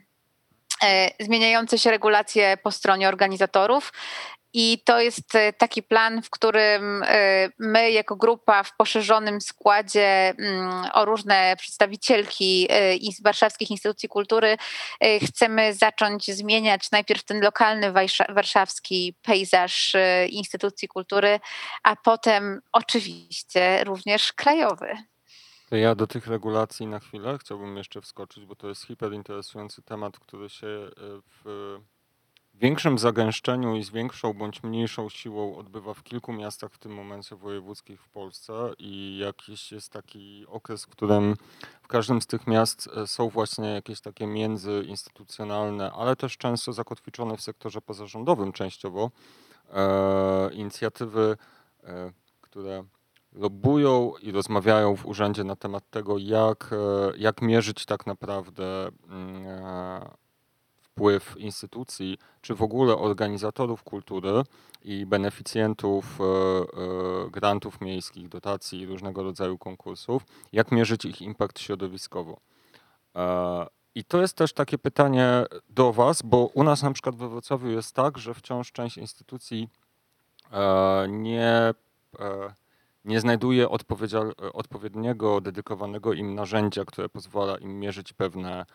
e, 0.83 1.11
zmieniające 1.19 1.77
się 1.77 1.91
regulacje 1.91 2.57
po 2.57 2.71
stronie 2.71 3.07
organizatorów 3.07 3.91
i 4.53 4.81
to 4.85 4.99
jest 4.99 5.35
e, 5.35 5.53
taki 5.53 5.83
plan, 5.83 6.21
w 6.21 6.29
którym 6.29 7.03
e, 7.05 7.49
my, 7.59 7.91
jako 7.91 8.15
grupa 8.15 8.63
w 8.63 8.75
poszerzonym 8.77 9.41
składzie 9.41 10.33
mm, 10.37 10.85
o 10.93 11.05
różne 11.05 11.55
przedstawicielki 11.57 12.67
e, 12.69 12.97
warszawskich 13.23 13.71
instytucji 13.71 14.09
kultury, 14.09 14.57
chcemy 15.27 15.73
zacząć 15.73 16.31
zmieniać 16.31 16.91
najpierw 16.91 17.23
ten 17.23 17.41
lokalny 17.41 17.93
warszawski 18.29 19.15
pejzaż 19.21 19.95
instytucji 20.29 20.87
kultury, 20.87 21.39
a 21.83 21.95
potem 21.95 22.61
oczywiście 22.71 23.83
również 23.83 24.33
krajowy. 24.33 24.97
Ja 25.71 25.95
do 25.95 26.07
tych 26.07 26.27
regulacji 26.27 26.87
na 26.87 26.99
chwilę 26.99 27.37
chciałbym 27.41 27.77
jeszcze 27.77 28.01
wskoczyć, 28.01 28.45
bo 28.45 28.55
to 28.55 28.69
jest 28.69 28.85
hiperinteresujący 28.85 29.81
temat, 29.81 30.19
który 30.19 30.49
się 30.49 30.89
w 31.43 31.77
większym 32.61 32.97
zagęszczeniu 32.97 33.75
i 33.75 33.83
z 33.83 33.89
większą 33.89 34.33
bądź 34.33 34.63
mniejszą 34.63 35.09
siłą 35.09 35.57
odbywa 35.57 35.93
w 35.93 36.03
kilku 36.03 36.33
miastach 36.33 36.71
w 36.71 36.77
tym 36.77 36.93
momencie 36.93 37.35
wojewódzkich 37.35 38.01
w 38.01 38.09
Polsce 38.09 38.53
i 38.79 39.17
jakiś 39.17 39.71
jest 39.71 39.91
taki 39.91 40.45
okres, 40.47 40.85
w 40.85 40.87
którym 40.87 41.35
w 41.81 41.87
każdym 41.87 42.21
z 42.21 42.27
tych 42.27 42.47
miast 42.47 42.89
e, 42.97 43.07
są 43.07 43.29
właśnie 43.29 43.67
jakieś 43.67 44.01
takie 44.01 44.27
międzyinstytucjonalne, 44.27 45.91
ale 45.91 46.15
też 46.15 46.37
często 46.37 46.73
zakotwiczone 46.73 47.37
w 47.37 47.41
sektorze 47.41 47.81
pozarządowym 47.81 48.51
częściowo 48.51 49.11
e, 49.73 50.53
inicjatywy, 50.53 51.37
e, 51.83 52.11
które 52.41 52.83
lobują 53.33 54.13
i 54.21 54.31
rozmawiają 54.31 54.95
w 54.95 55.05
urzędzie 55.05 55.43
na 55.43 55.55
temat 55.55 55.89
tego, 55.89 56.17
jak, 56.17 56.69
e, 56.73 57.17
jak 57.17 57.41
mierzyć 57.41 57.85
tak 57.85 58.05
naprawdę 58.05 58.89
mm, 59.09 59.47
e, 59.47 60.21
wpływ 60.91 61.37
instytucji, 61.37 62.17
czy 62.41 62.55
w 62.55 62.61
ogóle 62.61 62.97
organizatorów 62.97 63.83
kultury 63.83 64.43
i 64.81 65.05
beneficjentów 65.05 66.19
e, 66.21 66.23
e, 66.23 67.29
grantów 67.29 67.81
miejskich, 67.81 68.29
dotacji 68.29 68.79
i 68.79 68.85
różnego 68.85 69.23
rodzaju 69.23 69.57
konkursów, 69.57 70.25
jak 70.51 70.71
mierzyć 70.71 71.05
ich 71.05 71.21
impact 71.21 71.59
środowiskowo. 71.59 72.39
E, 73.15 73.67
I 73.95 74.03
to 74.03 74.21
jest 74.21 74.35
też 74.35 74.53
takie 74.53 74.77
pytanie 74.77 75.45
do 75.69 75.93
Was, 75.93 76.21
bo 76.21 76.37
u 76.53 76.63
nas 76.63 76.83
na 76.83 76.91
przykład 76.91 77.15
we 77.15 77.29
Wrocławiu 77.29 77.67
jest 77.67 77.95
tak, 77.95 78.17
że 78.17 78.33
wciąż 78.33 78.71
część 78.71 78.97
instytucji 78.97 79.69
nie, 81.07 81.73
nie 83.05 83.19
znajduje 83.19 83.69
odpowiedniego, 84.53 85.41
dedykowanego 85.41 86.13
im 86.13 86.35
narzędzia, 86.35 86.85
które 86.85 87.09
pozwala 87.09 87.57
im 87.57 87.79
mierzyć 87.79 88.13
pewne 88.13 88.65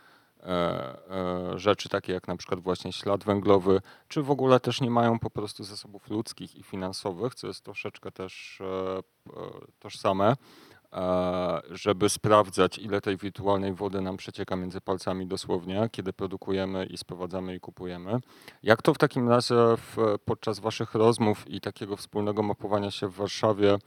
rzeczy 1.57 1.89
takie 1.89 2.13
jak 2.13 2.29
na 2.29 2.37
przykład 2.37 2.61
właśnie 2.61 2.93
ślad 2.93 3.25
węglowy, 3.25 3.81
czy 4.09 4.23
w 4.23 4.31
ogóle 4.31 4.61
też 4.61 4.81
nie 4.81 4.91
mają 4.91 5.19
po 5.19 5.31
prostu 5.31 5.65
zasobów 5.65 6.11
ludzkich 6.11 6.57
i 6.57 6.63
finansowych, 6.63 7.35
co 7.35 7.47
jest 7.47 7.65
troszeczkę 7.65 8.11
też 8.11 8.61
e, 8.61 9.03
tożsame, 9.79 10.37
żeby 11.71 12.09
sprawdzać, 12.09 12.79
ile 12.79 13.01
tej 13.01 13.17
wirtualnej 13.17 13.75
wody 13.75 14.01
nam 14.01 14.17
przecieka 14.17 14.57
między 14.57 14.81
palcami 14.81 15.27
dosłownie, 15.27 15.89
kiedy 15.93 16.13
produkujemy 16.13 16.87
i 16.87 16.97
sprowadzamy 16.97 17.55
i 17.55 17.61
kupujemy. 17.61 18.19
Jak 18.63 18.83
to 18.83 18.95
w 18.95 18.99
takim 18.99 19.29
razie 19.29 19.55
w, 19.77 20.17
podczas 20.25 20.59
Waszych 20.59 20.95
rozmów 20.95 21.49
i 21.49 21.61
takiego 21.61 21.97
wspólnego 21.97 22.43
mapowania 22.43 22.91
się 22.91 23.09
w 23.09 23.15
Warszawie 23.15 23.79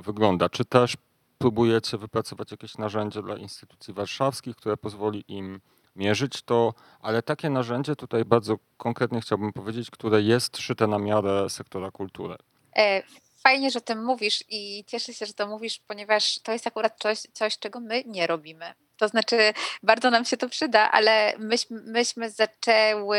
wygląda? 0.00 0.48
Czy 0.48 0.64
też 0.64 0.96
próbujecie 1.38 1.98
wypracować 1.98 2.50
jakieś 2.50 2.78
narzędzie 2.78 3.22
dla 3.22 3.36
instytucji 3.36 3.94
warszawskich, 3.94 4.56
które 4.56 4.76
pozwoli 4.76 5.24
im 5.28 5.60
mierzyć 5.96 6.42
to, 6.42 6.74
ale 7.00 7.22
takie 7.22 7.50
narzędzie 7.50 7.96
tutaj 7.96 8.24
bardzo 8.24 8.56
konkretnie 8.76 9.20
chciałbym 9.20 9.52
powiedzieć, 9.52 9.90
które 9.90 10.22
jest 10.22 10.56
szyte 10.58 10.86
na 10.86 10.98
miarę 10.98 11.50
sektora 11.50 11.90
kultury. 11.90 12.36
E, 12.76 13.02
fajnie, 13.42 13.70
że 13.70 13.78
o 13.78 13.82
tym 13.82 14.04
mówisz 14.04 14.44
i 14.48 14.84
cieszę 14.86 15.14
się, 15.14 15.26
że 15.26 15.32
to 15.32 15.46
mówisz, 15.46 15.80
ponieważ 15.86 16.38
to 16.38 16.52
jest 16.52 16.66
akurat 16.66 16.98
coś, 16.98 17.18
coś 17.32 17.58
czego 17.58 17.80
my 17.80 18.02
nie 18.06 18.26
robimy. 18.26 18.74
To 18.96 19.08
znaczy, 19.08 19.36
bardzo 19.82 20.10
nam 20.10 20.24
się 20.24 20.36
to 20.36 20.48
przyda, 20.48 20.90
ale 20.90 21.34
myśmy, 21.38 21.80
myśmy 21.80 22.30
zaczęły 22.30 23.18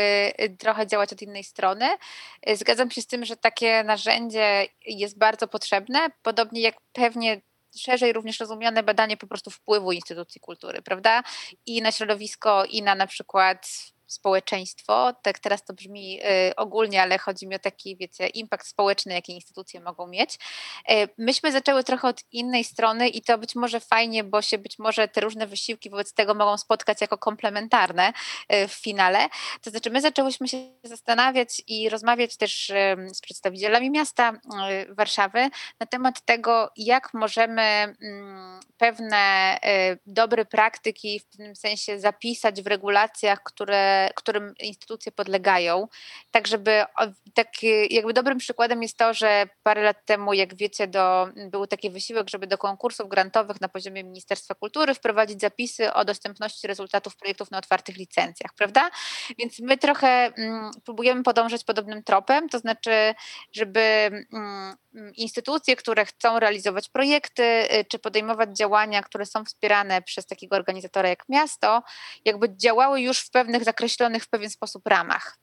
trochę 0.58 0.86
działać 0.86 1.12
od 1.12 1.22
innej 1.22 1.44
strony. 1.44 1.86
Zgadzam 2.54 2.90
się 2.90 3.02
z 3.02 3.06
tym, 3.06 3.24
że 3.24 3.36
takie 3.36 3.84
narzędzie 3.84 4.66
jest 4.86 5.18
bardzo 5.18 5.48
potrzebne, 5.48 5.98
podobnie 6.22 6.60
jak 6.60 6.74
pewnie 6.92 7.40
szerzej 7.78 8.12
również 8.12 8.40
rozumiane 8.40 8.82
badanie 8.82 9.16
po 9.16 9.26
prostu 9.26 9.50
wpływu 9.50 9.92
instytucji 9.92 10.40
kultury, 10.40 10.82
prawda? 10.82 11.22
I 11.66 11.82
na 11.82 11.92
środowisko, 11.92 12.64
i 12.64 12.82
na 12.82 12.94
na 12.94 13.06
przykład 13.06 13.68
społeczeństwo. 14.08 15.14
Tak 15.22 15.38
teraz 15.38 15.64
to 15.64 15.74
brzmi 15.74 16.20
y, 16.20 16.56
ogólnie, 16.56 17.02
ale 17.02 17.18
chodzi 17.18 17.46
mi 17.46 17.54
o 17.54 17.58
taki, 17.58 17.96
wiecie, 17.96 18.26
impact 18.26 18.66
społeczny, 18.66 19.14
jaki 19.14 19.32
instytucje 19.32 19.80
mogą 19.80 20.06
mieć. 20.06 20.34
Y, 20.90 21.08
myśmy 21.18 21.52
zaczęły 21.52 21.84
trochę 21.84 22.08
od 22.08 22.22
innej 22.32 22.64
strony 22.64 23.08
i 23.08 23.22
to 23.22 23.38
być 23.38 23.54
może 23.54 23.80
fajnie, 23.80 24.24
bo 24.24 24.42
się 24.42 24.58
być 24.58 24.78
może 24.78 25.08
te 25.08 25.20
różne 25.20 25.46
wysiłki 25.46 25.90
wobec 25.90 26.12
tego 26.12 26.34
mogą 26.34 26.58
spotkać 26.58 27.00
jako 27.00 27.18
komplementarne 27.18 28.12
y, 28.52 28.68
w 28.68 28.72
finale. 28.72 29.28
To 29.62 29.70
znaczy 29.70 29.90
my 29.90 30.00
zaczęłyśmy 30.00 30.48
się 30.48 30.58
zastanawiać 30.82 31.62
i 31.66 31.88
rozmawiać 31.88 32.36
też 32.36 32.72
z 33.12 33.20
przedstawicielami 33.20 33.90
miasta 33.90 34.32
Warszawy 34.88 35.48
na 35.80 35.86
temat 35.86 36.20
tego, 36.20 36.70
jak 36.76 37.14
możemy 37.14 37.62
mm, 37.62 38.60
pewne 38.78 39.58
dobre 40.06 40.44
praktyki 40.44 41.20
w 41.20 41.24
pewnym 41.24 41.56
sensie 41.56 42.00
zapisać 42.00 42.62
w 42.62 42.66
regulacjach, 42.66 43.42
które 43.42 43.97
którym 44.14 44.54
instytucje 44.60 45.12
podlegają, 45.12 45.88
tak 46.30 46.46
żeby 46.46 46.84
tak 47.34 47.48
jakby 47.90 48.12
dobrym 48.12 48.38
przykładem 48.38 48.82
jest 48.82 48.96
to, 48.96 49.14
że 49.14 49.48
parę 49.62 49.82
lat 49.82 50.04
temu, 50.04 50.32
jak 50.32 50.54
wiecie, 50.54 50.86
do, 50.86 51.28
był 51.50 51.66
taki 51.66 51.90
wysiłek, 51.90 52.30
żeby 52.30 52.46
do 52.46 52.58
konkursów 52.58 53.08
grantowych 53.08 53.60
na 53.60 53.68
poziomie 53.68 54.04
Ministerstwa 54.04 54.54
Kultury 54.54 54.94
wprowadzić 54.94 55.40
zapisy 55.40 55.92
o 55.92 56.04
dostępności 56.04 56.66
rezultatów 56.66 57.16
projektów 57.16 57.50
na 57.50 57.58
otwartych 57.58 57.96
licencjach, 57.96 58.54
prawda? 58.54 58.90
Więc 59.38 59.58
my 59.58 59.78
trochę 59.78 60.08
mm, 60.08 60.70
próbujemy 60.84 61.22
podążać 61.22 61.64
podobnym 61.64 62.02
tropem, 62.02 62.48
to 62.48 62.58
znaczy, 62.58 63.14
żeby 63.52 63.80
mm, 64.32 64.76
instytucje, 65.16 65.76
które 65.76 66.04
chcą 66.04 66.38
realizować 66.38 66.88
projekty, 66.88 67.42
y, 67.42 67.84
czy 67.84 67.98
podejmować 67.98 68.58
działania, 68.58 69.02
które 69.02 69.26
są 69.26 69.44
wspierane 69.44 70.02
przez 70.02 70.26
takiego 70.26 70.56
organizatora 70.56 71.08
jak 71.08 71.28
miasto, 71.28 71.82
jakby 72.24 72.56
działały 72.56 73.00
już 73.00 73.18
w 73.20 73.30
pewnych 73.30 73.64
zakreślonych 73.88 74.24
w 74.24 74.28
pewien 74.28 74.50
sposób 74.50 74.86
ramach. 74.86 75.38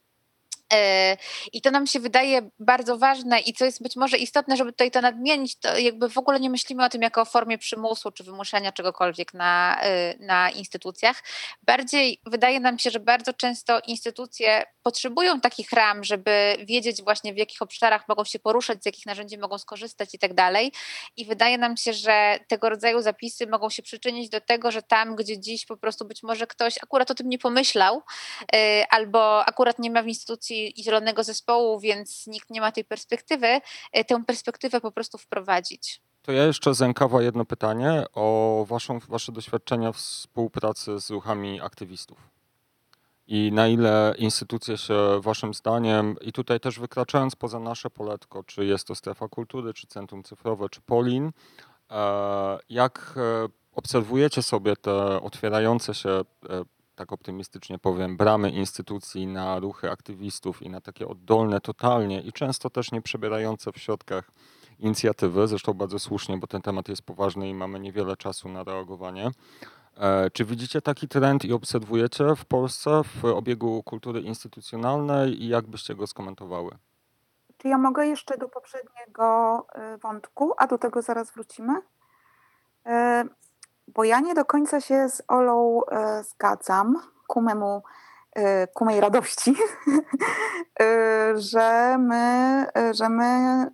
E, 0.74 1.18
I 1.54 1.62
to 1.62 1.72
nam 1.72 1.88
się 1.88 2.00
wydaje 2.00 2.50
bardzo 2.60 2.98
ważne 2.98 3.40
i 3.40 3.54
co 3.54 3.66
jest 3.66 3.84
być 3.84 3.96
może 3.96 4.18
istotne, 4.18 4.58
żeby 4.58 4.72
tutaj 4.72 4.92
to 4.92 5.02
nadmienić, 5.02 5.60
to 5.60 5.78
jakby 5.78 6.10
w 6.10 6.18
ogóle 6.18 6.40
nie 6.40 6.50
myślimy 6.50 6.86
o 6.86 6.90
tym 6.90 7.02
jako 7.02 7.22
o 7.22 7.26
formie 7.26 7.58
przymusu 7.58 8.12
czy 8.12 8.24
wymuszenia 8.24 8.72
czegokolwiek 8.72 9.34
na, 9.34 9.78
e, 9.82 10.16
na 10.20 10.50
instytucjach. 10.50 11.24
Bardziej 11.64 12.22
wydaje 12.26 12.60
nam 12.60 12.80
się, 12.80 12.90
że 12.90 13.00
bardzo 13.00 13.34
często 13.34 13.80
instytucje 13.88 14.64
potrzebują 14.84 15.42
takich 15.42 15.72
ram, 15.72 16.04
żeby 16.04 16.58
wiedzieć 16.60 17.04
właśnie 17.04 17.34
w 17.34 17.38
jakich 17.38 17.62
obszarach 17.62 18.08
mogą 18.08 18.24
się 18.24 18.40
poruszać, 18.40 18.84
z 18.84 18.86
jakich 18.86 19.06
narzędzi 19.06 19.38
mogą 19.38 19.58
skorzystać 19.58 20.14
i 20.14 20.20
tak 20.20 20.34
dalej. 20.34 20.72
I 21.18 21.26
wydaje 21.26 21.58
nam 21.58 21.78
się, 21.78 21.94
że 21.94 22.40
tego 22.48 22.70
rodzaju 22.70 23.02
zapisy 23.02 23.48
mogą 23.48 23.70
się 23.70 23.84
przyczynić 23.84 24.30
do 24.30 24.42
tego, 24.42 24.72
że 24.72 24.82
tam, 24.82 25.16
gdzie 25.16 25.40
dziś 25.40 25.66
po 25.66 25.78
prostu 25.78 26.06
być 26.06 26.24
może 26.24 26.48
ktoś 26.48 26.78
akurat 26.84 27.12
o 27.12 27.16
tym 27.16 27.30
nie 27.30 27.38
pomyślał, 27.40 28.02
e, 28.54 28.86
albo 28.90 29.46
akurat 29.46 29.80
nie 29.80 29.92
ma 29.92 30.04
w 30.04 30.08
instytucji 30.08 30.55
i 30.56 30.84
zielonego 30.84 31.24
zespołu, 31.24 31.80
więc 31.80 32.28
nikt 32.28 32.50
nie 32.50 32.62
ma 32.62 32.72
tej 32.72 32.86
perspektywy, 32.86 33.62
e, 33.92 34.06
tę 34.06 34.24
perspektywę 34.24 34.82
po 34.82 34.92
prostu 34.92 35.18
wprowadzić. 35.18 36.02
To 36.22 36.32
ja 36.32 36.44
jeszcze 36.44 36.74
z 36.74 36.82
Enkawa 36.82 37.22
jedno 37.22 37.46
pytanie 37.46 38.04
o 38.14 38.66
waszą, 38.68 39.00
wasze 39.00 39.32
doświadczenia 39.32 39.92
współpracy 39.92 41.00
z 41.00 41.10
ruchami 41.10 41.62
aktywistów. 41.62 42.18
I 43.28 43.52
na 43.54 43.68
ile 43.68 44.16
instytucje 44.18 44.78
się 44.78 45.22
waszym 45.22 45.54
zdaniem, 45.54 46.16
i 46.22 46.32
tutaj 46.32 46.60
też 46.60 46.80
wykraczając 46.80 47.36
poza 47.36 47.60
nasze 47.60 47.90
poletko, 47.90 48.44
czy 48.44 48.66
jest 48.66 48.88
to 48.88 48.96
strefa 48.96 49.28
kultury, 49.28 49.74
czy 49.74 49.88
centrum 49.88 50.24
cyfrowe, 50.24 50.70
czy 50.70 50.82
Polin, 50.82 51.32
e, 51.92 52.60
jak 52.70 53.14
e, 53.18 53.48
obserwujecie 53.76 54.44
sobie 54.44 54.76
te 54.76 55.22
otwierające 55.22 55.94
się 55.94 56.22
tak 56.96 57.12
optymistycznie 57.12 57.80
powiem, 57.80 58.18
bramy 58.18 58.52
instytucji 58.52 59.28
na 59.28 59.60
ruchy 59.60 59.92
aktywistów 59.92 60.62
i 60.62 60.70
na 60.70 60.82
takie 60.82 61.08
oddolne 61.08 61.62
totalnie 61.62 62.22
i 62.22 62.34
często 62.34 62.70
też 62.70 62.92
nie 62.92 63.02
przebierające 63.02 63.72
w 63.72 63.78
środkach 63.78 64.32
inicjatywy, 64.80 65.48
zresztą 65.48 65.74
bardzo 65.74 66.00
słusznie, 66.00 66.38
bo 66.38 66.48
ten 66.48 66.62
temat 66.62 66.90
jest 66.90 67.02
poważny 67.02 67.50
i 67.50 67.54
mamy 67.54 67.80
niewiele 67.80 68.18
czasu 68.18 68.50
na 68.50 68.64
reagowanie. 68.64 69.32
E, 69.98 70.30
czy 70.30 70.46
widzicie 70.46 70.82
taki 70.82 71.08
trend 71.08 71.46
i 71.46 71.54
obserwujecie 71.54 72.36
w 72.36 72.46
Polsce 72.46 73.02
w 73.04 73.26
obiegu 73.26 73.84
kultury 73.84 74.22
instytucjonalnej 74.22 75.44
i 75.44 75.48
jak 75.48 75.68
byście 75.68 75.96
go 75.96 76.08
skomentowały? 76.08 76.72
Czy 77.58 77.68
ja 77.68 77.78
mogę 77.78 78.08
jeszcze 78.08 78.38
do 78.38 78.50
poprzedniego 78.50 79.66
y, 79.96 79.98
wątku, 79.98 80.54
a 80.58 80.68
do 80.68 80.78
tego 80.78 81.02
zaraz 81.02 81.32
wrócimy? 81.32 81.74
E, 83.88 83.92
bo 83.96 84.04
ja 84.04 84.20
nie 84.20 84.34
do 84.34 84.46
końca 84.46 84.82
się 84.82 85.10
z 85.10 85.22
Olą 85.28 85.82
e, 85.92 86.24
zgadzam 86.24 87.02
ku 87.28 87.42
memu 87.42 87.84
e, 88.36 88.68
ku 88.68 88.86
mojej 88.86 89.02
radości, 89.02 89.56
e, 90.82 91.34
że 91.36 91.98
my, 92.00 92.66
że 92.92 93.10
my 93.10 93.66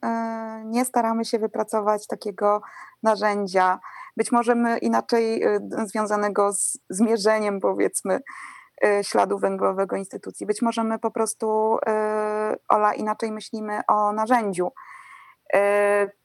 nie 0.66 0.86
staramy 0.86 1.26
się 1.26 1.40
wypracować 1.40 2.08
takiego 2.08 2.62
narzędzia, 3.04 3.80
być 4.18 4.32
może 4.32 4.56
my 4.56 4.78
inaczej 4.78 5.44
związanego 5.86 6.54
z 6.54 6.78
zmierzeniem, 6.90 7.60
powiedzmy, 7.60 8.22
śladu 9.02 9.40
węglowego 9.40 9.96
instytucji. 9.96 10.46
Być 10.46 10.62
może 10.62 10.84
my 10.84 11.00
po 11.00 11.12
prostu, 11.12 11.78
Ola, 12.70 12.94
inaczej 12.94 13.32
myślimy 13.32 13.82
o 13.88 14.12
narzędziu. 14.12 14.72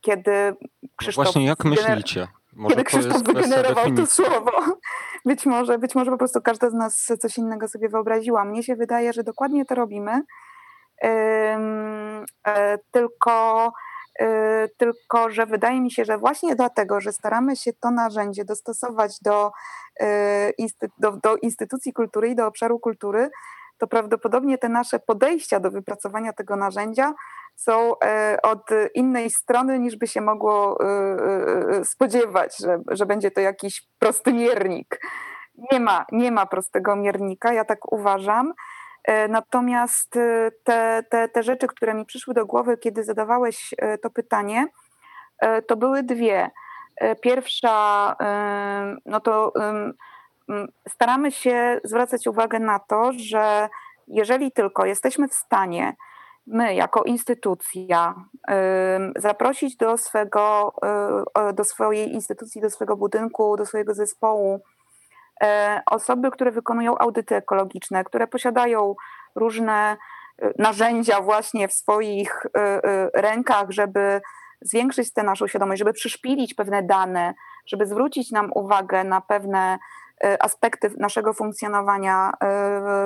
Kiedy 0.00 0.56
Krzysztof... 0.96 1.24
No 1.24 1.32
właśnie, 1.32 1.46
jak 1.46 1.64
myślicie? 1.64 2.28
Może 2.56 2.74
kiedy 2.74 2.84
Krzysztof 2.84 3.22
wygenerował 3.22 3.90
to 3.96 4.06
słowo. 4.06 4.52
Być 5.24 5.46
może, 5.46 5.78
być 5.78 5.94
może 5.94 6.10
po 6.10 6.18
prostu 6.18 6.42
każda 6.42 6.70
z 6.70 6.74
nas 6.74 7.12
coś 7.20 7.38
innego 7.38 7.68
sobie 7.68 7.88
wyobraziła. 7.88 8.44
Mnie 8.44 8.62
się 8.62 8.76
wydaje, 8.76 9.12
że 9.12 9.22
dokładnie 9.22 9.64
to 9.64 9.74
robimy. 9.74 10.22
E, 11.02 12.78
tylko, 12.90 13.72
e, 14.20 14.68
tylko, 14.76 15.30
że 15.30 15.46
wydaje 15.46 15.80
mi 15.80 15.90
się, 15.90 16.04
że 16.04 16.18
właśnie 16.18 16.56
dlatego, 16.56 17.00
że 17.00 17.12
staramy 17.12 17.56
się 17.56 17.72
to 17.72 17.90
narzędzie 17.90 18.44
dostosować 18.44 19.20
do, 19.22 19.50
e, 20.00 20.52
do, 20.98 21.12
do 21.12 21.36
instytucji 21.36 21.92
kultury 21.92 22.28
i 22.28 22.36
do 22.36 22.46
obszaru 22.46 22.78
kultury, 22.78 23.30
to 23.78 23.86
prawdopodobnie 23.86 24.58
te 24.58 24.68
nasze 24.68 24.98
podejścia 24.98 25.60
do 25.60 25.70
wypracowania 25.70 26.32
tego 26.32 26.56
narzędzia 26.56 27.14
są 27.56 27.98
e, 28.04 28.38
od 28.42 28.70
innej 28.94 29.30
strony 29.30 29.78
niż 29.78 29.96
by 29.96 30.06
się 30.06 30.20
mogło 30.20 30.78
e, 30.80 30.86
e, 30.86 31.84
spodziewać, 31.84 32.56
że, 32.58 32.78
że 32.90 33.06
będzie 33.06 33.30
to 33.30 33.40
jakiś 33.40 33.82
prosty 33.98 34.32
miernik. 34.32 35.00
Nie 35.72 35.80
ma, 35.80 36.06
nie 36.12 36.32
ma 36.32 36.46
prostego 36.46 36.96
miernika, 36.96 37.52
ja 37.52 37.64
tak 37.64 37.92
uważam. 37.92 38.52
Natomiast 39.28 40.10
te, 40.64 41.02
te, 41.10 41.28
te 41.28 41.42
rzeczy, 41.42 41.66
które 41.66 41.94
mi 41.94 42.04
przyszły 42.04 42.34
do 42.34 42.46
głowy, 42.46 42.78
kiedy 42.78 43.04
zadawałeś 43.04 43.74
to 44.02 44.10
pytanie, 44.10 44.66
to 45.66 45.76
były 45.76 46.02
dwie. 46.02 46.50
Pierwsza, 47.20 48.16
no 49.06 49.20
to 49.20 49.52
staramy 50.88 51.32
się 51.32 51.80
zwracać 51.84 52.26
uwagę 52.26 52.58
na 52.58 52.78
to, 52.78 53.12
że 53.16 53.68
jeżeli 54.08 54.52
tylko 54.52 54.86
jesteśmy 54.86 55.28
w 55.28 55.34
stanie 55.34 55.96
my 56.46 56.74
jako 56.74 57.02
instytucja 57.02 58.14
zaprosić 59.16 59.76
do 59.76 59.96
swego, 59.96 60.74
y, 61.50 61.52
do 61.52 61.64
swojej 61.64 62.12
instytucji, 62.12 62.60
do 62.60 62.70
swojego 62.70 62.96
budynku, 62.96 63.56
do 63.56 63.66
swojego 63.66 63.94
zespołu 63.94 64.60
e, 65.42 65.82
osoby, 65.86 66.30
które 66.30 66.50
wykonują 66.50 66.98
audyty 66.98 67.36
ekologiczne, 67.36 68.04
które 68.04 68.26
posiadają 68.26 68.94
różne 69.34 69.96
y, 70.42 70.54
narzędzia 70.58 71.20
właśnie 71.20 71.68
w 71.68 71.72
swoich 71.72 72.46
y, 72.46 72.50
rękach, 73.14 73.70
żeby 73.70 74.20
zwiększyć 74.60 75.12
tę 75.12 75.22
naszą 75.22 75.46
świadomość, 75.46 75.78
żeby 75.78 75.92
przyszpilić 75.92 76.54
pewne 76.54 76.82
dane, 76.82 77.34
żeby 77.66 77.86
zwrócić 77.86 78.30
nam 78.30 78.50
uwagę 78.54 79.04
na 79.04 79.20
pewne 79.20 79.78
aspekty 80.40 80.90
naszego 80.98 81.32
funkcjonowania 81.32 82.32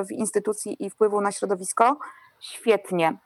w 0.09 0.13
instytucji 0.13 0.87
i 0.87 0.91
wpływu 0.91 1.21
na 1.21 1.33
środowisko, 1.33 1.99
świetnie. 2.41 3.19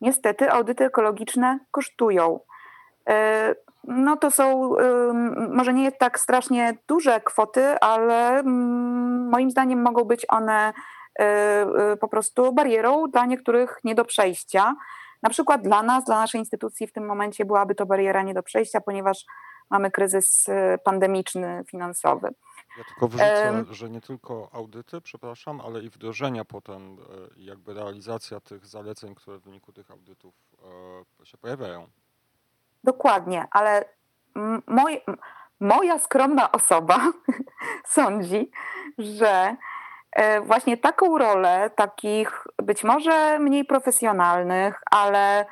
Niestety 0.00 0.50
audyty 0.50 0.84
ekologiczne 0.84 1.58
kosztują. 1.70 2.40
E, 3.08 3.54
no 3.84 4.16
to 4.16 4.30
są 4.30 4.74
może 5.50 5.72
nie 5.72 5.92
tak 5.92 6.20
strasznie 6.20 6.78
duże 6.88 7.20
kwoty, 7.20 7.78
ale 7.80 8.38
mm, 8.38 9.28
moim 9.28 9.50
zdaniem 9.50 9.82
mogą 9.82 10.04
być 10.04 10.26
one 10.28 10.72
e, 11.18 11.22
e, 11.22 11.96
po 11.96 12.08
prostu 12.08 12.52
barierą 12.52 13.06
dla 13.06 13.26
niektórych 13.26 13.78
nie 13.84 13.94
do 13.94 14.04
przejścia. 14.04 14.74
Na 15.22 15.30
przykład 15.30 15.62
dla 15.62 15.82
nas, 15.82 16.04
dla 16.04 16.18
naszej 16.18 16.40
instytucji 16.40 16.86
w 16.86 16.92
tym 16.92 17.06
momencie 17.06 17.44
byłaby 17.44 17.74
to 17.74 17.86
bariera 17.86 18.22
nie 18.22 18.34
do 18.34 18.42
przejścia, 18.42 18.80
ponieważ 18.80 19.24
mamy 19.70 19.90
kryzys 19.90 20.46
pandemiczny, 20.84 21.64
finansowy. 21.70 22.28
Ja 22.78 22.84
tylko 22.84 23.08
wrzucę, 23.08 23.64
że 23.70 23.90
nie 23.90 24.00
tylko 24.00 24.48
audyty, 24.52 25.00
przepraszam, 25.00 25.60
ale 25.60 25.82
i 25.82 25.90
wdrożenia 25.90 26.44
potem, 26.44 26.82
e, 26.82 26.96
jakby 27.36 27.74
realizacja 27.74 28.40
tych 28.40 28.66
zaleceń, 28.66 29.14
które 29.14 29.38
w 29.38 29.42
wyniku 29.42 29.72
tych 29.72 29.90
audytów 29.90 30.34
e, 31.22 31.26
się 31.26 31.38
pojawiają. 31.38 31.86
Dokładnie, 32.84 33.46
ale 33.50 33.84
moj, 34.66 35.00
moja 35.60 35.98
skromna 35.98 36.52
osoba 36.52 36.98
sądzi, 37.96 38.50
że 38.98 39.56
e, 40.12 40.40
właśnie 40.40 40.76
taką 40.76 41.18
rolę 41.18 41.70
takich 41.76 42.46
być 42.62 42.84
może 42.84 43.38
mniej 43.38 43.64
profesjonalnych, 43.64 44.82
ale 44.90 45.46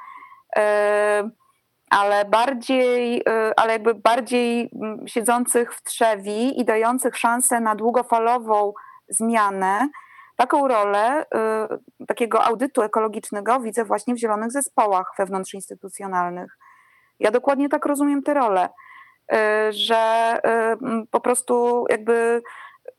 ale 1.95 2.25
bardziej, 2.25 3.21
y, 3.21 3.23
ale 3.57 3.73
jakby 3.73 3.95
bardziej 3.95 4.71
mm, 4.75 5.09
siedzących 5.09 5.75
w 5.75 5.83
trzewi 5.83 6.61
i 6.61 6.65
dających 6.65 7.17
szansę 7.17 7.61
na 7.61 7.75
długofalową 7.75 8.73
zmianę. 9.09 9.89
Taką 10.37 10.69
rolę 10.69 11.23
y, 11.23 12.07
takiego 12.07 12.45
audytu 12.45 12.83
ekologicznego 12.83 13.61
widzę 13.61 13.85
właśnie 13.85 14.15
w 14.15 14.19
zielonych 14.19 14.53
zespołach 14.53 15.13
wewnątrzinstytucjonalnych. 15.19 16.59
Ja 17.21 17.31
dokładnie 17.31 17.69
tak 17.69 17.87
rozumiem 17.87 18.23
tę 18.23 18.35
rolę, 18.35 18.69
y, 19.33 19.37
że 19.73 20.41
po 21.11 21.21
prostu 21.21 21.85
jakby 21.91 22.43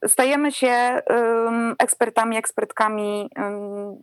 stajemy 0.07 0.51
się 0.51 1.01
ekspertami, 1.79 2.37
ekspertkami, 2.37 3.29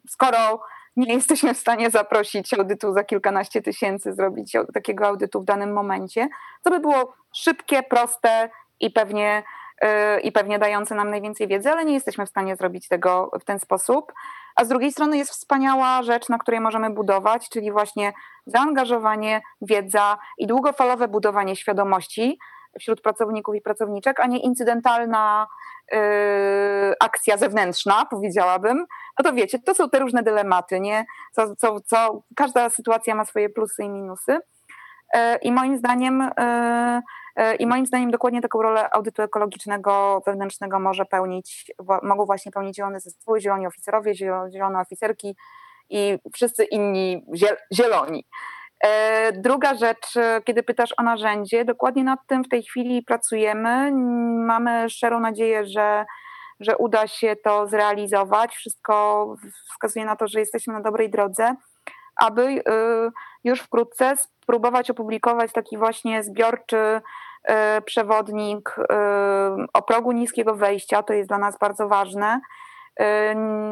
skoro 0.08 0.60
nie 0.96 1.14
jesteśmy 1.14 1.54
w 1.54 1.58
stanie 1.58 1.90
zaprosić 1.90 2.54
audytu 2.54 2.92
za 2.92 3.04
kilkanaście 3.04 3.62
tysięcy, 3.62 4.14
zrobić 4.14 4.56
takiego 4.74 5.06
audytu 5.06 5.40
w 5.40 5.44
danym 5.44 5.72
momencie, 5.72 6.28
co 6.64 6.70
by 6.70 6.80
było 6.80 7.14
szybkie, 7.34 7.82
proste 7.82 8.50
i 8.80 8.90
pewnie, 8.90 9.42
yy, 9.82 10.20
i 10.20 10.32
pewnie 10.32 10.58
dające 10.58 10.94
nam 10.94 11.10
najwięcej 11.10 11.48
wiedzy, 11.48 11.70
ale 11.70 11.84
nie 11.84 11.94
jesteśmy 11.94 12.26
w 12.26 12.28
stanie 12.28 12.56
zrobić 12.56 12.88
tego 12.88 13.30
w 13.40 13.44
ten 13.44 13.58
sposób. 13.58 14.12
A 14.56 14.64
z 14.64 14.68
drugiej 14.68 14.92
strony 14.92 15.18
jest 15.18 15.30
wspaniała 15.30 16.02
rzecz, 16.02 16.28
na 16.28 16.38
której 16.38 16.60
możemy 16.60 16.90
budować, 16.90 17.48
czyli 17.48 17.72
właśnie 17.72 18.12
zaangażowanie, 18.46 19.42
wiedza 19.62 20.18
i 20.38 20.46
długofalowe 20.46 21.08
budowanie 21.08 21.56
świadomości 21.56 22.38
wśród 22.80 23.00
pracowników 23.00 23.54
i 23.54 23.60
pracowniczek, 23.60 24.20
a 24.20 24.26
nie 24.26 24.38
incydentalna 24.38 25.46
yy, 25.92 25.98
akcja 27.00 27.36
zewnętrzna, 27.36 28.06
powiedziałabym. 28.10 28.86
No 29.18 29.24
to 29.24 29.32
wiecie, 29.32 29.58
to 29.58 29.74
są 29.74 29.90
te 29.90 29.98
różne 29.98 30.22
dylematy, 30.22 30.80
nie? 30.80 31.04
Co, 31.32 31.56
co, 31.56 31.80
co, 31.80 32.22
każda 32.36 32.70
sytuacja 32.70 33.14
ma 33.14 33.24
swoje 33.24 33.50
plusy 33.50 33.82
i 33.82 33.88
minusy. 33.88 34.38
Yy, 35.14 35.20
I 35.42 35.52
moim 35.52 35.76
zdaniem, 35.78 36.30
yy, 37.36 37.54
i 37.56 37.66
moim 37.66 37.86
zdaniem 37.86 38.10
dokładnie 38.10 38.40
taką 38.40 38.62
rolę 38.62 38.90
audytu 38.90 39.22
ekologicznego 39.22 40.22
wewnętrznego 40.26 40.80
może 40.80 41.04
pełnić, 41.04 41.72
mogą 42.02 42.26
właśnie 42.26 42.52
pełnić 42.52 42.76
zielone 42.76 43.00
zespoły, 43.00 43.40
zieloni 43.40 43.66
oficerowie, 43.66 44.14
zielone 44.14 44.80
oficerki 44.80 45.36
i 45.90 46.18
wszyscy 46.34 46.64
inni 46.64 47.26
zieloni. 47.72 48.24
E, 48.82 49.32
druga 49.32 49.74
rzecz, 49.74 50.16
e, 50.16 50.40
kiedy 50.44 50.62
pytasz 50.62 50.90
o 50.98 51.02
narzędzie, 51.02 51.64
dokładnie 51.64 52.04
nad 52.04 52.20
tym 52.26 52.44
w 52.44 52.48
tej 52.48 52.62
chwili 52.62 53.02
pracujemy. 53.02 53.92
Mamy 54.46 54.90
szczerą 54.90 55.20
nadzieję, 55.20 55.66
że, 55.66 56.04
że 56.60 56.76
uda 56.76 57.06
się 57.06 57.36
to 57.36 57.66
zrealizować. 57.66 58.54
Wszystko 58.54 59.26
wskazuje 59.70 60.04
na 60.04 60.16
to, 60.16 60.26
że 60.26 60.40
jesteśmy 60.40 60.72
na 60.72 60.80
dobrej 60.80 61.10
drodze, 61.10 61.54
aby 62.16 62.42
e, 62.42 62.62
już 63.44 63.60
wkrótce 63.60 64.16
spróbować 64.16 64.90
opublikować 64.90 65.52
taki 65.52 65.78
właśnie 65.78 66.22
zbiorczy 66.22 67.00
przewodnik 67.84 68.76
o 69.72 69.82
progu 69.82 70.12
niskiego 70.12 70.54
wejścia. 70.54 71.02
To 71.02 71.12
jest 71.12 71.28
dla 71.28 71.38
nas 71.38 71.58
bardzo 71.58 71.88
ważne 71.88 72.40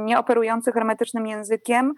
nie 0.05 0.19
operujący 0.19 0.73
hermetycznym 0.73 1.27
językiem, 1.27 1.85
mm, 1.85 1.95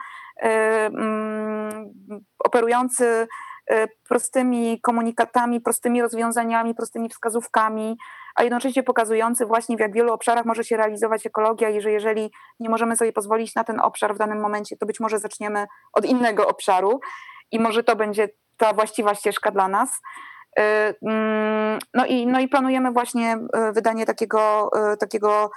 operujący 2.38 3.26
e, 3.70 3.88
prostymi 4.08 4.80
komunikatami, 4.80 5.60
prostymi 5.60 6.02
rozwiązaniami, 6.02 6.74
prostymi 6.74 7.08
wskazówkami, 7.08 7.96
a 8.34 8.42
jednocześnie 8.42 8.82
pokazujący 8.82 9.46
właśnie 9.46 9.76
w 9.76 9.80
jak 9.80 9.92
wielu 9.92 10.12
obszarach 10.12 10.44
może 10.44 10.64
się 10.64 10.76
realizować 10.76 11.26
ekologia 11.26 11.70
i 11.70 11.80
że 11.80 11.92
jeżeli 11.92 12.32
nie 12.60 12.68
możemy 12.68 12.96
sobie 12.96 13.12
pozwolić 13.12 13.54
na 13.54 13.64
ten 13.64 13.80
obszar 13.80 14.14
w 14.14 14.18
danym 14.18 14.40
momencie, 14.40 14.76
to 14.76 14.86
być 14.86 15.00
może 15.00 15.18
zaczniemy 15.18 15.66
od 15.92 16.04
innego 16.04 16.48
obszaru 16.48 17.00
i 17.50 17.60
może 17.60 17.84
to 17.84 17.96
będzie 17.96 18.28
ta 18.56 18.72
właściwa 18.72 19.14
ścieżka 19.14 19.50
dla 19.50 19.68
nas. 19.68 20.00
Y, 20.58 20.94
mm, 21.02 21.78
no 21.94 22.06
i, 22.06 22.26
no 22.26 22.40
i 22.40 22.48
planujemy 22.48 22.90
właśnie 22.90 23.38
y, 23.68 23.72
wydanie 23.72 24.06
takiego, 24.06 24.70
y, 24.92 24.96
takiego 24.96 25.50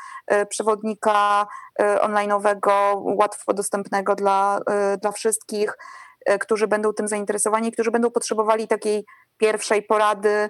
przewodnika 0.49 1.47
online'owego, 1.79 3.01
łatwo 3.03 3.53
dostępnego 3.53 4.15
dla, 4.15 4.59
dla 5.01 5.11
wszystkich, 5.11 5.77
którzy 6.39 6.67
będą 6.67 6.93
tym 6.93 7.07
zainteresowani, 7.07 7.71
którzy 7.71 7.91
będą 7.91 8.11
potrzebowali 8.11 8.67
takiej 8.67 9.05
pierwszej 9.37 9.83
porady, 9.83 10.49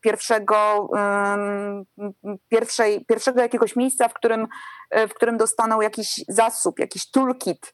pierwszego, 0.00 0.88
pierwszej, 2.48 3.04
pierwszego 3.04 3.40
jakiegoś 3.40 3.76
miejsca, 3.76 4.08
w 4.08 4.14
którym, 4.14 4.46
w 4.90 5.14
którym 5.14 5.36
dostaną 5.36 5.80
jakiś 5.80 6.20
zasób, 6.28 6.78
jakiś 6.78 7.10
toolkit, 7.10 7.72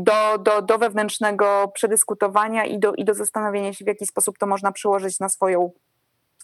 do, 0.00 0.38
do, 0.38 0.62
do 0.62 0.78
wewnętrznego 0.78 1.70
przedyskutowania 1.74 2.64
i 2.64 2.78
do, 2.78 2.94
i 2.94 3.04
do 3.04 3.14
zastanowienia 3.14 3.72
się, 3.72 3.84
w 3.84 3.88
jaki 3.88 4.06
sposób 4.06 4.38
to 4.38 4.46
można 4.46 4.72
przyłożyć 4.72 5.20
na 5.20 5.28
swoją, 5.28 5.70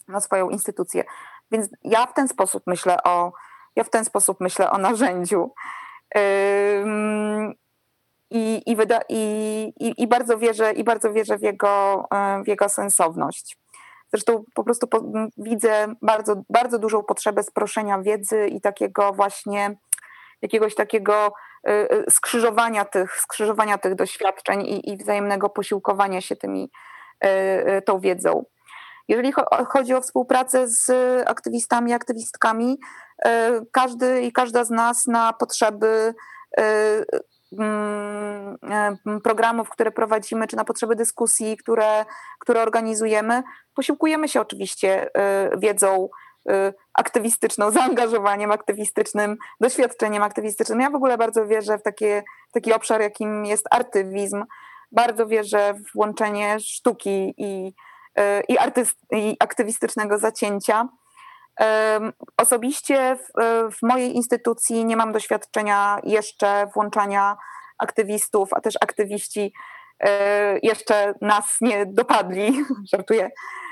na 0.07 0.19
swoją 0.19 0.49
instytucję. 0.49 1.03
Więc 1.51 1.69
ja 1.83 2.05
w 2.05 2.13
ten 2.13 2.27
sposób 2.27 2.63
myślę 2.67 3.03
o, 3.03 3.33
ja 3.75 3.83
w 3.83 3.89
ten 3.89 4.05
sposób 4.05 4.39
myślę 4.39 4.71
o 4.71 4.77
narzędziu. 4.77 5.53
I, 8.29 8.61
i, 8.65 8.75
wyda, 8.75 8.99
i, 9.09 9.73
i, 9.79 10.03
i, 10.03 10.07
bardzo 10.07 10.37
wierzę, 10.37 10.71
i 10.71 10.83
bardzo 10.83 11.13
wierzę 11.13 11.37
w 11.37 11.41
jego, 11.41 12.05
w 12.45 12.47
jego 12.47 12.69
sensowność. 12.69 13.57
Zresztą 14.09 14.43
po 14.53 14.63
prostu 14.63 14.87
po, 14.87 15.01
widzę 15.37 15.95
bardzo, 16.01 16.35
bardzo 16.49 16.79
dużą 16.79 17.03
potrzebę 17.03 17.43
sproszenia 17.43 18.01
wiedzy 18.01 18.47
i 18.47 18.61
takiego 18.61 19.13
właśnie 19.13 19.77
jakiegoś 20.41 20.75
takiego 20.75 21.33
skrzyżowania 22.09 22.85
tych, 22.85 23.21
skrzyżowania 23.21 23.77
tych 23.77 23.95
doświadczeń 23.95 24.61
i, 24.61 24.91
i 24.91 24.97
wzajemnego 24.97 25.49
posiłkowania 25.49 26.21
się 26.21 26.35
tymi, 26.35 26.71
y, 27.25 27.81
tą 27.81 27.99
wiedzą. 27.99 28.45
Jeżeli 29.07 29.33
chodzi 29.69 29.93
o 29.93 30.01
współpracę 30.01 30.67
z 30.67 30.91
aktywistami, 31.27 31.93
aktywistkami, 31.93 32.79
każdy 33.71 34.21
i 34.21 34.31
każda 34.31 34.63
z 34.63 34.69
nas 34.69 35.05
na 35.05 35.33
potrzeby 35.33 36.13
mm, 37.59 38.57
programów, 39.23 39.69
które 39.69 39.91
prowadzimy, 39.91 40.47
czy 40.47 40.55
na 40.55 40.65
potrzeby 40.65 40.95
dyskusji, 40.95 41.57
które, 41.57 42.05
które 42.39 42.61
organizujemy, 42.61 43.43
posiłkujemy 43.75 44.27
się 44.27 44.41
oczywiście 44.41 45.09
wiedzą 45.57 46.09
Y, 46.09 46.24
aktywistyczną, 46.93 47.71
zaangażowaniem 47.79 48.51
aktywistycznym, 48.51 49.37
doświadczeniem 49.61 50.23
aktywistycznym. 50.23 50.81
Ja 50.81 50.89
w 50.89 50.95
ogóle 50.95 51.17
bardzo 51.17 51.47
wierzę 51.47 51.77
w 51.77 51.83
takie, 51.83 52.23
taki 52.53 52.73
obszar, 52.73 53.01
jakim 53.01 53.45
jest 53.45 53.67
artywizm. 53.71 54.45
Bardzo 54.91 55.27
wierzę 55.27 55.73
w 55.73 55.97
łączenie 55.97 56.59
sztuki 56.59 57.33
i, 57.37 57.73
y, 58.19 58.43
i, 58.47 58.57
artyst, 58.57 58.97
i 59.11 59.37
aktywistycznego 59.39 60.17
zacięcia. 60.17 60.87
Osobiście 62.37 63.15
w, 63.15 63.41
w, 63.77 63.81
mojej 63.81 64.15
instytucji 64.15 64.85
nie 64.85 64.97
mam 64.97 65.11
doświadczenia 65.11 65.99
jeszcze 66.03 66.67
włączania 66.73 67.37
aktywistów, 67.77 68.53
a 68.53 68.61
też 68.61 68.75
aktywiści 68.81 69.53
y, 70.03 70.07
jeszcze 70.63 71.13
nas 71.21 71.57
nie 71.61 71.85
dopadli, 71.85 72.63
żartuję, 72.93 73.29
Y, 73.29 73.64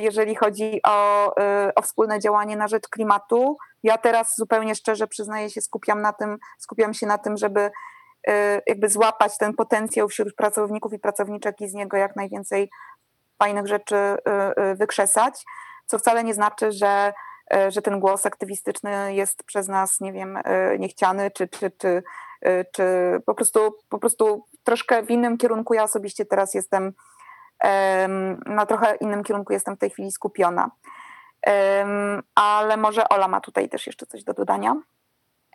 jeżeli 0.00 0.34
chodzi 0.34 0.80
o, 0.86 1.32
y, 1.68 1.74
o 1.74 1.82
wspólne 1.82 2.20
działanie 2.20 2.56
na 2.56 2.68
rzecz 2.68 2.88
klimatu. 2.88 3.56
Ja 3.82 3.98
teraz 3.98 4.36
zupełnie 4.36 4.74
szczerze 4.74 5.06
przyznaję 5.06 5.50
się, 5.50 5.60
skupiam, 5.60 6.02
na 6.02 6.12
tym, 6.12 6.38
skupiam 6.58 6.94
się 6.94 7.06
na 7.06 7.18
tym, 7.18 7.36
żeby 7.36 7.60
y, 7.60 8.32
jakby 8.66 8.88
złapać 8.88 9.38
ten 9.38 9.54
potencjał 9.54 10.08
wśród 10.08 10.34
pracowników 10.34 10.92
i 10.92 10.98
pracowniczek 10.98 11.60
i 11.60 11.68
z 11.68 11.74
niego 11.74 11.96
jak 11.96 12.16
najwięcej 12.16 12.70
fajnych 13.38 13.66
rzeczy 13.66 14.16
wykrzesać, 14.74 15.44
co 15.86 15.98
wcale 15.98 16.24
nie 16.24 16.34
znaczy, 16.34 16.72
że, 16.72 17.12
że 17.68 17.82
ten 17.82 18.00
głos 18.00 18.26
aktywistyczny 18.26 19.14
jest 19.14 19.44
przez 19.44 19.68
nas, 19.68 20.00
nie 20.00 20.12
wiem, 20.12 20.38
niechciany, 20.78 21.30
czy, 21.30 21.48
czy, 21.48 21.70
czy, 21.70 22.02
czy 22.72 22.84
po, 23.26 23.34
prostu, 23.34 23.74
po 23.88 23.98
prostu 23.98 24.44
troszkę 24.64 25.02
w 25.02 25.10
innym 25.10 25.38
kierunku 25.38 25.74
ja 25.74 25.82
osobiście 25.82 26.24
teraz 26.24 26.54
jestem 26.54 26.92
na 28.46 28.66
trochę 28.66 28.96
innym 28.96 29.24
kierunku 29.24 29.52
jestem 29.52 29.76
w 29.76 29.78
tej 29.78 29.90
chwili 29.90 30.12
skupiona. 30.12 30.70
Ale 32.34 32.76
może 32.76 33.08
Ola 33.08 33.28
ma 33.28 33.40
tutaj 33.40 33.68
też 33.68 33.86
jeszcze 33.86 34.06
coś 34.06 34.24
do 34.24 34.34
dodania. 34.34 34.76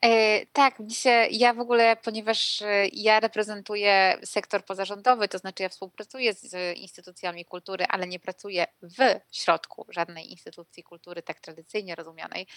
E, 0.04 0.45
tak, 0.45 0.76
dzisiaj 0.80 1.38
ja 1.38 1.54
w 1.54 1.60
ogóle, 1.60 1.95
ponieważ 1.95 2.62
e, 2.62 2.88
ja 2.93 3.20
reprezentuję 3.20 4.18
sektor 4.24 4.66
pozarządowy, 4.66 5.28
to 5.28 5.38
znaczy 5.38 5.64
ja 5.64 5.70
współpracuję 5.70 6.34
z 6.34 6.78
instytucjami 6.78 7.45
kultury, 7.45 7.86
ale 7.89 8.08
nie 8.08 8.20
pracuję 8.20 8.66
w 8.82 8.97
środku 9.32 9.86
żadnej 9.89 10.32
instytucji 10.32 10.84
kultury 10.84 11.22
tak 11.22 11.39
tradycyjnie 11.39 11.95
rozumianej, 11.95 12.47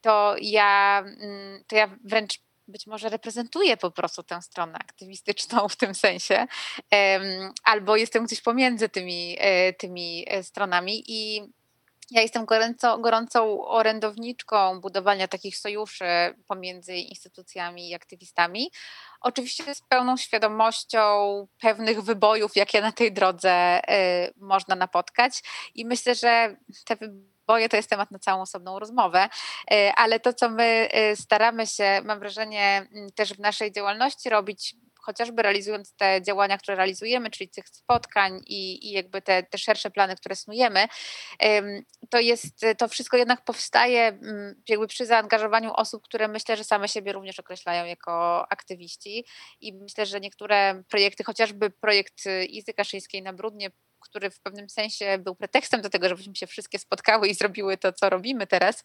to 0.00 0.34
ja, 0.40 1.04
mm, 1.06 1.64
to 1.66 1.76
ja 1.76 1.96
wręcz 2.04 2.40
być 2.68 2.86
może 2.86 3.08
reprezentuję 3.08 3.76
po 3.76 3.90
prostu 3.90 4.22
tę 4.22 4.42
stronę 4.42 4.74
aktywistyczną 4.74 5.68
w 5.68 5.76
tym 5.76 5.94
sensie, 5.94 6.46
albo 7.64 7.96
jestem 7.96 8.24
gdzieś 8.24 8.40
pomiędzy 8.40 8.88
tymi, 8.88 9.36
e, 9.38 9.72
tymi 9.72 10.26
stronami 10.42 11.04
i 11.06 11.42
ja 12.10 12.22
jestem 12.22 12.44
gorąco, 12.44 12.98
gorącą 12.98 13.64
orędowniczką 13.64 14.80
budowania 14.80 15.28
takich 15.28 15.56
sojuszy 15.56 16.04
pomiędzy 16.46 16.96
instytucjami 16.96 17.88
i 17.88 17.94
aktywistami. 17.94 18.70
Oczywiście 19.20 19.74
z 19.74 19.82
pełną 19.82 20.16
świadomością 20.16 21.00
pewnych 21.60 22.02
wybojów, 22.02 22.56
jakie 22.56 22.80
na 22.80 22.92
tej 22.92 23.12
drodze 23.12 23.80
y, 23.80 24.32
można 24.36 24.74
napotkać. 24.74 25.42
I 25.74 25.86
myślę, 25.86 26.14
że 26.14 26.56
te 26.84 26.96
wyboje 27.48 27.68
to 27.68 27.76
jest 27.76 27.90
temat 27.90 28.10
na 28.10 28.18
całą 28.18 28.42
osobną 28.42 28.78
rozmowę, 28.78 29.28
y, 29.72 29.92
ale 29.96 30.20
to, 30.20 30.32
co 30.32 30.48
my 30.48 30.88
y, 31.12 31.16
staramy 31.16 31.66
się, 31.66 32.00
mam 32.04 32.18
wrażenie, 32.18 32.86
też 33.14 33.34
w 33.34 33.38
naszej 33.38 33.72
działalności 33.72 34.28
robić, 34.28 34.74
chociażby 35.00 35.42
realizując 35.42 35.94
te 35.96 36.22
działania, 36.22 36.58
które 36.58 36.76
realizujemy, 36.76 37.30
czyli 37.30 37.50
tych 37.50 37.68
spotkań 37.68 38.40
i, 38.46 38.88
i 38.88 38.92
jakby 38.92 39.22
te, 39.22 39.42
te 39.42 39.58
szersze 39.58 39.90
plany, 39.90 40.16
które 40.16 40.36
snujemy, 40.36 40.88
to 42.10 42.18
jest, 42.18 42.60
to 42.78 42.88
wszystko 42.88 43.16
jednak 43.16 43.44
powstaje 43.44 44.18
jakby 44.68 44.86
przy 44.86 45.06
zaangażowaniu 45.06 45.72
osób, 45.72 46.04
które 46.04 46.28
myślę, 46.28 46.56
że 46.56 46.64
same 46.64 46.88
siebie 46.88 47.12
również 47.12 47.40
określają 47.40 47.84
jako 47.84 48.44
aktywiści. 48.52 49.24
I 49.60 49.74
myślę, 49.74 50.06
że 50.06 50.20
niektóre 50.20 50.82
projekty, 50.88 51.24
chociażby 51.24 51.70
projekt 51.70 52.24
Izy 52.48 52.74
Kaszyńskiej 52.74 53.22
na 53.22 53.32
Brudnie, 53.32 53.70
który 54.10 54.30
w 54.30 54.40
pewnym 54.40 54.68
sensie 54.68 55.18
był 55.18 55.34
pretekstem 55.34 55.82
do 55.82 55.90
tego, 55.90 56.08
żebyśmy 56.08 56.36
się 56.36 56.46
wszystkie 56.46 56.78
spotkały 56.78 57.28
i 57.28 57.34
zrobiły 57.34 57.76
to, 57.76 57.92
co 57.92 58.10
robimy 58.10 58.46
teraz, 58.46 58.82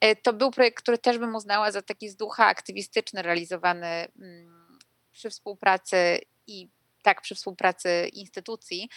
e, 0.00 0.16
to 0.16 0.32
był 0.32 0.50
projekt, 0.50 0.82
który 0.82 0.98
też 0.98 1.18
bym 1.18 1.34
uznała 1.34 1.72
za 1.72 1.82
taki 1.82 2.08
z 2.08 2.16
ducha 2.16 2.46
aktywistyczny 2.46 3.22
realizowany 3.22 3.86
mm, 3.86 4.78
przy 5.12 5.30
współpracy 5.30 6.18
i 6.46 6.68
tak 7.02 7.22
przy 7.22 7.34
współpracy 7.34 8.08
instytucji. 8.12 8.88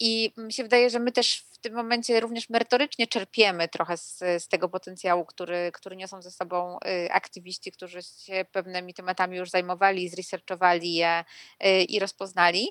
I 0.00 0.32
mi 0.36 0.52
się 0.52 0.62
wydaje, 0.62 0.90
że 0.90 0.98
my 0.98 1.12
też 1.12 1.44
w 1.50 1.58
tym 1.58 1.74
momencie 1.74 2.20
również 2.20 2.50
merytorycznie 2.50 3.06
czerpiemy 3.06 3.68
trochę 3.68 3.96
z, 3.96 4.18
z 4.18 4.48
tego 4.48 4.68
potencjału, 4.68 5.24
który, 5.24 5.70
który 5.72 5.96
niosą 5.96 6.22
ze 6.22 6.30
sobą 6.30 6.78
y, 7.06 7.12
aktywiści, 7.12 7.72
którzy 7.72 8.02
się 8.02 8.44
pewnymi 8.52 8.94
tematami 8.94 9.36
już 9.36 9.50
zajmowali, 9.50 10.08
zresearchowali 10.08 10.94
je 10.94 11.24
y, 11.64 11.82
i 11.82 11.98
rozpoznali. 11.98 12.68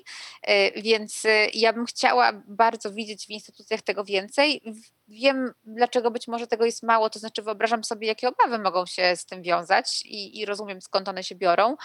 Y, 0.48 0.82
więc 0.82 1.22
ja 1.54 1.72
bym 1.72 1.86
chciała 1.86 2.32
bardzo 2.46 2.92
widzieć 2.92 3.26
w 3.26 3.30
instytucjach 3.30 3.82
tego 3.82 4.04
więcej. 4.04 4.60
Wiem, 5.08 5.52
dlaczego 5.64 6.10
być 6.10 6.28
może 6.28 6.46
tego 6.46 6.64
jest 6.64 6.82
mało, 6.82 7.10
to 7.10 7.18
znaczy 7.18 7.42
wyobrażam 7.42 7.84
sobie, 7.84 8.08
jakie 8.08 8.28
obawy 8.28 8.58
mogą 8.58 8.86
się 8.86 9.16
z 9.16 9.26
tym 9.26 9.42
wiązać 9.42 10.02
i, 10.06 10.40
i 10.40 10.44
rozumiem, 10.44 10.80
skąd 10.80 11.08
one 11.08 11.24
się 11.24 11.34
biorą. 11.34 11.76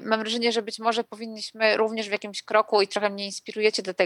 Mam 0.00 0.20
wrażenie, 0.20 0.52
że 0.52 0.62
być 0.62 0.78
może 0.78 1.04
powinniśmy 1.04 1.76
również 1.76 2.08
w 2.08 2.12
jakimś 2.12 2.42
kroku 2.42 2.82
i 2.82 2.88
trochę 2.88 3.10
mnie 3.10 3.26
inspirujecie 3.26 3.82
do 3.82 3.94
tego, 3.94 4.01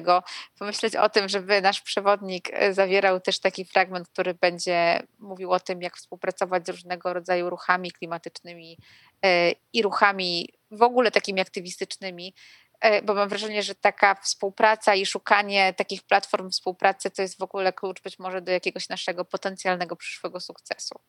pomyśleć 0.58 0.96
o 0.96 1.08
tym, 1.08 1.28
żeby 1.28 1.60
nasz 1.60 1.80
przewodnik 1.80 2.48
e, 2.52 2.74
zawierał 2.74 3.20
też 3.20 3.38
taki 3.38 3.64
fragment, 3.64 4.08
który 4.08 4.34
będzie 4.34 5.02
mówił 5.18 5.52
o 5.52 5.60
tym, 5.60 5.82
jak 5.82 5.96
współpracować 5.96 6.66
z 6.66 6.68
różnego 6.68 7.12
rodzaju 7.12 7.50
ruchami 7.50 7.92
klimatycznymi 7.92 8.78
e, 9.24 9.52
i 9.72 9.82
ruchami 9.82 10.48
w 10.70 10.82
ogóle 10.82 11.10
takimi 11.10 11.40
aktywistycznymi, 11.40 12.34
e, 12.80 13.02
bo 13.02 13.14
mam 13.14 13.28
wrażenie, 13.28 13.62
że 13.62 13.74
taka 13.74 14.14
współpraca 14.14 14.94
i 14.94 15.06
szukanie 15.06 15.74
takich 15.74 16.02
platform 16.02 16.50
współpracy 16.50 17.10
to 17.10 17.22
jest 17.22 17.38
w 17.38 17.42
ogóle 17.42 17.72
klucz 17.72 18.02
być 18.02 18.18
może 18.18 18.40
do 18.40 18.52
jakiegoś 18.52 18.88
naszego 18.88 19.24
potencjalnego 19.24 19.96
przyszłego 19.96 20.40
sukcesu. 20.40 21.00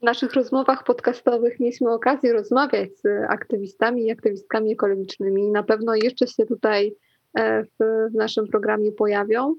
W 0.00 0.06
naszych 0.06 0.34
rozmowach 0.34 0.84
podcastowych 0.84 1.60
mieliśmy 1.60 1.92
okazję 1.92 2.32
rozmawiać 2.32 2.90
z 2.98 3.30
aktywistami 3.30 4.02
i 4.02 4.10
aktywistkami 4.10 4.72
ekologicznymi. 4.72 5.50
Na 5.50 5.62
pewno 5.62 5.94
jeszcze 5.94 6.26
się 6.26 6.46
tutaj 6.46 6.94
w, 7.36 7.84
w 8.10 8.14
naszym 8.14 8.48
programie 8.48 8.92
pojawią. 8.92 9.54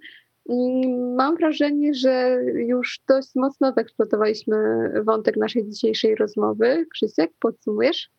I 0.49 0.87
mam 1.15 1.35
wrażenie, 1.35 1.93
że 1.93 2.37
już 2.55 2.99
dość 3.07 3.35
mocno 3.35 3.73
wyeksploatowaliśmy 3.73 4.57
wątek 5.03 5.37
naszej 5.37 5.69
dzisiejszej 5.69 6.15
rozmowy. 6.15 6.87
Krzysiek, 6.91 7.31
podsumujesz? 7.39 8.09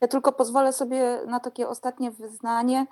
Ja 0.00 0.08
tylko 0.08 0.32
pozwolę 0.32 0.72
sobie 0.72 1.18
na 1.26 1.40
takie 1.40 1.68
ostatnie 1.68 2.10
wyznanie. 2.10 2.86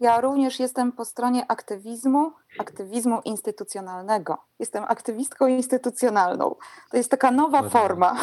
Ja 0.00 0.20
również 0.20 0.60
jestem 0.60 0.92
po 0.92 1.04
stronie 1.04 1.44
aktywizmu, 1.48 2.32
aktywizmu 2.58 3.20
instytucjonalnego. 3.24 4.38
Jestem 4.58 4.84
aktywistką 4.88 5.46
instytucjonalną. 5.46 6.54
To 6.90 6.96
jest 6.96 7.10
taka 7.10 7.30
nowa 7.30 7.62
forma. 7.62 8.20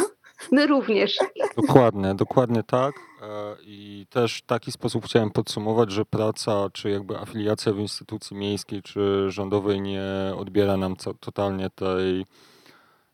My 0.51 0.67
również. 0.67 1.17
Dokładnie, 1.55 2.15
dokładnie 2.15 2.63
tak. 2.63 2.95
E, 3.21 3.55
I 3.61 4.05
też 4.09 4.37
w 4.37 4.45
taki 4.45 4.71
sposób 4.71 5.05
chciałem 5.05 5.31
podsumować, 5.31 5.91
że 5.91 6.05
praca, 6.05 6.69
czy 6.73 6.89
jakby 6.89 7.19
afiliacja 7.19 7.73
w 7.73 7.79
instytucji 7.79 8.37
miejskiej, 8.37 8.81
czy 8.81 9.25
rządowej 9.31 9.81
nie 9.81 10.03
odbiera 10.37 10.77
nam 10.77 10.95
totalnie 11.19 11.69
tej 11.69 12.25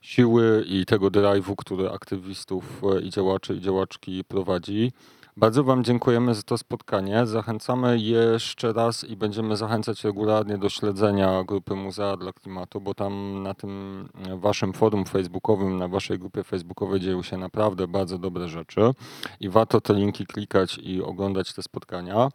siły 0.02 0.64
i 0.68 0.86
tego 0.86 1.08
drive'u, 1.08 1.56
który 1.58 1.90
aktywistów 1.90 2.82
e, 2.84 3.02
i 3.02 3.10
działaczy 3.10 3.56
i 3.56 3.62
działaczki 3.62 4.24
prowadzi. 4.24 4.92
Bardzo 5.38 5.64
Wam 5.64 5.84
dziękujemy 5.84 6.36
za 6.36 6.42
to 6.42 6.58
spotkanie. 6.58 7.26
Zachęcamy 7.26 8.00
jeszcze 8.00 8.74
raz 8.74 9.04
i 9.04 9.18
będziemy 9.18 9.58
zachęcać 9.58 10.04
regularnie 10.04 10.58
do 10.58 10.70
śledzenia 10.70 11.44
grupy 11.44 11.76
Muzea 11.76 12.18
dla 12.18 12.34
Klimatu, 12.34 12.82
bo 12.82 12.94
tam 12.94 13.44
na 13.44 13.54
tym 13.54 14.10
Waszym 14.36 14.74
forum 14.74 15.06
facebookowym, 15.06 15.78
na 15.78 15.88
Waszej 15.88 16.20
grupie 16.20 16.44
facebookowej 16.44 17.00
dzieją 17.00 17.24
się 17.24 17.38
naprawdę 17.38 17.88
bardzo 17.88 18.18
dobre 18.18 18.50
rzeczy 18.50 18.92
i 19.40 19.50
warto 19.50 19.82
te 19.82 19.94
linki 19.94 20.26
klikać 20.26 20.78
i 20.78 21.02
oglądać 21.02 21.54
te 21.54 21.64
spotkania. 21.64 22.30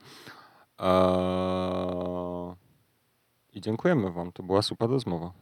I 3.53 3.61
dziękujemy 3.61 4.13
Wam. 4.13 4.33
To 4.33 4.43
była 4.43 4.63
super 4.63 4.91
rozmowa. 4.91 5.33